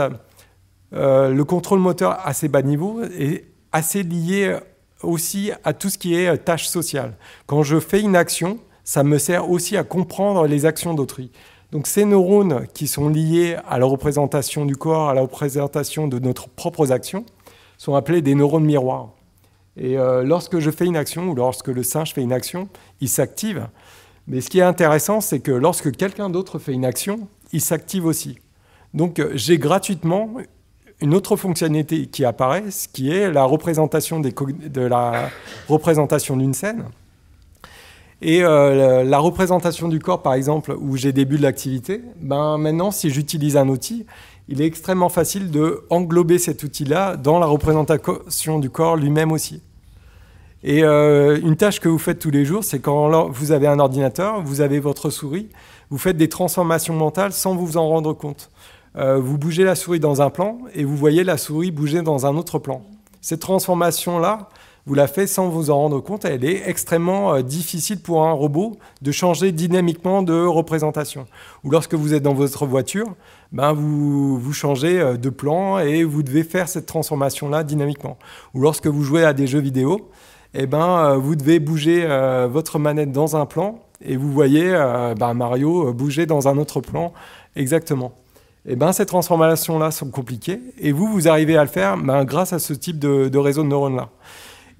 le 0.91 1.43
contrôle 1.43 1.79
moteur 1.79 2.19
à 2.25 2.33
ces 2.33 2.49
bas 2.49 2.61
niveaux 2.61 3.01
est 3.03 3.45
assez 3.71 4.03
lié 4.03 4.57
aussi 5.01 5.51
à 5.63 5.71
tout 5.71 5.89
ce 5.89 5.97
qui 5.97 6.13
est 6.13 6.37
tâche 6.39 6.67
sociale. 6.67 7.13
Quand 7.45 7.63
je 7.63 7.79
fais 7.79 8.01
une 8.01 8.17
action, 8.17 8.59
ça 8.83 9.05
me 9.05 9.17
sert 9.17 9.49
aussi 9.49 9.77
à 9.77 9.85
comprendre 9.85 10.45
les 10.45 10.65
actions 10.65 10.93
d'autrui. 10.93 11.31
Donc 11.73 11.87
ces 11.87 12.05
neurones 12.05 12.67
qui 12.75 12.85
sont 12.85 13.09
liés 13.09 13.57
à 13.67 13.79
la 13.79 13.87
représentation 13.87 14.63
du 14.63 14.75
corps, 14.75 15.09
à 15.09 15.15
la 15.15 15.21
représentation 15.21 16.07
de 16.07 16.19
notre 16.19 16.47
propres 16.47 16.91
actions, 16.91 17.25
sont 17.79 17.95
appelés 17.95 18.21
des 18.21 18.35
neurones 18.35 18.63
miroirs. 18.63 19.09
Et 19.75 19.97
euh, 19.97 20.21
lorsque 20.21 20.59
je 20.59 20.69
fais 20.69 20.85
une 20.85 20.95
action 20.95 21.29
ou 21.29 21.33
lorsque 21.33 21.69
le 21.69 21.81
singe 21.81 22.13
fait 22.13 22.21
une 22.21 22.31
action, 22.31 22.69
il 23.01 23.09
s'active. 23.09 23.67
Mais 24.27 24.39
ce 24.39 24.51
qui 24.51 24.59
est 24.59 24.63
intéressant, 24.63 25.19
c'est 25.19 25.39
que 25.39 25.51
lorsque 25.51 25.91
quelqu'un 25.97 26.29
d'autre 26.29 26.59
fait 26.59 26.73
une 26.73 26.85
action, 26.85 27.27
il 27.53 27.61
s'active 27.61 28.05
aussi. 28.05 28.37
Donc 28.93 29.17
euh, 29.17 29.31
j'ai 29.33 29.57
gratuitement 29.57 30.29
une 31.01 31.15
autre 31.15 31.35
fonctionnalité 31.37 32.05
qui 32.05 32.23
apparaît, 32.23 32.69
ce 32.69 32.87
qui 32.87 33.09
est 33.09 33.31
la 33.31 33.45
représentation 33.45 34.19
de 34.19 34.81
la 34.81 35.31
représentation 35.67 36.37
d'une 36.37 36.53
scène. 36.53 36.85
Et 38.25 38.41
euh, 38.41 39.03
la 39.03 39.19
représentation 39.19 39.89
du 39.89 39.99
corps, 39.99 40.21
par 40.21 40.33
exemple, 40.33 40.77
où 40.79 40.95
j'ai 40.95 41.11
des 41.11 41.25
bulles 41.25 41.41
d'activité, 41.41 42.01
ben 42.21 42.57
maintenant, 42.57 42.89
si 42.89 43.09
j'utilise 43.09 43.57
un 43.57 43.67
outil, 43.67 44.05
il 44.47 44.61
est 44.61 44.65
extrêmement 44.65 45.09
facile 45.09 45.51
de 45.51 45.83
englober 45.89 46.39
cet 46.39 46.63
outil-là 46.63 47.17
dans 47.17 47.37
la 47.37 47.47
représentation 47.47 48.59
du 48.59 48.69
corps 48.69 48.95
lui-même 48.95 49.33
aussi. 49.33 49.61
Et 50.63 50.85
euh, 50.85 51.37
une 51.43 51.57
tâche 51.57 51.81
que 51.81 51.89
vous 51.89 51.99
faites 51.99 52.19
tous 52.19 52.31
les 52.31 52.45
jours, 52.45 52.63
c'est 52.63 52.79
quand 52.79 53.29
vous 53.29 53.51
avez 53.51 53.67
un 53.67 53.79
ordinateur, 53.79 54.41
vous 54.41 54.61
avez 54.61 54.79
votre 54.79 55.09
souris, 55.09 55.49
vous 55.89 55.97
faites 55.97 56.15
des 56.15 56.29
transformations 56.29 56.93
mentales 56.93 57.33
sans 57.33 57.55
vous 57.55 57.75
en 57.75 57.89
rendre 57.89 58.13
compte. 58.13 58.49
Euh, 58.95 59.17
vous 59.17 59.37
bougez 59.37 59.65
la 59.65 59.75
souris 59.75 59.99
dans 59.99 60.21
un 60.21 60.29
plan 60.29 60.59
et 60.73 60.85
vous 60.85 60.95
voyez 60.95 61.25
la 61.25 61.35
souris 61.35 61.71
bouger 61.71 62.01
dans 62.01 62.25
un 62.25 62.37
autre 62.37 62.57
plan. 62.57 62.83
Cette 63.19 63.41
transformation-là, 63.41 64.47
vous 64.85 64.95
la 64.95 65.07
faites 65.07 65.29
sans 65.29 65.47
vous 65.47 65.69
en 65.69 65.77
rendre 65.77 65.99
compte. 66.01 66.25
Elle 66.25 66.43
est 66.43 66.67
extrêmement 66.67 67.35
euh, 67.35 67.41
difficile 67.41 67.99
pour 67.99 68.25
un 68.25 68.33
robot 68.33 68.77
de 69.01 69.11
changer 69.11 69.51
dynamiquement 69.51 70.21
de 70.23 70.45
représentation. 70.45 71.25
Ou 71.63 71.71
lorsque 71.71 71.93
vous 71.93 72.13
êtes 72.13 72.23
dans 72.23 72.33
votre 72.33 72.65
voiture, 72.65 73.07
ben 73.51 73.71
vous, 73.71 74.37
vous 74.37 74.53
changez 74.53 74.99
euh, 74.99 75.15
de 75.15 75.29
plan 75.29 75.79
et 75.79 76.03
vous 76.03 76.23
devez 76.23 76.43
faire 76.43 76.67
cette 76.67 76.85
transformation-là 76.85 77.63
dynamiquement. 77.63 78.17
Ou 78.53 78.61
lorsque 78.61 78.87
vous 78.87 79.03
jouez 79.03 79.23
à 79.23 79.33
des 79.33 79.47
jeux 79.47 79.61
vidéo, 79.61 80.09
eh 80.53 80.67
ben, 80.67 81.05
euh, 81.05 81.17
vous 81.17 81.35
devez 81.35 81.59
bouger 81.59 82.05
votre 82.51 82.77
manette 82.77 83.11
dans 83.11 83.35
un 83.35 83.45
plan 83.45 83.79
et 84.01 84.17
vous 84.17 84.31
voyez 84.31 84.71
ben, 85.17 85.33
Mario 85.33 85.93
bouger 85.93 86.25
dans 86.25 86.47
un 86.47 86.57
autre 86.57 86.81
plan 86.81 87.13
exactement. 87.55 88.11
Eh 88.65 88.75
ben, 88.75 88.91
ces 88.91 89.05
transformations-là 89.05 89.91
sont 89.91 90.09
compliquées 90.09 90.59
et 90.79 90.91
vous, 90.91 91.07
vous 91.07 91.27
arrivez 91.27 91.57
à 91.57 91.63
le 91.63 91.69
faire 91.69 91.97
ben, 91.97 92.23
grâce 92.23 92.53
à 92.53 92.59
ce 92.59 92.73
type 92.73 92.99
de, 92.99 93.29
de 93.29 93.37
réseau 93.37 93.63
de 93.63 93.69
neurones-là. 93.69 94.09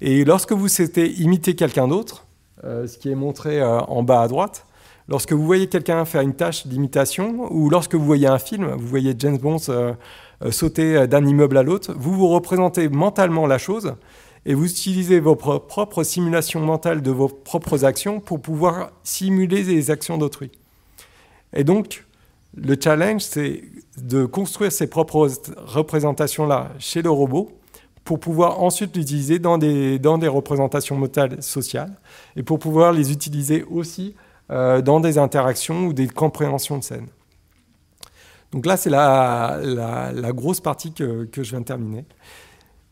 Et 0.06 0.22
lorsque 0.26 0.52
vous 0.52 0.68
souhaitez 0.68 1.10
imiter 1.14 1.54
quelqu'un 1.54 1.88
d'autre, 1.88 2.26
euh, 2.62 2.86
ce 2.86 2.98
qui 2.98 3.10
est 3.10 3.14
montré 3.14 3.62
euh, 3.62 3.80
en 3.80 4.02
bas 4.02 4.20
à 4.20 4.28
droite, 4.28 4.66
Lorsque 5.06 5.32
vous 5.32 5.44
voyez 5.44 5.66
quelqu'un 5.66 6.06
faire 6.06 6.22
une 6.22 6.32
tâche 6.32 6.66
d'imitation, 6.66 7.46
ou 7.50 7.68
lorsque 7.68 7.94
vous 7.94 8.06
voyez 8.06 8.26
un 8.26 8.38
film, 8.38 8.70
vous 8.70 8.86
voyez 8.86 9.14
James 9.18 9.36
Bond 9.36 9.58
sauter 10.50 11.06
d'un 11.06 11.26
immeuble 11.26 11.58
à 11.58 11.62
l'autre, 11.62 11.94
vous 11.94 12.14
vous 12.14 12.28
représentez 12.28 12.88
mentalement 12.88 13.46
la 13.46 13.58
chose 13.58 13.96
et 14.46 14.54
vous 14.54 14.64
utilisez 14.64 15.20
vos 15.20 15.36
propres 15.36 16.04
simulations 16.04 16.60
mentales 16.60 17.02
de 17.02 17.10
vos 17.10 17.28
propres 17.28 17.84
actions 17.84 18.18
pour 18.18 18.40
pouvoir 18.40 18.92
simuler 19.02 19.62
les 19.62 19.90
actions 19.90 20.16
d'autrui. 20.16 20.50
Et 21.52 21.64
donc, 21.64 22.06
le 22.56 22.74
challenge, 22.82 23.20
c'est 23.20 23.62
de 23.98 24.24
construire 24.24 24.72
ces 24.72 24.86
propres 24.86 25.30
représentations-là 25.66 26.70
chez 26.78 27.02
le 27.02 27.10
robot 27.10 27.50
pour 28.04 28.20
pouvoir 28.20 28.62
ensuite 28.62 28.96
l'utiliser 28.96 29.38
dans 29.38 29.58
des, 29.58 29.98
dans 29.98 30.18
des 30.18 30.28
représentations 30.28 30.96
mentales 30.96 31.42
sociales 31.42 31.92
et 32.36 32.42
pour 32.42 32.58
pouvoir 32.58 32.92
les 32.92 33.12
utiliser 33.12 33.64
aussi 33.64 34.14
euh, 34.50 34.82
dans 34.82 35.00
des 35.00 35.18
interactions 35.18 35.86
ou 35.86 35.92
des 35.92 36.06
compréhensions 36.06 36.78
de 36.78 36.84
scène. 36.84 37.06
Donc 38.52 38.66
là, 38.66 38.76
c'est 38.76 38.90
la, 38.90 39.58
la, 39.64 40.32
grosse 40.32 40.60
partie 40.60 40.92
que, 40.92 41.24
que 41.24 41.42
je 41.42 41.50
viens 41.50 41.60
de 41.60 41.64
terminer. 41.64 42.04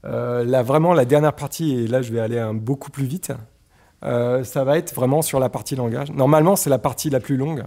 Euh, 0.04 0.62
vraiment, 0.64 0.92
la 0.92 1.04
dernière 1.04 1.34
partie, 1.34 1.74
et 1.74 1.86
là, 1.86 2.02
je 2.02 2.12
vais 2.12 2.18
aller 2.18 2.44
beaucoup 2.54 2.90
plus 2.90 3.04
vite, 3.04 3.32
euh, 4.04 4.42
ça 4.44 4.64
va 4.64 4.78
être 4.78 4.94
vraiment 4.94 5.22
sur 5.22 5.38
la 5.38 5.48
partie 5.48 5.76
langage. 5.76 6.10
Normalement, 6.10 6.56
c'est 6.56 6.70
la 6.70 6.78
partie 6.78 7.10
la 7.10 7.20
plus 7.20 7.36
longue 7.36 7.64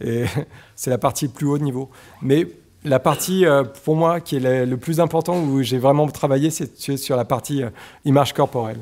et 0.00 0.24
c'est 0.76 0.90
la 0.90 0.98
partie 0.98 1.28
plus 1.28 1.46
haut 1.46 1.58
niveau. 1.58 1.90
Mais 2.22 2.46
la 2.84 2.98
partie, 2.98 3.46
euh, 3.46 3.64
pour 3.84 3.96
moi, 3.96 4.20
qui 4.20 4.36
est 4.36 4.66
le, 4.66 4.76
plus 4.76 5.00
important, 5.00 5.40
où 5.40 5.62
j'ai 5.62 5.78
vraiment 5.78 6.06
travaillé, 6.08 6.50
c'est 6.50 6.96
sur 6.96 7.16
la 7.16 7.24
partie 7.24 7.62
image 8.04 8.32
corporelle. 8.32 8.78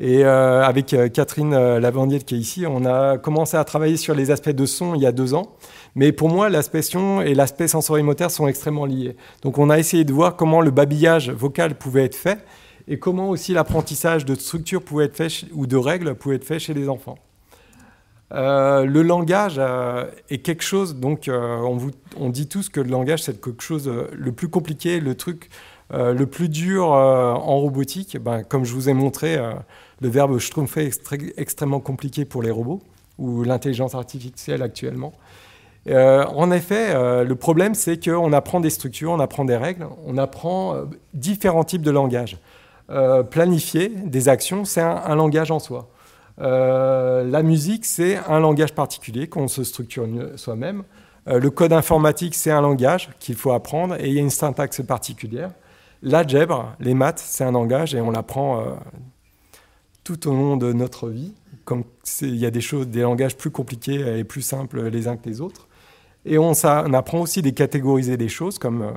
Et 0.00 0.24
avec 0.24 0.96
Catherine 1.12 1.54
Lavandier 1.78 2.18
qui 2.18 2.34
est 2.34 2.38
ici, 2.38 2.64
on 2.68 2.84
a 2.84 3.16
commencé 3.16 3.56
à 3.56 3.62
travailler 3.62 3.96
sur 3.96 4.12
les 4.12 4.32
aspects 4.32 4.50
de 4.50 4.66
son 4.66 4.96
il 4.96 5.02
y 5.02 5.06
a 5.06 5.12
deux 5.12 5.34
ans. 5.34 5.54
Mais 5.94 6.10
pour 6.10 6.28
moi, 6.28 6.48
l'aspect 6.48 6.82
son 6.82 7.20
et 7.20 7.32
l'aspect 7.32 7.68
sensorimoteur 7.68 8.32
sont 8.32 8.48
extrêmement 8.48 8.86
liés. 8.86 9.14
Donc 9.42 9.56
on 9.56 9.70
a 9.70 9.78
essayé 9.78 10.02
de 10.02 10.12
voir 10.12 10.34
comment 10.34 10.60
le 10.60 10.72
babillage 10.72 11.30
vocal 11.30 11.76
pouvait 11.76 12.06
être 12.06 12.16
fait 12.16 12.44
et 12.88 12.98
comment 12.98 13.30
aussi 13.30 13.52
l'apprentissage 13.52 14.24
de 14.24 14.34
structures 14.34 14.82
pouvait 14.82 15.04
être 15.04 15.16
fait 15.16 15.46
ou 15.52 15.66
de 15.66 15.76
règles 15.76 16.14
pouvait 16.14 16.36
être 16.36 16.44
fait 16.44 16.58
chez 16.58 16.74
les 16.74 16.88
enfants. 16.88 17.16
Euh, 18.32 18.84
le 18.84 19.02
langage 19.02 19.56
euh, 19.58 20.06
est 20.30 20.38
quelque 20.38 20.62
chose, 20.62 20.96
donc 20.96 21.28
euh, 21.28 21.58
on, 22.16 22.30
dit 22.30 22.48
tous 22.48 22.68
que 22.68 22.80
le 22.80 22.90
langage 22.90 23.22
c'est 23.22 23.40
quelque 23.40 23.62
chose 23.62 23.90
le 24.12 24.32
plus 24.32 24.48
compliqué, 24.48 25.00
le 25.00 25.14
truc 25.14 25.50
le 25.92 26.24
plus 26.24 26.48
dur 26.48 26.86
en 26.88 27.58
robotique. 27.60 28.16
Ben, 28.20 28.42
comme 28.42 28.64
je 28.64 28.72
vous 28.72 28.88
ai 28.88 28.94
montré, 28.94 29.38
le 30.00 30.08
verbe 30.08 30.38
schtroumpfer 30.38 30.86
est 30.86 31.12
extrêmement 31.36 31.78
compliqué 31.78 32.24
pour 32.24 32.42
les 32.42 32.50
robots 32.50 32.80
ou 33.18 33.44
l'intelligence 33.44 33.94
artificielle 33.94 34.62
actuellement. 34.62 35.12
En 35.88 36.50
effet, 36.50 36.94
le 37.22 37.34
problème, 37.36 37.74
c'est 37.74 38.02
qu'on 38.02 38.32
apprend 38.32 38.58
des 38.58 38.70
structures, 38.70 39.12
on 39.12 39.20
apprend 39.20 39.44
des 39.44 39.56
règles, 39.56 39.86
on 40.04 40.16
apprend 40.18 40.74
différents 41.12 41.64
types 41.64 41.82
de 41.82 41.92
langage. 41.92 42.38
planifier 43.30 43.88
des 43.88 44.28
actions, 44.28 44.64
c'est 44.64 44.80
un, 44.80 45.14
langage 45.14 45.52
en 45.52 45.60
soi. 45.60 45.90
La 46.38 47.42
musique, 47.42 47.84
c'est 47.84 48.16
un 48.28 48.40
langage 48.40 48.74
particulier 48.74 49.28
qu'on 49.28 49.48
se 49.48 49.64
structure 49.64 50.06
soi-même. 50.36 50.82
le 51.26 51.50
code 51.50 51.72
informatique, 51.72 52.34
c'est 52.34 52.50
un 52.50 52.60
langage 52.60 53.10
qu'il 53.20 53.36
faut 53.36 53.52
apprendre 53.52 53.94
et 54.00 54.08
il 54.08 54.14
y 54.14 54.18
a 54.18 54.20
une 54.20 54.30
syntaxe 54.30 54.82
particulière. 54.82 55.50
L'algèbre, 56.02 56.74
les 56.80 56.94
maths, 56.94 57.22
c'est 57.24 57.44
un 57.44 57.52
langage 57.52 57.94
et 57.94 58.00
on 58.00 58.10
l'apprend 58.10 58.64
tout 60.02 60.28
au 60.28 60.32
long 60.32 60.56
de 60.56 60.72
notre 60.72 61.08
vie. 61.08 61.32
Comme 61.64 61.84
il 62.20 62.36
y 62.36 62.46
a 62.46 62.50
des 62.50 62.60
choses, 62.60 62.88
des 62.88 63.00
langages 63.00 63.36
plus 63.36 63.50
compliqués 63.50 64.18
et 64.18 64.24
plus 64.24 64.42
simples 64.42 64.88
les 64.88 65.08
uns 65.08 65.16
que 65.16 65.28
les 65.28 65.40
autres. 65.40 65.66
Et 66.26 66.38
on, 66.38 66.52
apprend 66.52 67.20
aussi 67.20 67.42
à 67.46 67.50
catégoriser 67.50 68.16
des 68.16 68.28
choses, 68.28 68.58
comme 68.58 68.82
euh, 68.82 68.92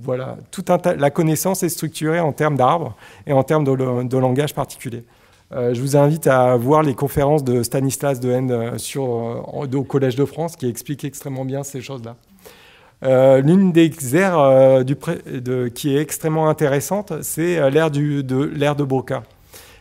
voilà, 0.00 0.38
tout 0.50 0.64
la 0.96 1.10
connaissance 1.10 1.62
est 1.62 1.68
structurée 1.68 2.20
en 2.20 2.32
termes 2.32 2.56
d'arbres 2.56 2.96
et 3.26 3.32
en 3.34 3.42
termes 3.42 3.64
de, 3.64 4.16
langage 4.16 4.54
particulier. 4.54 5.04
Euh, 5.52 5.74
je 5.74 5.80
vous 5.80 5.96
invite 5.96 6.26
à 6.26 6.56
voir 6.56 6.82
les 6.82 6.94
conférences 6.94 7.42
de 7.42 7.62
Stanislas 7.62 8.20
Dehaene 8.20 8.50
euh, 8.50 8.78
sur, 8.78 9.02
au 9.02 9.84
Collège 9.84 10.16
de 10.16 10.24
France 10.24 10.56
qui 10.56 10.68
expliquent 10.68 11.04
extrêmement 11.04 11.44
bien 11.44 11.62
ces 11.62 11.80
choses-là. 11.80 12.16
L'une 13.02 13.72
des 13.72 13.90
aires 14.14 14.84
qui 15.74 15.96
est 15.96 16.00
extrêmement 16.00 16.50
intéressante, 16.50 17.14
c'est 17.22 17.70
l'ère 17.70 17.90
de, 17.90 18.84
Broca. 18.84 19.22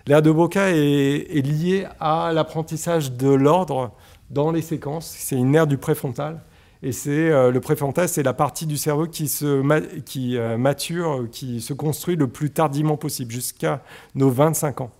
L'ère 0.07 0.22
de 0.22 0.32
Broca 0.32 0.72
est, 0.72 1.38
est 1.38 1.45
liée 1.45 1.86
à 1.99 2.32
l'apprentissage 2.34 3.11
de 3.11 3.30
l'ordre 3.30 3.91
dans 4.30 4.51
les 4.51 4.61
séquences. 4.61 5.13
C'est 5.17 5.36
une 5.36 5.53
ère 5.53 5.67
du 5.67 5.78
préfrontal. 5.78 6.39
Et 6.82 6.93
c'est 6.93 7.30
euh, 7.30 7.51
le 7.51 7.59
préfrontal, 7.59 8.07
c'est 8.07 8.24
la 8.24 8.34
partie 8.34 8.65
du 8.65 8.78
cerveau 8.78 9.05
qui 9.05 9.28
se 9.28 9.99
qui 10.01 10.38
euh, 10.38 10.57
mature, 10.57 11.28
qui 11.30 11.59
se 11.59 11.74
construit 11.74 12.15
le 12.15 12.28
plus 12.28 12.51
tardivement 12.51 12.95
possible, 12.95 13.32
jusqu'à 13.32 13.82
nos 14.15 14.30
25 14.30 14.82
ans. 14.82 14.91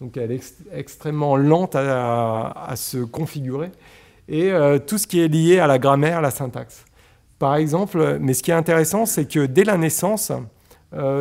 Donc 0.00 0.16
elle 0.16 0.32
est 0.32 0.54
extrêmement 0.72 1.36
lente 1.36 1.74
à, 1.74 2.72
se 2.76 2.98
configurer. 2.98 3.70
Et 4.28 4.52
euh, 4.52 4.78
tout 4.78 4.98
ce 4.98 5.06
qui 5.06 5.20
est 5.20 5.28
lié 5.28 5.58
à 5.58 5.66
la 5.66 5.78
grammaire, 5.78 6.18
à 6.18 6.20
la 6.20 6.30
syntaxe. 6.30 6.84
Par 7.38 7.56
exemple, 7.56 8.18
mais 8.20 8.34
ce 8.34 8.42
qui 8.42 8.50
est 8.50 8.54
intéressant, 8.54 9.06
c'est 9.06 9.30
que 9.30 9.46
dès 9.46 9.64
la 9.64 9.76
naissance, 9.76 10.32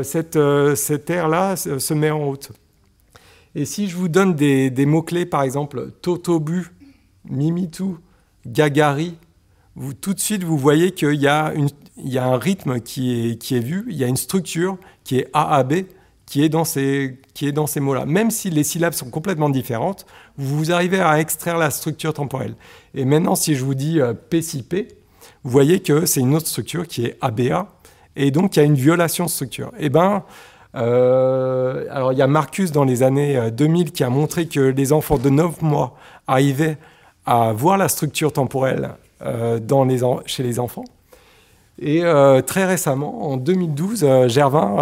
cette, 0.04 0.40
cette 0.76 1.10
aire-là 1.10 1.58
se 1.58 1.94
met 1.94 2.10
en 2.10 2.26
route. 2.26 2.52
Et 3.56 3.64
si 3.64 3.88
je 3.88 3.96
vous 3.96 4.10
donne 4.10 4.36
des, 4.36 4.86
mots-clés, 4.86 5.26
par 5.26 5.42
exemple, 5.42 5.92
Totobu, 6.02 6.68
Mimitou, 7.30 7.98
Gagari, 8.46 9.18
tout 10.02 10.14
de 10.14 10.20
suite, 10.20 10.44
vous 10.44 10.58
voyez 10.58 10.92
qu'il 10.92 11.16
y, 11.16 11.28
a 11.28 11.54
un 11.54 12.38
rythme 12.38 12.82
qui 12.82 13.32
est, 13.32 13.38
qui 13.38 13.56
est 13.56 13.62
vu, 13.62 13.86
il 13.88 13.96
y 13.96 14.04
a 14.04 14.08
une 14.08 14.18
structure 14.18 14.78
qui 15.06 15.20
est 15.20 15.30
AAB, 15.34 15.86
qui 16.26 16.44
est 16.44 16.50
dans 16.50 16.66
ces, 16.66 17.20
qui 17.34 17.48
est 17.48 17.52
dans 17.52 17.68
ces 17.68 17.80
mots-là. 17.80 18.06
Même 18.06 18.32
si 18.32 18.50
les 18.50 18.64
syllabes 18.64 18.94
sont 18.94 19.10
complètement 19.10 19.50
différentes, 19.50 20.06
vous 20.38 20.72
arrivez 20.72 21.00
à 21.00 21.20
extraire 21.20 21.58
la 21.58 21.70
structure 21.70 22.14
temporelle. 22.14 22.56
Et 22.94 23.06
maintenant, 23.06 23.36
si 23.36 23.56
je 23.56 23.64
vous 23.64 23.76
dis 23.76 24.00
euh, 24.00 24.14
P6P, 24.32 24.88
vous 25.44 25.52
voyez 25.52 25.82
que 25.82 26.06
c'est 26.06 26.22
une 26.22 26.36
autre 26.36 26.48
structure 26.48 26.88
qui 26.88 27.06
est 27.06 27.18
ABA, 27.22 27.68
et 28.16 28.32
donc 28.32 28.56
il 28.56 28.60
y 28.60 28.62
a 28.62 28.66
une 28.66 28.76
violation 28.76 29.26
de 29.26 29.30
structure. 29.30 29.72
Eh 29.78 29.90
ben, 29.90 30.24
euh, 30.76 31.86
alors 31.90 32.12
il 32.12 32.18
y 32.18 32.22
a 32.22 32.28
Marcus 32.28 32.72
dans 32.72 32.84
les 32.84 33.04
années 33.04 33.52
2000 33.52 33.88
euh, 33.88 33.92
qui 33.92 34.04
a 34.04 34.10
montré 34.10 34.48
que 34.48 34.60
les 34.60 34.92
enfants 34.92 35.18
de 35.18 35.30
9 35.30 35.62
mois 35.62 35.96
arrivaient 36.28 36.78
à 37.26 37.54
voir 37.54 37.78
la 37.78 37.88
structure 37.88 38.34
temporelle 38.34 38.92
euh, 39.22 39.60
chez 40.26 40.44
les 40.44 40.60
enfants. 40.60 40.86
Et 41.80 42.04
euh, 42.04 42.42
très 42.42 42.66
récemment, 42.66 43.32
en 43.32 43.38
2012, 43.38 44.04
euh, 44.04 44.28
Gervin 44.30 44.78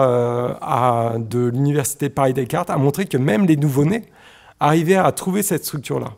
à, 0.61 1.13
de 1.17 1.47
l'Université 1.47 2.09
Paris-Descartes 2.09 2.69
a 2.69 2.77
montré 2.77 3.05
que 3.05 3.17
même 3.17 3.45
les 3.45 3.57
nouveau-nés 3.57 4.03
arrivaient 4.59 4.95
à 4.95 5.11
trouver 5.11 5.41
cette 5.43 5.65
structure-là. 5.65 6.13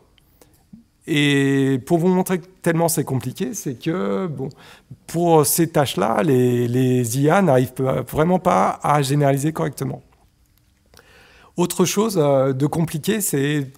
Et 1.06 1.80
pour 1.86 1.98
vous 1.98 2.08
montrer 2.08 2.40
tellement 2.62 2.88
c'est 2.88 3.04
compliqué, 3.04 3.54
c'est 3.54 3.74
que 3.74 4.26
bon, 4.26 4.48
pour 5.06 5.46
ces 5.46 5.68
tâches-là, 5.68 6.22
les, 6.24 7.18
IA 7.18 7.42
n'arrivent 7.42 7.72
vraiment 8.10 8.40
pas 8.40 8.80
à 8.82 9.02
généraliser 9.02 9.52
correctement. 9.52 10.02
Autre 11.56 11.84
chose 11.84 12.16
de 12.16 12.66
compliqué, 12.66 13.20
c'est 13.20 13.70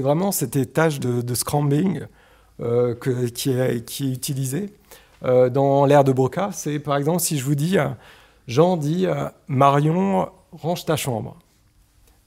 vraiment 0.00 0.32
cette 0.32 0.72
tâche 0.72 0.98
de, 0.98 1.34
scrambling 1.34 2.00
euh, 2.60 2.94
qui, 3.34 3.50
est, 3.50 3.84
qui, 3.84 4.08
est, 4.08 4.12
utilisé 4.12 4.72
euh, 5.24 5.48
dans 5.48 5.86
l'ère 5.86 6.04
de 6.04 6.12
Broca. 6.12 6.50
C'est 6.52 6.78
par 6.78 6.96
exemple 6.96 7.20
si 7.20 7.38
je 7.38 7.44
vous 7.44 7.54
dis, 7.54 7.78
euh, 7.78 7.88
Jean 8.46 8.76
dit, 8.76 9.06
Marion, 9.48 10.28
range 10.52 10.84
ta 10.84 10.96
chambre. 10.96 11.36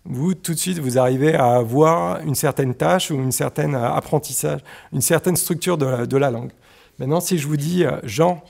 Vous, 0.06 0.34
tout 0.34 0.54
de 0.54 0.58
suite, 0.58 0.80
vous 0.80 0.98
arrivez 0.98 1.36
à 1.36 1.56
avoir 1.56 2.22
une 2.22 2.36
certaine 2.36 2.74
tâche 2.74 3.12
ou 3.12 3.16
une 3.16 3.32
certaine 3.32 3.76
apprentissage, 3.76 4.62
une 4.92 5.02
certaine 5.02 5.36
structure 5.36 5.78
de 5.78 5.86
la, 5.86 6.06
de 6.06 6.18
la 6.18 6.32
langue. 6.32 6.52
Maintenant, 6.98 7.20
si 7.22 7.38
je 7.38 7.48
vous 7.48 7.58
dis, 7.58 7.86
Jean, 8.04 8.42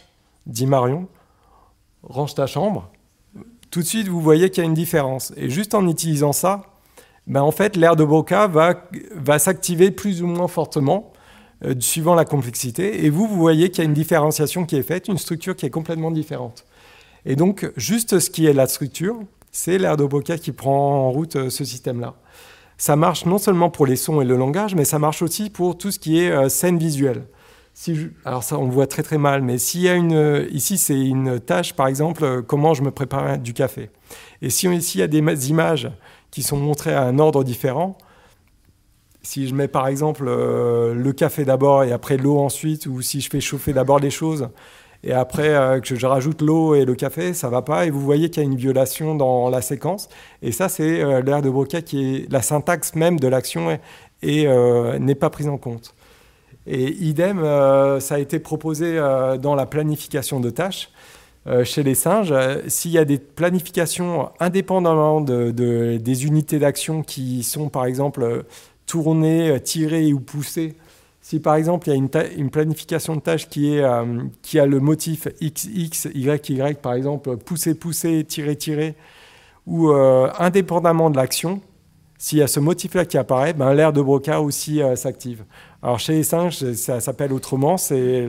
dit 0.48 0.66
Marion, 0.66 1.08
range 2.04 2.34
ta 2.34 2.48
chambre, 2.48 2.90
tout 3.72 3.82
de 3.82 3.86
suite, 3.86 4.08
vous 4.08 4.22
voyez 4.22 4.50
qu'il 4.50 4.64
y 4.64 4.66
a 4.66 4.70
une 4.70 4.74
différence. 4.74 5.32
Et 5.38 5.50
juste 5.50 5.76
en 5.76 5.88
utilisant 5.88 6.34
ça, 6.34 6.64
ben 7.28 7.42
en 7.44 7.52
fait, 7.52 7.76
l'air 7.76 7.96
de 7.96 8.04
Broca 8.04 8.48
va, 8.48 8.74
va 9.14 9.38
s'activer 9.38 9.92
plus 9.92 10.24
ou 10.24 10.28
moins 10.28 10.48
fortement 10.48 11.14
euh, 11.66 11.76
suivant 11.80 12.16
la 12.16 12.24
complexité. 12.24 13.06
Et 13.06 13.10
vous, 13.10 13.28
vous 13.28 13.36
voyez 13.36 13.70
qu'il 13.70 13.80
y 13.80 13.82
a 13.82 13.90
une 13.90 13.94
différenciation 13.94 14.66
qui 14.66 14.78
est 14.78 14.84
faite, 14.84 15.10
une 15.10 15.18
structure 15.18 15.58
qui 15.58 15.66
est 15.66 15.70
complètement 15.70 16.10
différente. 16.10 16.66
Et 17.26 17.36
donc, 17.36 17.70
juste 17.76 18.20
ce 18.20 18.30
qui 18.30 18.46
est 18.46 18.54
la 18.54 18.66
structure, 18.66 19.20
c'est 19.52 19.78
l'air 19.78 19.98
de 19.98 20.36
qui 20.38 20.52
prend 20.54 21.08
en 21.08 21.12
route 21.12 21.36
euh, 21.36 21.50
ce 21.50 21.66
système-là. 21.66 22.16
Ça 22.78 22.96
marche 22.96 23.26
non 23.26 23.40
seulement 23.40 23.70
pour 23.70 23.86
les 23.86 23.98
sons 23.98 24.22
et 24.22 24.26
le 24.26 24.38
langage, 24.38 24.74
mais 24.74 24.86
ça 24.86 25.00
marche 25.00 25.22
aussi 25.22 25.50
pour 25.50 25.78
tout 25.78 25.92
ce 25.92 26.00
qui 26.00 26.20
est 26.20 26.32
euh, 26.32 26.48
scène 26.48 26.78
visuelle. 26.78 27.26
Si 27.74 28.08
alors 28.24 28.44
ça, 28.44 28.58
on 28.58 28.66
le 28.66 28.72
voit 28.72 28.88
très 28.88 29.04
très 29.04 29.18
mal, 29.18 29.42
mais 29.42 29.58
s'il 29.58 29.82
y 29.82 29.90
a 29.90 29.96
une, 29.96 30.48
ici 30.52 30.78
c'est 30.78 31.00
une 31.00 31.40
tâche, 31.40 31.74
par 31.74 31.88
exemple, 31.88 32.42
comment 32.44 32.74
je 32.74 32.84
me 32.84 32.92
prépare 32.92 33.38
du 33.38 33.54
café. 33.54 33.90
Et 34.42 34.50
si 34.50 34.68
ici 34.68 34.98
il 34.98 35.02
y 35.02 35.04
a 35.04 35.08
des 35.08 35.50
images 35.50 35.90
qui 36.30 36.44
sont 36.44 36.58
montrées 36.58 36.94
à 36.94 37.04
un 37.04 37.20
ordre 37.20 37.44
différent, 37.44 37.98
si 39.22 39.48
je 39.48 39.56
mets 39.56 39.68
par 39.68 39.88
exemple 39.88 40.26
le 40.26 41.12
café 41.12 41.46
d'abord 41.46 41.84
et 41.84 41.92
après 41.92 42.18
l'eau 42.18 42.40
ensuite, 42.40 42.86
ou 42.86 43.02
si 43.02 43.22
je 43.22 43.30
fais 43.30 43.42
chauffer 43.42 43.74
d'abord 43.74 44.00
les 44.00 44.10
choses 44.10 44.50
et 45.04 45.14
après 45.14 45.80
que 45.82 45.96
je 45.96 46.06
rajoute 46.06 46.42
l'eau 46.42 46.76
et 46.76 46.84
le 46.84 46.94
café, 46.94 47.34
ça 47.34 47.50
va 47.50 47.62
pas. 47.62 47.86
Et 47.86 47.90
vous 47.90 48.02
voyez 48.02 48.30
qu'il 48.30 48.44
y 48.44 48.46
a 48.46 48.50
une 48.50 48.58
violation 48.58 49.16
dans 49.16 49.50
la 49.50 49.62
séquence. 49.62 50.10
Et 50.42 50.52
ça, 50.52 50.68
c'est 50.68 51.22
l'air 51.22 51.42
de 51.42 51.50
Broca 51.50 51.82
qui 51.82 52.16
est 52.16 52.32
la 52.32 52.42
syntaxe 52.42 52.96
même 52.96 53.18
de 53.18 53.28
l'action 53.30 53.80
et, 54.22 54.48
n'est 55.00 55.16
pas 55.16 55.30
prise 55.30 55.48
en 55.48 55.58
compte. 55.58 55.96
Et 56.68 56.92
idem, 57.02 57.40
ça 58.00 58.16
a 58.16 58.20
été 58.20 58.40
proposé 58.40 58.98
dans 59.42 59.56
la 59.56 59.66
planification 59.66 60.42
de 60.42 60.50
tâches. 60.50 60.90
Euh, 61.48 61.64
chez 61.64 61.84
les 61.84 61.96
singes, 61.96 62.32
euh, 62.32 62.62
s'il 62.68 62.92
y 62.92 62.98
a 62.98 63.06
des 63.06 63.18
planifications 63.18 64.30
indépendamment 64.42 65.22
des 65.22 66.26
unités 66.26 66.60
d'action 66.60 67.02
qui 67.02 67.44
sont 67.44 67.70
par 67.70 67.86
exemple 67.86 68.44
tournées, 68.90 69.60
tirées 69.64 70.12
ou 70.14 70.20
poussées, 70.20 70.76
si 71.22 71.40
par 71.40 71.56
exemple 71.56 71.88
il 71.88 71.92
y 71.92 71.94
a 71.94 72.26
une, 72.38 72.50
planification 72.50 73.16
de 73.16 73.22
tâches 73.22 73.48
qui, 73.48 73.76
est, 73.76 73.84
euh, 73.84 74.24
qui 74.42 74.58
a 74.60 74.66
le 74.66 74.80
motif 74.80 75.28
XX, 75.42 76.10
YY 76.16 76.74
par 76.82 76.94
exemple, 76.94 77.38
pousser, 77.38 77.76
pousser, 77.76 78.24
tirer, 78.24 78.56
tirer, 78.56 78.96
ou 79.68 79.92
indépendamment 79.92 81.12
de 81.12 81.18
l'action, 81.18 81.62
s'il 82.18 82.40
y 82.40 82.42
a 82.42 82.48
ce 82.48 82.60
motif-là 82.60 83.06
qui 83.06 83.20
apparaît, 83.20 83.54
ben, 83.54 83.72
l'air 83.76 83.94
de 83.94 84.02
Broca 84.02 84.42
aussi 84.42 84.82
s'active. 84.96 85.46
Alors 85.84 86.00
chez 86.00 86.14
les 86.14 86.24
singes, 86.24 86.74
ça 86.74 87.00
s'appelle 87.00 87.32
autrement, 87.32 87.78
c'est 87.78 88.26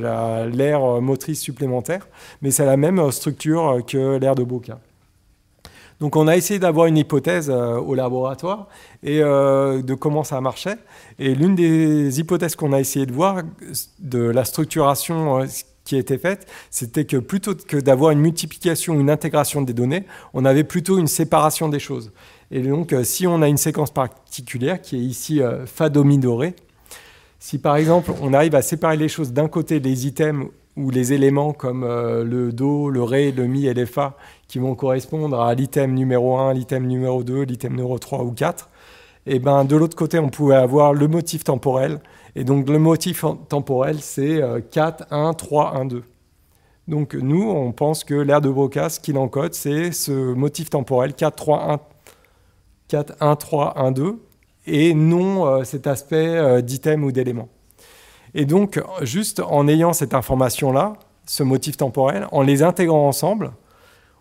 l'air 0.52 1.00
motrice 1.00 1.40
supplémentaire, 1.40 2.06
mais 2.42 2.50
c'est 2.50 2.66
la 2.66 2.76
même 2.76 3.10
structure 3.10 3.80
que 3.86 4.18
l'air 4.18 4.34
de 4.34 4.44
Broca. 4.44 4.80
Donc 6.00 6.16
on 6.16 6.26
a 6.28 6.36
essayé 6.36 6.58
d'avoir 6.58 6.86
une 6.86 6.96
hypothèse 6.96 7.50
euh, 7.50 7.76
au 7.76 7.94
laboratoire 7.94 8.68
et 9.02 9.22
euh, 9.22 9.82
de 9.82 9.94
comment 9.94 10.24
ça 10.24 10.40
marchait. 10.40 10.78
Et 11.18 11.34
l'une 11.34 11.54
des 11.54 12.18
hypothèses 12.18 12.56
qu'on 12.56 12.72
a 12.72 12.80
essayé 12.80 13.04
de 13.04 13.12
voir 13.12 13.42
de 13.98 14.20
la 14.20 14.46
structuration 14.46 15.42
euh, 15.42 15.46
qui 15.84 15.96
a 15.96 15.98
été 15.98 16.16
faite, 16.16 16.46
c'était 16.70 17.04
que 17.04 17.18
plutôt 17.18 17.54
que 17.54 17.76
d'avoir 17.76 18.12
une 18.12 18.20
multiplication, 18.20 18.98
une 18.98 19.10
intégration 19.10 19.60
des 19.60 19.74
données, 19.74 20.06
on 20.32 20.46
avait 20.46 20.64
plutôt 20.64 20.98
une 20.98 21.06
séparation 21.06 21.68
des 21.68 21.78
choses. 21.78 22.12
Et 22.50 22.62
donc 22.62 22.94
si 23.04 23.26
on 23.26 23.42
a 23.42 23.48
une 23.48 23.58
séquence 23.58 23.90
particulière 23.90 24.80
qui 24.80 24.96
est 24.96 25.00
ici 25.00 25.40
Fa 25.66 25.88
do 25.88 26.04
mi 26.04 26.18
doré, 26.18 26.54
si 27.38 27.58
par 27.58 27.76
exemple 27.76 28.12
on 28.20 28.34
arrive 28.34 28.54
à 28.54 28.62
séparer 28.62 28.96
les 28.96 29.08
choses 29.08 29.32
d'un 29.32 29.48
côté 29.48 29.80
les 29.80 30.06
items 30.06 30.48
ou 30.76 30.90
les 30.90 31.12
éléments 31.12 31.52
comme 31.52 31.84
le 31.84 32.52
Do, 32.52 32.90
le 32.90 33.02
Ré, 33.02 33.32
le 33.32 33.46
Mi 33.46 33.66
et 33.66 33.74
les 33.74 33.86
Fa 33.86 34.16
qui 34.50 34.58
vont 34.58 34.74
correspondre 34.74 35.40
à 35.40 35.54
l'item 35.54 35.94
numéro 35.94 36.36
1, 36.36 36.54
l'item 36.54 36.86
numéro 36.86 37.22
2, 37.22 37.42
l'item 37.42 37.72
numéro 37.72 37.98
3 37.98 38.24
ou 38.24 38.32
4, 38.32 38.68
et 39.26 39.38
ben 39.38 39.64
de 39.64 39.76
l'autre 39.76 39.96
côté 39.96 40.18
on 40.18 40.28
pouvait 40.28 40.56
avoir 40.56 40.92
le 40.92 41.06
motif 41.06 41.44
temporel. 41.44 42.00
Et 42.34 42.44
donc 42.44 42.68
le 42.68 42.78
motif 42.78 43.24
temporel 43.48 44.00
c'est 44.00 44.42
4, 44.72 45.06
1, 45.12 45.34
3, 45.34 45.76
1, 45.76 45.84
2. 45.84 46.02
Donc 46.88 47.14
nous 47.14 47.48
on 47.48 47.70
pense 47.70 48.02
que 48.02 48.14
l'air 48.14 48.40
de 48.40 48.50
Broca, 48.50 48.88
ce 48.88 48.98
qu'il 48.98 49.18
encode, 49.18 49.54
c'est 49.54 49.92
ce 49.92 50.34
motif 50.34 50.68
temporel 50.68 51.14
4, 51.14 51.36
3, 51.36 51.72
1, 51.72 51.78
4, 52.88 53.14
1, 53.20 53.36
3, 53.36 53.78
1, 53.78 53.92
2 53.92 54.18
et 54.66 54.94
non 54.94 55.46
euh, 55.46 55.64
cet 55.64 55.86
aspect 55.86 56.36
euh, 56.36 56.60
d'item 56.60 57.04
ou 57.04 57.12
d'élément. 57.12 57.48
Et 58.34 58.44
donc, 58.44 58.80
juste 59.02 59.40
en 59.40 59.66
ayant 59.66 59.92
cette 59.92 60.14
information-là, 60.14 60.94
ce 61.26 61.42
motif 61.42 61.76
temporel, 61.76 62.26
en 62.32 62.42
les 62.42 62.62
intégrant 62.62 63.06
ensemble, 63.08 63.52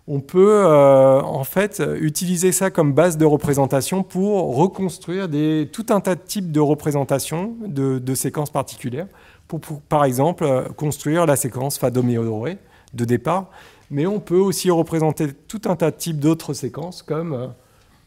on 0.10 0.20
peut 0.20 0.64
euh, 0.66 1.22
en 1.22 1.43
fait 1.43 1.82
utiliser 2.01 2.51
ça 2.51 2.72
comme 2.72 2.93
base 2.93 3.18
de 3.18 3.26
représentation 3.26 4.03
pour 4.03 4.55
reconstruire 4.55 5.28
tout 5.72 5.86
un 5.89 6.01
tas 6.01 6.16
de 6.16 6.22
types 6.22 6.51
de 6.51 6.60
représentations 6.60 7.55
de, 7.66 8.16
séquences 8.16 8.49
particulières, 8.49 9.07
pour, 9.47 9.62
par 9.88 10.03
exemple 10.03 10.66
construire 10.76 11.26
la 11.26 11.36
séquence 11.36 11.78
Fa 11.78 11.91
Do 11.91 12.01
de 12.01 13.05
départ, 13.05 13.45
mais 13.91 14.07
on 14.07 14.20
peut 14.20 14.39
aussi 14.39 14.72
représenter 14.72 15.28
tout 15.47 15.62
un 15.66 15.76
tas 15.76 15.91
de 15.91 15.95
types 15.95 16.20
d'autres 16.20 16.53
séquences 16.53 17.03
comme 17.03 17.53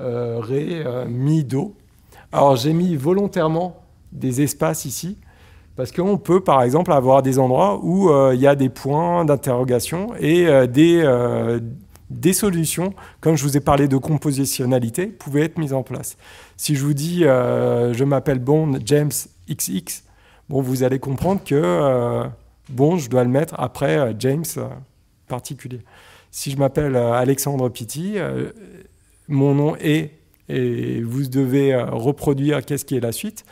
Ré, 0.01 0.85
Mi, 1.09 1.45
Do, 1.45 1.75
alors 2.33 2.57
j'ai 2.57 2.73
mis 2.73 2.97
volontairement 2.97 3.77
des 4.11 4.43
espaces 4.43 4.85
ici, 4.85 5.17
parce 5.77 5.93
qu'on 5.93 6.19
peut 6.19 6.41
par 6.41 6.63
exemple 6.63 6.93
avoir 6.93 7.23
des 7.23 7.39
endroits 7.39 7.81
où 7.83 8.11
euh, 8.11 8.33
il 8.35 8.41
y 8.41 8.47
a 8.47 8.55
des 8.55 8.69
points 8.69 9.25
d'interrogation 9.25 10.15
et 10.19 10.47
euh, 10.47 10.67
des, 10.67 11.01
euh, 11.03 11.61
des 12.21 12.33
solutions, 12.33 12.95
comme 13.21 13.37
je 13.37 13.43
vous 13.43 13.57
ai 13.57 13.61
parlé 13.61 13.89
de 13.89 13.97
compositionnalité, 13.97 15.07
pouvaient 15.07 15.43
être 15.43 15.59
mises 15.59 15.73
en 15.73 15.83
place. 15.83 16.17
Si 16.57 16.75
je 16.75 16.85
vous 16.85 16.95
dis 16.95 17.21
je 17.21 18.05
m'appelle 18.05 18.39
Bond 18.39 18.79
James 18.85 19.11
XX, 19.49 20.05
bon, 20.49 20.61
vous 20.61 20.83
allez 20.83 20.99
comprendre 20.99 21.43
que 21.45 22.23
Bond, 22.69 22.99
je 22.99 23.11
dois 23.11 23.25
le 23.25 23.31
mettre 23.31 23.55
après 23.59 24.15
James 24.19 24.45
particulier. 25.29 25.81
Si 26.31 26.51
je 26.51 26.57
m'appelle 26.57 26.97
Alexandre 26.97 27.69
Pitti, 27.69 28.17
mon 29.29 29.55
nom 29.55 29.77
est 29.77 30.13
et 30.49 31.01
vous 31.03 31.27
devez 31.27 31.75
euh, 31.75 31.87
reproduire 31.87 32.65
qu'est-ce 32.65 32.85
qui 32.85 32.97
est 32.97 33.01
la 33.01 33.13
suite, 33.13 33.45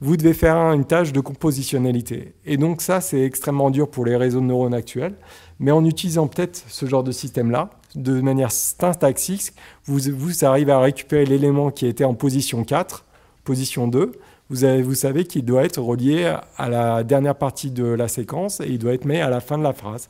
vous 0.00 0.16
devez 0.16 0.34
faire 0.34 0.56
une 0.72 0.84
tâche 0.84 1.12
de 1.12 1.20
compositionnalité. 1.20 2.34
Et 2.44 2.56
donc 2.56 2.82
ça, 2.82 3.00
c'est 3.00 3.22
extrêmement 3.22 3.70
dur 3.70 3.90
pour 3.90 4.04
les 4.04 4.16
réseaux 4.16 4.40
de 4.40 4.46
neurones 4.46 4.74
actuels, 4.74 5.14
mais 5.58 5.70
en 5.70 5.84
utilisant 5.84 6.26
peut-être 6.26 6.62
ce 6.68 6.86
genre 6.86 7.02
de 7.02 7.12
système-là, 7.12 7.70
de 7.96 8.20
manière 8.20 8.52
syntaxique, 8.52 9.52
vous, 9.86 10.44
arrivez 10.44 10.72
à 10.72 10.78
récupérer 10.78 11.24
l'élément 11.24 11.70
qui 11.70 11.86
était 11.86 12.04
en 12.04 12.14
position 12.14 12.62
4, 12.62 13.04
position 13.42 13.88
2, 13.88 14.12
vous, 14.48 14.64
avez, 14.64 14.82
vous 14.82 14.94
savez 14.94 15.24
qu'il 15.24 15.44
doit 15.44 15.64
être 15.64 15.80
relié 15.80 16.32
à 16.56 16.68
la 16.68 17.02
dernière 17.02 17.34
partie 17.34 17.70
de 17.70 17.84
la 17.84 18.06
séquence 18.06 18.60
et 18.60 18.66
il 18.68 18.78
doit 18.78 18.92
être 18.94 19.04
mis 19.04 19.16
à 19.16 19.28
la 19.28 19.40
fin 19.40 19.58
de 19.58 19.64
la 19.64 19.72
phrase. 19.72 20.08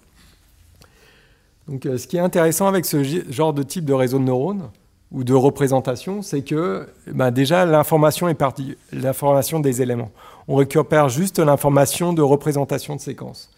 Donc, 1.66 1.86
euh, 1.86 1.96
ce 1.96 2.06
qui 2.06 2.18
est 2.18 2.20
intéressant 2.20 2.66
avec 2.66 2.84
ce 2.84 3.02
genre 3.30 3.54
de 3.54 3.62
type 3.62 3.86
de 3.86 3.94
réseau 3.94 4.18
de 4.18 4.24
neurones, 4.24 4.68
ou 5.12 5.24
de 5.24 5.34
représentation, 5.34 6.22
c'est 6.22 6.42
que 6.42 6.88
bah, 7.06 7.30
déjà 7.30 7.64
l'information 7.64 8.28
est 8.28 8.34
partie, 8.34 8.76
l'information 8.92 9.60
des 9.60 9.82
éléments. 9.82 10.10
On 10.48 10.56
récupère 10.56 11.08
juste 11.08 11.38
l'information 11.38 12.12
de 12.12 12.22
représentation 12.22 12.96
de 12.96 13.00
séquence. 13.00 13.50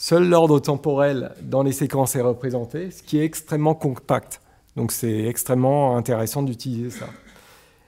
Seul 0.00 0.28
l'ordre 0.28 0.60
temporel 0.60 1.32
dans 1.42 1.64
les 1.64 1.72
séquences 1.72 2.14
est 2.14 2.20
représenté, 2.20 2.92
ce 2.92 3.02
qui 3.02 3.18
est 3.18 3.24
extrêmement 3.24 3.74
compact. 3.74 4.40
Donc 4.76 4.92
c'est 4.92 5.24
extrêmement 5.24 5.96
intéressant 5.96 6.44
d'utiliser 6.44 6.90
ça. 6.90 7.06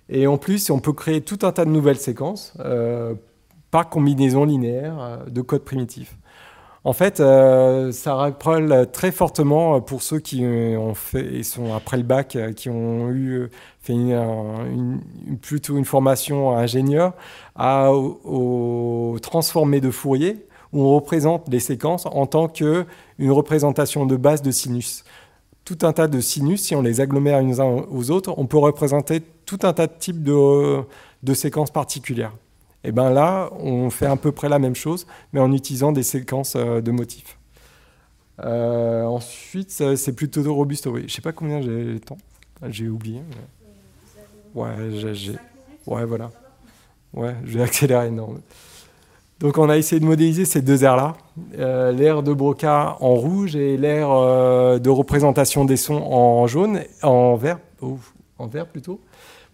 Et 0.09 0.27
en 0.27 0.37
plus, 0.37 0.71
on 0.71 0.81
peut 0.81 0.93
créer 0.93 1.21
tout 1.21 1.39
un 1.43 1.53
tas 1.53 1.65
de 1.65 1.71
nouvelles 1.71 2.01
séquences 2.01 2.53
euh, 2.59 3.15
par 3.71 3.89
combinaison 3.89 4.45
linéaire 4.45 5.01
euh, 5.01 5.17
de 5.31 5.41
code 5.41 5.63
primitif. 5.63 6.17
En 6.83 6.93
fait, 6.93 7.21
euh, 7.21 7.93
ça 7.93 8.17
rappelle 8.17 8.89
très 8.91 9.13
fortement 9.13 9.81
pour 9.81 10.03
ceux 10.03 10.19
qui 10.19 10.45
ont 10.45 10.95
fait 10.95 11.45
sont 11.45 11.73
après 11.75 11.97
le 11.97 12.03
bac, 12.03 12.37
qui 12.57 12.71
ont 12.71 13.09
eu 13.11 13.51
fait 13.79 13.95
plutôt 15.41 15.77
une 15.77 15.85
formation 15.85 16.57
ingénieur, 16.57 17.13
à, 17.55 17.93
au, 17.93 19.17
transformé 19.23 19.81
de 19.81 19.93
Fourier, 19.93 20.45
où 20.73 20.83
on 20.83 20.95
représente 20.95 21.49
les 21.49 21.61
séquences 21.61 22.07
en 22.07 22.27
tant 22.27 22.49
qu'une 22.49 22.87
représentation 23.31 24.07
de 24.07 24.17
base 24.17 24.43
de 24.43 24.51
sinus. 24.51 25.05
Tout 25.65 25.79
un 25.83 25.93
tas 25.93 26.09
de 26.09 26.21
sinus, 26.21 26.63
si 26.63 26.75
on 26.75 26.83
les 26.83 27.01
agglomère 27.01 27.43
les 27.43 27.61
uns 27.61 27.85
aux 27.91 28.11
autres, 28.11 28.35
on 28.37 28.47
peut 28.47 28.59
représenter 28.59 29.23
tout 29.47 29.59
un 29.63 29.73
tas 29.73 29.87
de 29.87 29.93
types 29.99 30.23
de 30.23 31.35
séquences 31.35 31.71
particulières. 31.71 32.33
Et 32.83 32.89
eh 32.89 32.93
bien 32.93 33.11
là, 33.11 33.51
on 33.61 33.91
fait 33.91 34.07
à 34.07 34.17
peu 34.17 34.33
près 34.33 34.49
la 34.49 34.59
même 34.59 34.75
chose, 34.75 35.07
mais 35.35 35.41
en 35.41 35.53
utilisant 35.53 35.93
des 35.93 36.03
séquences 36.03 36.55
euh, 36.57 36.81
de 36.81 36.91
motifs. 36.91 37.37
Euh, 38.43 39.05
ensuite, 39.05 39.71
c'est 39.71 40.13
plutôt 40.15 40.43
robuste. 40.55 40.87
Oui. 40.87 41.01
Je 41.01 41.05
ne 41.05 41.11
sais 41.11 41.21
pas 41.21 41.33
combien 41.33 41.61
j'ai 41.61 41.85
le 41.85 42.01
temps. 42.01 42.17
J'ai 42.69 42.89
oublié. 42.89 43.21
Ouais, 44.55 44.75
j'ai... 45.13 45.35
ouais, 45.87 46.07
voilà. 46.07 46.31
Ouais, 47.13 47.35
je 47.45 47.59
vais 47.59 47.65
accélérer. 47.65 48.11
Non. 48.11 48.41
Donc, 49.41 49.59
on 49.59 49.69
a 49.69 49.77
essayé 49.77 50.01
de 50.01 50.07
modéliser 50.07 50.45
ces 50.45 50.63
deux 50.63 50.85
aires-là. 50.85 51.17
Euh, 51.59 51.93
l'air 51.93 52.23
de 52.23 52.33
Broca 52.33 52.97
en 53.01 53.15
rouge 53.15 53.57
et 53.57 53.77
l'air 53.77 54.09
de 54.09 54.91
représentation 54.91 55.65
des 55.65 55.77
sons 55.77 56.03
en 56.03 56.47
jaune, 56.47 56.81
en 57.03 57.37
vert, 57.37 57.59
en 58.39 58.47
vert 58.47 58.67
plutôt 58.67 59.01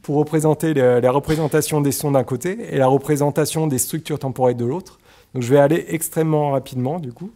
pour 0.02 0.16
représenter 0.16 0.72
la 0.72 1.10
représentation 1.10 1.80
des 1.80 1.90
sons 1.90 2.12
d'un 2.12 2.22
côté 2.22 2.56
et 2.70 2.78
la 2.78 2.86
représentation 2.86 3.66
des 3.66 3.78
structures 3.78 4.20
temporelles 4.20 4.56
de 4.56 4.64
l'autre. 4.64 5.00
Donc 5.34 5.42
je 5.42 5.52
vais 5.52 5.58
aller 5.58 5.84
extrêmement 5.88 6.52
rapidement 6.52 7.00
du 7.00 7.12
coup. 7.12 7.32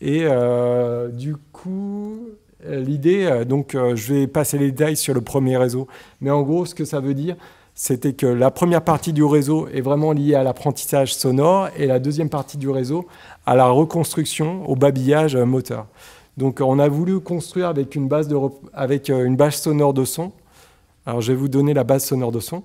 Et 0.00 0.24
euh, 0.24 1.08
du 1.08 1.36
coup, 1.52 2.28
l'idée, 2.68 3.24
euh, 3.24 3.44
donc 3.44 3.74
euh, 3.74 3.96
je 3.96 4.12
vais 4.12 4.26
passer 4.26 4.58
les 4.58 4.70
détails 4.70 4.96
sur 4.96 5.14
le 5.14 5.20
premier 5.20 5.56
réseau, 5.56 5.88
mais 6.20 6.30
en 6.30 6.42
gros, 6.42 6.66
ce 6.66 6.74
que 6.74 6.84
ça 6.84 7.00
veut 7.00 7.14
dire, 7.14 7.36
c'était 7.76 8.14
que 8.14 8.26
la 8.26 8.50
première 8.50 8.82
partie 8.82 9.12
du 9.12 9.22
réseau 9.22 9.68
est 9.68 9.80
vraiment 9.80 10.10
liée 10.10 10.34
à 10.34 10.42
l'apprentissage 10.42 11.14
sonore 11.14 11.68
et 11.76 11.86
la 11.86 12.00
deuxième 12.00 12.28
partie 12.28 12.56
du 12.56 12.68
réseau 12.68 13.06
à 13.46 13.54
la 13.54 13.68
reconstruction, 13.68 14.68
au 14.68 14.74
babillage 14.74 15.36
moteur. 15.36 15.86
Donc 16.36 16.60
on 16.60 16.80
a 16.80 16.88
voulu 16.88 17.20
construire 17.20 17.68
avec 17.68 17.94
une 17.94 18.08
base, 18.08 18.26
de, 18.26 18.36
avec 18.72 19.10
une 19.10 19.36
base 19.36 19.54
sonore 19.54 19.94
de 19.94 20.04
son 20.04 20.32
alors 21.06 21.20
je 21.20 21.30
vais 21.30 21.38
vous 21.38 21.48
donner 21.48 21.72
la 21.72 21.84
base 21.84 22.04
sonore 22.04 22.32
de 22.32 22.40
son. 22.40 22.64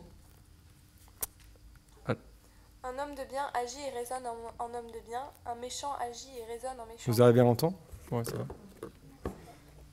agit 3.54 3.78
et 3.88 3.98
résonne 3.98 4.26
en, 4.60 4.66
homme 4.66 4.92
de 4.92 5.00
bien. 5.08 5.22
Un 5.46 5.56
méchant 5.56 5.94
agit 6.00 6.30
et 6.40 6.52
résonne 6.52 6.80
en 6.80 6.86
méchant. 6.86 7.12
Vous 7.12 7.22
arrivez 7.22 7.42
à 7.42 7.44
l'entendre? 7.44 7.78
Ouais, 8.12 8.24
ça 8.24 8.38
va. 8.38 8.46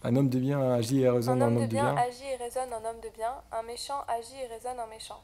Un 0.02 0.16
homme 0.16 0.28
de 0.28 0.38
bien 0.38 0.60
agit 0.72 1.00
et 1.00 1.10
résonne 1.10 1.42
en 1.42 1.46
homme 1.46 1.60
de 1.62 1.66
bien. 1.66 1.84
Un 1.84 1.88
homme 1.90 1.96
de 1.96 2.00
bien 2.00 2.08
agit 2.08 2.24
et 2.32 2.42
résonne 2.42 2.72
en 2.72 2.88
homme 2.88 3.00
de 3.02 3.08
bien. 3.16 3.32
Un 3.52 3.62
méchant 3.62 4.00
agit 4.08 4.34
et 4.42 4.52
résonne 4.52 4.80
en 4.80 4.88
méchant. 4.88 5.20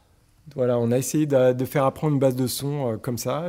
Voilà, 0.54 0.78
on 0.78 0.92
a 0.92 0.98
essayé 0.98 1.26
de, 1.26 1.64
faire 1.64 1.84
apprendre 1.84 2.12
une 2.14 2.18
base 2.18 2.36
de 2.36 2.46
son 2.46 2.92
euh, 2.92 2.96
comme 2.98 3.16
ça, 3.16 3.44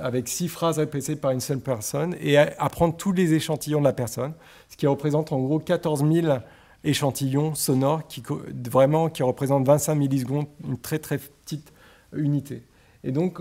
avec 0.00 0.28
six 0.28 0.46
phrases 0.46 0.78
répétées 0.78 1.16
par 1.16 1.32
une 1.32 1.40
seule 1.40 1.58
personne, 1.58 2.14
et 2.20 2.38
apprendre 2.38 2.96
tous 2.96 3.12
les 3.12 3.34
échantillons 3.34 3.80
de 3.80 3.84
la 3.84 3.92
personne, 3.92 4.34
ce 4.68 4.76
qui 4.76 4.86
représente 4.86 5.32
en 5.32 5.40
gros 5.40 5.58
14 5.58 6.04
000 6.08 6.38
échantillons 6.84 7.56
sonores 7.56 8.06
qui, 8.06 8.22
vraiment, 8.70 9.08
qui 9.08 9.24
représentent 9.24 9.66
25 9.66 9.96
millisecondes, 9.96 10.46
une 10.64 10.78
très 10.78 11.00
très 11.00 11.18
petite 11.18 11.72
unité. 12.12 12.62
Et 13.02 13.10
donc, 13.10 13.40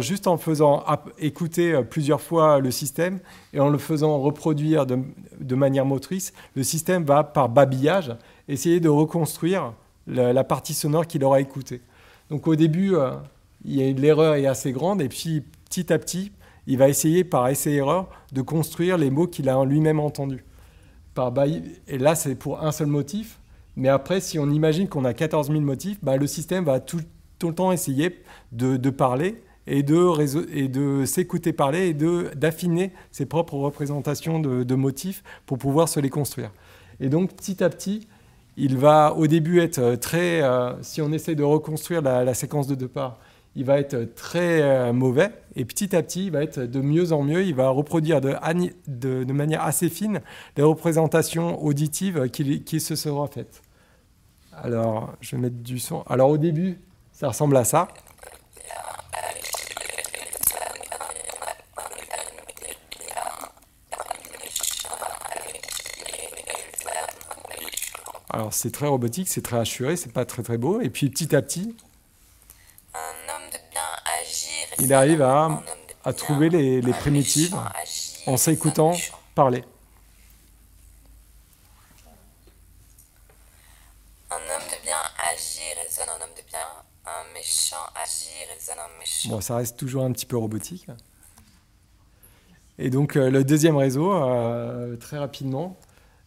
juste 0.00 0.26
en 0.26 0.36
faisant 0.36 0.84
écouter 1.18 1.72
euh, 1.72 1.82
plusieurs 1.82 2.20
fois 2.20 2.58
le 2.58 2.70
système 2.70 3.20
et 3.52 3.60
en 3.60 3.68
le 3.68 3.78
faisant 3.78 4.18
reproduire 4.18 4.86
de, 4.86 5.54
manière 5.54 5.84
motrice, 5.84 6.32
le 6.54 6.62
système 6.62 7.04
va, 7.04 7.24
par 7.24 7.48
babillage, 7.48 8.16
essayer 8.48 8.80
de 8.80 8.88
reconstruire 8.88 9.72
la, 10.06 10.44
partie 10.44 10.74
sonore 10.74 11.06
qu'il 11.06 11.24
aura 11.24 11.40
écoutée. 11.40 11.80
Donc 12.30 12.46
au 12.46 12.56
début, 12.56 12.94
euh, 12.94 13.12
l'erreur 13.64 14.34
est 14.34 14.46
assez 14.46 14.72
grande, 14.72 15.00
et 15.00 15.08
puis 15.08 15.42
petit 15.68 15.92
à 15.92 15.98
petit, 15.98 16.32
il 16.66 16.78
va 16.78 16.88
essayer 16.88 17.24
par 17.24 17.48
essai-erreur 17.48 18.08
de 18.32 18.42
construire 18.42 18.98
les 18.98 19.10
mots 19.10 19.26
qu'il 19.26 19.48
a 19.48 19.64
lui-même 19.64 20.00
entendus. 20.00 20.44
Et 21.88 21.98
là, 21.98 22.14
c'est 22.14 22.34
pour 22.34 22.62
un 22.62 22.72
seul 22.72 22.86
motif. 22.86 23.38
Mais 23.76 23.88
après, 23.88 24.20
si 24.20 24.38
on 24.38 24.50
imagine 24.50 24.88
qu'on 24.88 25.04
a 25.04 25.14
14 25.14 25.48
000 25.48 25.60
motifs, 25.60 25.98
bah, 26.02 26.16
le 26.16 26.26
système 26.26 26.64
va 26.64 26.80
tout, 26.80 27.00
le 27.42 27.54
temps 27.54 27.72
essayer 27.72 28.22
de, 28.52 28.90
parler 28.90 29.42
et 29.68 29.82
de, 29.82 30.66
de 30.66 31.04
s'écouter 31.04 31.52
parler 31.52 31.88
et 31.88 31.94
d'affiner 32.34 32.92
ses 33.12 33.26
propres 33.26 33.54
représentations 33.54 34.40
de, 34.40 34.64
de, 34.64 34.74
motifs 34.74 35.22
pour 35.46 35.58
pouvoir 35.58 35.88
se 35.88 36.00
les 36.00 36.08
construire. 36.08 36.50
Et 37.00 37.08
donc, 37.08 37.34
petit 37.34 37.62
à 37.62 37.68
petit, 37.68 38.08
il 38.56 38.78
va 38.78 39.14
au 39.14 39.26
début 39.26 39.60
être 39.60 39.96
très, 39.96 40.42
euh, 40.42 40.72
si 40.82 41.02
on 41.02 41.12
essaie 41.12 41.34
de 41.34 41.44
reconstruire 41.44 42.00
la, 42.00 42.34
séquence 42.34 42.66
de 42.66 42.74
départ, 42.74 43.18
il 43.56 43.64
va 43.64 43.78
être 43.78 44.14
très 44.14 44.62
euh, 44.62 44.92
mauvais 44.92 45.30
et 45.54 45.64
petit 45.64 45.94
à 45.94 46.02
petit, 46.02 46.26
il 46.26 46.32
va 46.32 46.42
être 46.42 46.60
de 46.60 46.80
mieux 46.80 47.12
en 47.12 47.22
mieux. 47.22 47.44
Il 47.44 47.54
va 47.54 47.68
reproduire 47.68 48.20
de, 48.20 48.34
de, 48.86 49.32
manière 49.32 49.62
assez 49.62 49.90
fine 49.90 50.20
les 50.56 50.62
représentations 50.62 51.62
auditives 51.62 52.30
qui, 52.30 52.62
qui 52.62 52.80
se 52.80 52.96
seront 52.96 53.26
faites. 53.26 53.62
Alors, 54.52 55.12
je 55.20 55.36
vais 55.36 55.42
mettre 55.42 55.56
du 55.56 55.78
son. 55.78 56.02
Alors, 56.08 56.30
au 56.30 56.38
début, 56.38 56.78
ça 57.12 57.28
ressemble 57.28 57.56
à 57.56 57.64
ça. 57.64 57.88
Alors 68.30 68.52
c'est 68.52 68.70
très 68.70 68.86
robotique, 68.86 69.28
c'est 69.28 69.42
très 69.42 69.58
assuré, 69.58 69.96
c'est 69.96 70.12
pas 70.12 70.24
très 70.24 70.42
très 70.42 70.58
beau. 70.58 70.80
Et 70.80 70.90
puis 70.90 71.08
petit 71.08 71.34
à 71.34 71.42
petit, 71.42 71.74
il 74.78 74.92
arrive 74.92 75.22
à, 75.22 75.62
à 76.04 76.12
trouver 76.12 76.50
les, 76.50 76.80
les 76.80 76.92
primitives 76.92 77.56
en 78.26 78.36
s'écoutant 78.36 78.94
parler. 79.34 79.64
Un 84.30 84.36
homme 84.36 84.68
de 84.70 84.82
bien 84.84 84.98
agit, 85.32 85.60
résonne 85.82 86.08
un 86.10 86.22
homme 86.22 86.34
de 86.36 86.42
bien. 86.48 86.58
Un 87.06 87.32
méchant 87.32 87.76
agit, 87.94 88.44
résonne 88.54 88.78
un 88.78 88.98
méchant. 88.98 89.30
Bon, 89.30 89.40
ça 89.40 89.56
reste 89.56 89.78
toujours 89.78 90.04
un 90.04 90.12
petit 90.12 90.26
peu 90.26 90.36
robotique. 90.36 90.86
Et 92.78 92.90
donc 92.90 93.16
euh, 93.16 93.30
le 93.30 93.42
deuxième 93.42 93.76
réseau, 93.76 94.12
euh, 94.12 94.96
très 94.96 95.16
rapidement, 95.18 95.76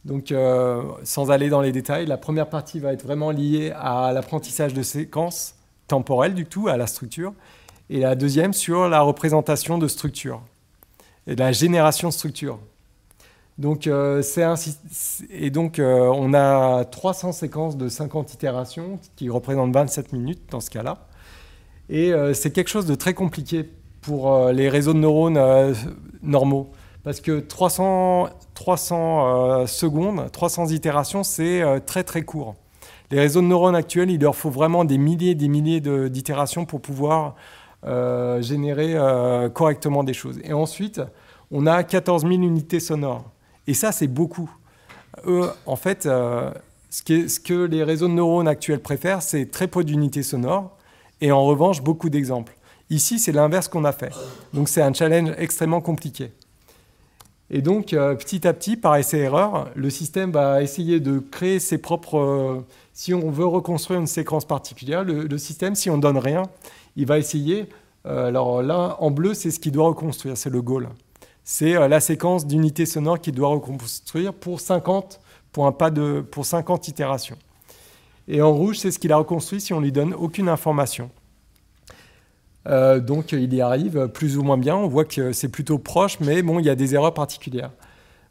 donc, 0.04 0.32
euh, 0.32 0.82
sans 1.04 1.30
aller 1.30 1.50
dans 1.50 1.62
les 1.62 1.72
détails, 1.72 2.08
la 2.08 2.18
première 2.18 2.50
partie 2.50 2.80
va 2.80 2.92
être 2.92 3.04
vraiment 3.04 3.30
liée 3.30 3.72
à 3.76 4.12
l'apprentissage 4.14 4.74
de 4.74 4.82
séquences 4.82 5.56
temporelles, 5.88 6.34
du 6.34 6.46
tout, 6.46 6.68
à 6.68 6.78
la 6.78 6.88
structure, 6.88 7.34
et 7.90 8.00
la 8.00 8.16
deuxième 8.16 8.54
sur 8.54 8.90
la 8.90 9.02
représentation 9.02 9.78
de 9.78 9.88
structure 9.88 10.42
et 11.28 11.36
la 11.36 11.52
génération 11.52 12.08
de 12.08 12.14
structure. 12.14 12.58
Donc, 13.60 13.86
euh, 13.86 14.24
et 15.30 15.52
donc 15.52 15.78
euh, 15.78 16.10
on 16.16 16.34
a 16.34 16.84
300 16.86 17.32
séquences 17.32 17.78
de 17.78 17.90
50 17.90 18.34
itérations 18.34 19.00
qui 19.16 19.30
représentent 19.30 19.74
27 19.74 20.14
minutes 20.14 20.42
dans 20.50 20.62
ce 20.62 20.72
cas-là. 20.72 21.06
Et 21.90 22.14
c'est 22.34 22.52
quelque 22.52 22.70
chose 22.70 22.86
de 22.86 22.96
très 22.96 23.14
compliqué 23.14 23.70
pour 24.00 24.48
les 24.48 24.70
réseaux 24.70 24.94
de 24.94 25.00
neurones 25.00 25.38
normaux. 26.24 26.72
Parce 27.04 27.20
que 27.20 27.40
300, 27.40 28.30
300 28.54 29.62
euh, 29.62 29.66
secondes, 29.66 30.32
300 30.32 30.68
itérations, 30.68 31.24
c'est 31.24 31.62
euh, 31.62 31.80
très 31.80 32.04
très 32.04 32.22
court. 32.22 32.56
Les 33.10 33.20
réseaux 33.20 33.42
de 33.42 33.48
neurones 33.48 33.76
actuels, 33.76 34.12
il 34.12 34.22
leur 34.22 34.36
faut 34.36 34.50
vraiment 34.52 34.86
des 34.86 34.98
milliers 34.98 35.32
et 35.32 35.36
des 35.36 35.48
milliers 35.48 35.82
d'itérations 35.82 36.66
pour 36.66 36.82
pouvoir 36.82 37.36
euh, 37.86 38.42
générer 38.42 38.96
correctement 39.54 40.06
des 40.06 40.14
choses. 40.14 40.40
Et 40.46 40.54
ensuite, 40.54 41.02
on 41.50 41.68
a 41.68 41.84
14 41.84 42.22
000 42.22 42.34
unités 42.36 42.80
sonores. 42.80 43.26
Et 43.68 43.74
ça, 43.74 43.92
c'est 43.92 44.08
beaucoup. 44.08 44.50
En 45.66 45.76
fait, 45.76 46.04
ce, 46.04 47.40
que 47.42 47.66
les 47.66 47.84
réseaux 47.84 48.08
de 48.08 48.14
neurones 48.14 48.48
actuels 48.48 48.82
préfèrent, 48.82 49.22
c'est 49.22 49.52
très 49.52 49.68
peu 49.68 49.84
d'unités 49.84 50.24
sonores 50.24 50.78
et 51.20 51.34
en 51.34 51.44
revanche, 51.44 51.82
beaucoup 51.82 52.10
d'exemples. 52.10 52.54
Ici, 52.90 53.20
c'est 53.20 53.34
l'inverse 53.34 53.68
qu'on 53.68 53.84
a 53.84 53.92
fait. 53.92 54.14
Donc, 54.54 54.70
c'est 54.70 54.82
un 54.82 54.94
challenge 54.94 55.34
extrêmement 55.38 55.82
compliqué. 55.82 56.32
Et 57.54 57.62
donc, 57.62 57.92
euh, 57.92 58.16
petit 58.16 58.48
à 58.48 58.54
petit, 58.54 58.78
par 58.78 58.96
essai-erreur, 58.96 59.70
le 59.76 59.90
système 59.90 60.32
va 60.32 60.64
essayer 60.64 61.02
de 61.02 61.20
créer 61.20 61.60
ses 61.60 61.78
propres... 61.78 62.18
Euh, 62.18 62.66
si 62.94 63.14
on 63.14 63.30
veut 63.30 63.46
reconstruire 63.46 64.00
une 64.00 64.08
séquence 64.08 64.46
particulière, 64.46 65.04
le, 65.04 65.38
système, 65.38 65.76
si 65.76 65.90
on 65.90 65.98
ne 65.98 66.02
donne 66.02 66.18
rien, 66.18 66.44
il 66.96 67.06
va 67.06 67.18
essayer... 67.18 67.68
Euh, 68.06 68.30
alors 68.30 68.64
là, 68.64 68.96
en 69.00 69.12
bleu, 69.12 69.34
c'est 69.34 69.52
ce 69.52 69.60
qu'il 69.60 69.74
doit 69.74 69.88
reconstruire, 69.88 70.38
c'est 70.38 70.50
le 70.50 70.62
goal. 70.62 70.88
C'est 71.44 71.74
la 71.74 72.00
séquence 72.00 72.48
d'unités 72.48 72.86
sonores 72.86 73.20
qu'il 73.20 73.36
doit 73.36 73.50
reconstruire 73.50 74.34
pour 74.34 74.62
50, 74.62 75.20
pour, 75.52 75.68
un 75.68 75.74
pas 75.74 75.92
de, 75.92 76.22
pour 76.22 76.46
50 76.46 76.88
itérations. 76.88 77.38
Et 78.30 78.42
en 78.42 78.54
rouge, 78.54 78.78
c'est 78.78 78.92
ce 78.92 79.00
qu'il 79.00 79.12
a 79.12 79.18
reconstruit 79.18 79.60
si 79.60 79.74
on 79.74 79.82
lui 79.82 79.92
donne 79.92 80.14
aucune 80.14 80.48
information. 80.48 81.10
Euh, 82.68 83.00
donc 83.00 83.32
il 83.32 83.54
y 83.54 83.62
arrive 83.62 84.08
plus 84.08 84.38
ou 84.38 84.44
moins 84.44 84.58
bien. 84.58 84.76
On 84.76 84.88
voit 84.88 85.06
que 85.06 85.32
c'est 85.32 85.50
plutôt 85.50 85.78
proche, 85.78 86.20
mais 86.20 86.42
bon, 86.42 86.60
il 86.60 86.66
y 86.66 86.70
a 86.70 86.76
des 86.76 86.96
erreurs 86.96 87.14
particulières. 87.14 87.72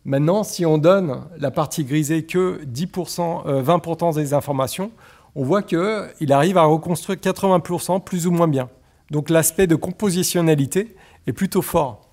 Maintenant, 0.05 0.45
si 0.45 0.65
on 0.65 0.79
donne 0.79 1.23
la 1.39 1.51
partie 1.51 1.85
grisée 1.85 2.25
que 2.25 2.61
10%, 2.65 3.63
20% 3.63 4.11
euh, 4.11 4.13
des 4.15 4.33
informations, 4.33 4.91
on 5.35 5.45
voit 5.45 5.63
qu'il 5.63 6.33
arrive 6.33 6.57
à 6.57 6.65
reconstruire 6.65 7.19
80% 7.19 8.03
plus 8.03 8.27
ou 8.27 8.31
moins 8.31 8.49
bien. 8.49 8.69
Donc 9.11 9.31
l'aspect 9.31 9.67
de 9.67 9.77
compositionnalité 9.77 10.97
est 11.27 11.33
plutôt 11.33 11.63
fort. 11.63 12.09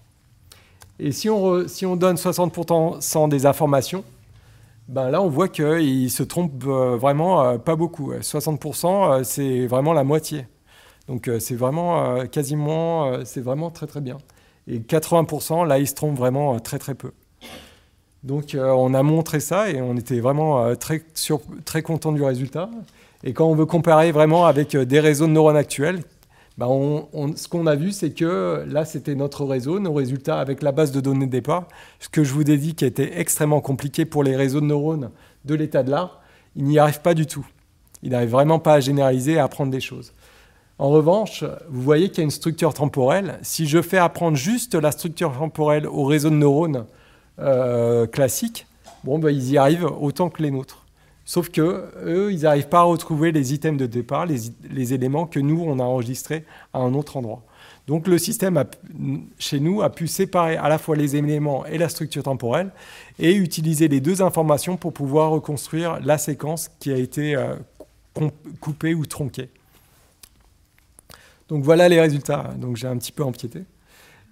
Et 0.99 1.11
si 1.11 1.29
on, 1.29 1.67
si 1.67 1.85
on 1.85 1.95
donne 1.95 2.15
60% 2.15 3.29
des 3.29 3.45
informations, 3.45 4.03
ben 4.87 5.09
là 5.09 5.21
on 5.21 5.29
voit 5.29 5.47
qu'il 5.47 6.09
se 6.09 6.23
trompe 6.23 6.63
euh, 6.65 6.97
vraiment 6.97 7.57
pas 7.59 7.75
beaucoup. 7.75 8.13
60% 8.13 9.23
c'est 9.23 9.67
vraiment 9.67 9.93
la 9.93 10.03
moitié. 10.03 10.45
Donc 11.07 11.27
euh, 11.27 11.39
c'est 11.39 11.55
vraiment 11.55 12.15
euh, 12.15 12.25
quasiment, 12.25 13.07
euh, 13.07 13.21
c'est 13.25 13.41
vraiment 13.41 13.69
très 13.71 13.87
très 13.87 14.01
bien. 14.01 14.17
Et 14.67 14.79
80%, 14.79 15.65
là, 15.65 15.79
ils 15.79 15.87
se 15.87 15.93
trompent 15.93 16.17
vraiment 16.17 16.59
très 16.59 16.77
très 16.77 16.93
peu. 16.93 17.11
Donc 18.23 18.57
on 18.59 18.93
a 18.93 19.03
montré 19.03 19.39
ça 19.39 19.69
et 19.69 19.81
on 19.81 19.95
était 19.95 20.19
vraiment 20.19 20.75
très, 20.75 21.03
sur, 21.13 21.39
très 21.63 21.81
content 21.81 22.11
du 22.11 22.21
résultat. 22.21 22.69
Et 23.23 23.31
quand 23.31 23.45
on 23.45 23.55
veut 23.55 23.65
comparer 23.65 24.11
vraiment 24.11 24.45
avec 24.45 24.75
des 24.75 24.99
réseaux 24.99 25.27
de 25.27 25.31
neurones 25.31 25.55
actuels, 25.55 26.01
bah, 26.57 26.67
ce 27.35 27.47
qu'on 27.47 27.67
a 27.67 27.75
vu, 27.75 27.91
c'est 27.91 28.09
que 28.09 28.65
là, 28.67 28.83
c'était 28.83 29.15
notre 29.15 29.45
réseau, 29.45 29.79
nos 29.79 29.93
résultats 29.93 30.41
avec 30.41 30.61
la 30.61 30.73
base 30.73 30.91
de 30.91 30.99
données 30.99 31.27
de 31.27 31.31
départ. 31.31 31.69
Ce 31.99 32.09
que 32.09 32.25
je 32.25 32.33
vous 32.33 32.49
ai 32.51 32.57
dit 32.57 32.75
qui 32.75 32.83
était 32.83 33.17
extrêmement 33.17 33.61
compliqué 33.61 34.03
pour 34.03 34.23
les 34.23 34.35
réseaux 34.35 34.59
de 34.59 34.65
neurones 34.65 35.11
de 35.45 35.55
l'état 35.55 35.83
de 35.83 35.91
l'art, 35.91 36.19
il 36.57 36.65
n'y 36.65 36.79
arrive 36.79 36.99
pas 36.99 37.13
du 37.13 37.27
tout. 37.27 37.47
Il 38.03 38.11
n'arrive 38.11 38.31
vraiment 38.31 38.59
pas 38.59 38.73
à 38.73 38.79
généraliser 38.81 39.37
à 39.37 39.45
apprendre 39.45 39.71
des 39.71 39.79
choses. 39.79 40.13
En 40.79 40.89
revanche, 40.89 41.43
vous 41.69 41.81
voyez 41.81 42.09
qu'il 42.09 42.19
y 42.19 42.21
a 42.21 42.23
une 42.25 42.31
structure 42.31 42.73
temporelle. 42.73 43.39
Si 43.41 43.67
je 43.67 43.81
fais 43.81 43.97
apprendre 43.97 44.37
juste 44.37 44.75
la 44.75 44.91
structure 44.91 45.35
temporelle 45.35 45.87
au 45.87 46.05
réseau 46.05 46.29
de 46.29 46.35
neurones 46.35 46.85
euh, 47.39 48.05
classique, 48.05 48.67
bon, 49.03 49.17
ben, 49.17 49.31
ils 49.31 49.51
y 49.51 49.57
arrivent 49.57 49.89
autant 49.99 50.29
que 50.29 50.43
les 50.43 50.51
nôtres. 50.51 50.85
Sauf 51.25 51.49
que 51.49 51.91
eux, 52.05 52.31
ils 52.31 52.43
n'arrivent 52.43 52.69
pas 52.69 52.79
à 52.79 52.83
retrouver 52.83 53.31
les 53.31 53.53
items 53.53 53.77
de 53.77 53.85
départ, 53.85 54.25
les, 54.25 54.93
éléments 54.93 55.25
que 55.25 55.39
nous, 55.39 55.61
on 55.61 55.79
a 55.79 55.83
enregistrés 55.83 56.45
à 56.73 56.79
un 56.79 56.93
autre 56.93 57.17
endroit. 57.17 57.43
Donc 57.87 58.07
le 58.07 58.17
système, 58.17 58.63
chez 59.37 59.59
nous, 59.59 59.81
a 59.81 59.89
pu 59.89 60.07
séparer 60.07 60.57
à 60.57 60.69
la 60.69 60.77
fois 60.77 60.95
les 60.95 61.17
éléments 61.17 61.65
et 61.65 61.77
la 61.77 61.89
structure 61.89 62.23
temporelle 62.23 62.71
et 63.19 63.33
utiliser 63.33 63.87
les 63.89 63.99
deux 63.99 64.21
informations 64.21 64.77
pour 64.77 64.93
pouvoir 64.93 65.31
reconstruire 65.31 65.99
la 66.01 66.17
séquence 66.17 66.69
qui 66.79 66.93
a 66.93 66.97
été 66.97 67.35
euh, 67.35 67.55
coupée 68.61 68.93
ou 68.93 69.05
tronquée. 69.05 69.49
Donc 71.49 71.63
voilà 71.63 71.87
les 71.89 71.99
résultats. 71.99 72.51
Donc 72.57 72.75
j'ai 72.77 72.87
un 72.87 72.97
petit 72.97 73.11
peu 73.11 73.23
empiété. 73.23 73.63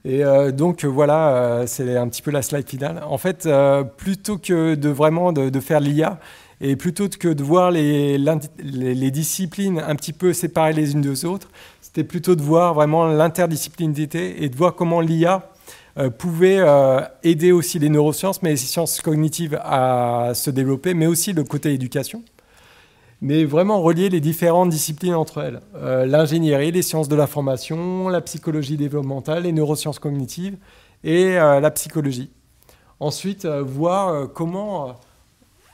Et 0.06 0.24
euh, 0.24 0.52
donc 0.52 0.86
voilà, 0.86 1.30
euh, 1.30 1.64
c'est 1.66 1.98
un 1.98 2.08
petit 2.08 2.22
peu 2.22 2.30
la 2.30 2.44
slide 2.44 2.70
finale. 2.70 3.02
En 3.08 3.18
fait, 3.18 3.48
euh, 3.48 3.84
plutôt 3.84 4.38
que 4.38 4.76
de 4.76 4.90
vraiment 4.90 5.34
de, 5.34 5.60
faire 5.60 5.80
l'IA, 5.80 6.20
et 6.62 6.76
plutôt 6.76 7.10
que 7.10 7.28
de 7.28 7.44
voir 7.44 7.72
les, 7.72 8.20
les, 8.20 9.12
disciplines 9.12 9.80
un 9.80 9.96
petit 9.96 10.14
peu 10.14 10.32
séparées 10.32 10.74
les 10.74 10.94
unes 10.94 11.02
des 11.02 11.26
autres, 11.26 11.50
c'était 11.82 12.04
plutôt 12.04 12.36
de 12.36 12.44
voir 12.44 12.76
vraiment 12.76 13.08
l'interdisciplinarité 13.08 14.44
et 14.44 14.48
de 14.48 14.56
voir 14.56 14.76
comment 14.76 15.02
l'IA 15.02 15.50
pouvait 16.18 16.64
aider 17.24 17.52
aussi 17.52 17.80
les 17.80 17.90
neurosciences, 17.90 18.42
mais 18.42 18.52
les 18.52 18.58
sciences 18.58 19.02
cognitives 19.02 19.60
à 19.64 20.32
se 20.34 20.50
développer, 20.50 20.94
mais 20.94 21.08
aussi 21.08 21.34
le 21.34 21.44
côté 21.44 21.74
éducation 21.74 22.24
mais 23.26 23.44
vraiment 23.44 23.82
relier 23.82 24.10
les 24.10 24.20
différentes 24.20 24.70
disciplines 24.70 25.16
entre 25.16 25.40
elles. 25.40 25.60
Euh, 25.76 26.06
l'ingénierie, 26.06 26.72
les 26.72 26.84
sciences 26.84 27.10
de 27.10 27.16
l'information, 27.16 28.08
la 28.08 28.22
psychologie 28.22 28.78
développementale, 28.78 29.44
les 29.44 29.52
neurosciences 29.52 29.98
cognitives 29.98 30.58
et 31.04 31.36
euh, 31.36 31.60
la 31.60 31.72
psychologie. 31.72 32.30
Ensuite, 33.00 33.46
euh, 33.46 33.64
voir 33.64 34.32
comment 34.32 34.98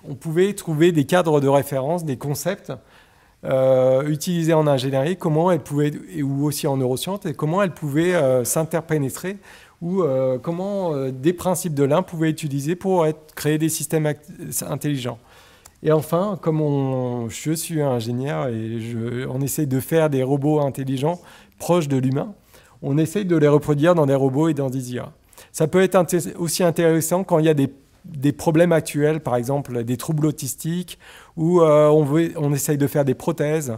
on 0.07 0.15
pouvait 0.15 0.53
trouver 0.53 0.93
des 0.93 1.03
cadres 1.03 1.41
de 1.41 1.49
référence, 1.49 2.05
des 2.05 2.17
concepts 2.17 2.71
utilisés 4.05 4.53
en 4.53 4.67
ingénierie, 4.67 5.17
comment 5.17 5.51
elles 5.51 5.63
pouvaient, 5.63 5.91
ou 6.21 6.45
aussi 6.45 6.67
en 6.67 6.77
neurosciences, 6.77 7.25
et 7.25 7.33
comment 7.33 7.63
elles 7.63 7.73
pouvaient 7.73 8.45
s'interpénétrer, 8.45 9.37
ou 9.81 10.03
comment 10.43 11.09
des 11.09 11.33
principes 11.33 11.73
de 11.73 11.83
l'un 11.83 12.03
pouvaient 12.03 12.29
être 12.29 12.43
utilisés 12.43 12.75
pour 12.75 13.07
créer 13.35 13.57
des 13.57 13.69
systèmes 13.69 14.13
intelligents. 14.69 15.17
Et 15.83 15.91
enfin, 15.91 16.37
comme 16.41 17.27
je 17.29 17.51
suis 17.53 17.81
ingénieur 17.81 18.47
et 18.49 19.25
on 19.27 19.41
essaye 19.41 19.65
de 19.65 19.79
faire 19.79 20.09
des 20.09 20.21
robots 20.21 20.59
intelligents 20.59 21.19
proches 21.57 21.87
de 21.87 21.97
l'humain, 21.97 22.33
on 22.83 22.97
essaye 22.97 23.25
de 23.25 23.35
les 23.35 23.47
reproduire 23.47 23.95
dans 23.95 24.05
des 24.05 24.15
robots 24.15 24.47
et 24.47 24.53
dans 24.53 24.69
des 24.69 24.93
IA. 24.93 25.11
Ça 25.51 25.67
peut 25.67 25.81
être 25.81 25.97
aussi 26.37 26.63
intéressant 26.63 27.23
quand 27.23 27.39
il 27.39 27.45
y 27.45 27.49
a 27.49 27.55
des, 27.55 28.31
problèmes 28.31 28.71
actuels, 28.71 29.21
par 29.21 29.35
exemple 29.35 29.83
des 29.83 29.97
troubles 29.97 30.27
autistiques, 30.27 30.99
où 31.35 31.61
euh, 31.61 31.89
on, 31.89 32.53
essaye 32.53 32.77
de 32.77 32.87
faire 32.87 33.03
des 33.03 33.15
prothèses, 33.15 33.75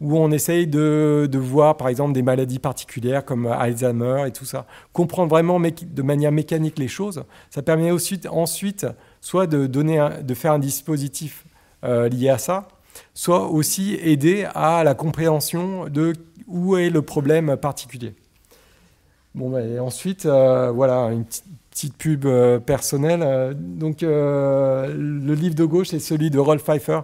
où 0.00 0.18
on 0.18 0.30
essaye 0.30 0.66
de, 0.66 1.28
voir 1.34 1.78
par 1.78 1.88
exemple 1.88 2.12
des 2.12 2.22
maladies 2.22 2.58
particulières 2.58 3.24
comme 3.24 3.46
Alzheimer 3.46 4.24
et 4.26 4.30
tout 4.30 4.44
ça. 4.44 4.66
Comprendre 4.92 5.30
vraiment 5.30 5.58
de 5.58 6.02
manière 6.02 6.32
mécanique 6.32 6.78
les 6.78 6.88
choses, 6.88 7.24
ça 7.48 7.62
permet 7.62 7.90
aussi, 7.90 8.20
ensuite 8.30 8.86
soit 9.22 9.46
de 9.46 10.34
faire 10.34 10.52
un 10.52 10.58
dispositif 10.58 11.45
euh, 11.84 12.08
lié 12.08 12.30
à 12.30 12.38
ça, 12.38 12.68
soit 13.14 13.48
aussi 13.48 13.98
aider 14.02 14.46
à 14.54 14.82
la 14.82 14.94
compréhension 14.94 15.86
de 15.88 16.14
où 16.46 16.76
est 16.76 16.90
le 16.90 17.02
problème 17.02 17.56
particulier. 17.56 18.14
Bon, 19.34 19.58
et 19.58 19.78
ensuite, 19.78 20.24
euh, 20.24 20.70
voilà, 20.70 21.10
une 21.12 21.24
petite 21.70 21.96
pub 21.96 22.24
euh, 22.24 22.58
personnelle. 22.58 23.54
donc, 23.54 23.98
le 24.00 25.34
livre 25.34 25.54
de 25.54 25.64
gauche, 25.64 25.88
c'est 25.88 25.98
celui 25.98 26.30
de 26.30 26.38
Rolf 26.38 26.64
Pfeiffer. 26.64 27.00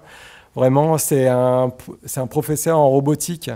Vraiment, 0.54 0.96
c'est 0.96 1.28
un, 1.28 1.70
un, 2.16 2.26
professeur 2.26 2.78
en 2.78 2.88
robotique 2.88 3.50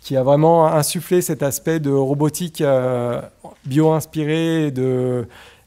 qui 0.00 0.16
a 0.16 0.22
vraiment 0.22 0.66
insufflé 0.66 1.22
cet 1.22 1.42
aspect 1.42 1.80
de 1.80 1.90
robotique 1.90 2.62
bio-inspirée, 3.66 4.72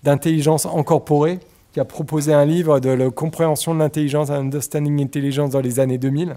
d'intelligence 0.04 0.66
incorporée 0.66 1.40
qui 1.72 1.80
a 1.80 1.86
proposé 1.86 2.34
un 2.34 2.46
livre 2.46 2.80
de 2.80 2.90
la 2.90 3.10
compréhension 3.10 3.74
de 3.74 3.80
l'intelligence, 3.80 4.30
Understanding 4.30 5.02
Intelligence 5.02 5.52
dans 5.52 5.62
les 5.62 5.80
années 5.80 5.98
2000, 5.98 6.36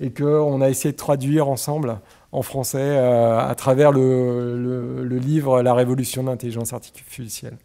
et 0.00 0.10
qu'on 0.10 0.60
a 0.60 0.68
essayé 0.68 0.92
de 0.92 0.96
traduire 0.96 1.48
ensemble 1.48 1.98
en 2.30 2.42
français 2.42 2.78
euh, 2.80 3.38
à 3.38 3.54
travers 3.54 3.90
le, 3.90 5.02
le, 5.02 5.18
livre 5.18 5.62
La 5.62 5.74
révolution 5.74 6.22
de 6.22 6.28
l'intelligence 6.28 6.72
artificielle. 6.72 7.56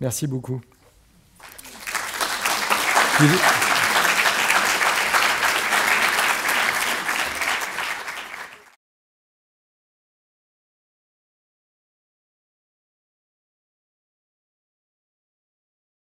Merci 0.00 0.26
beaucoup. 0.26 0.60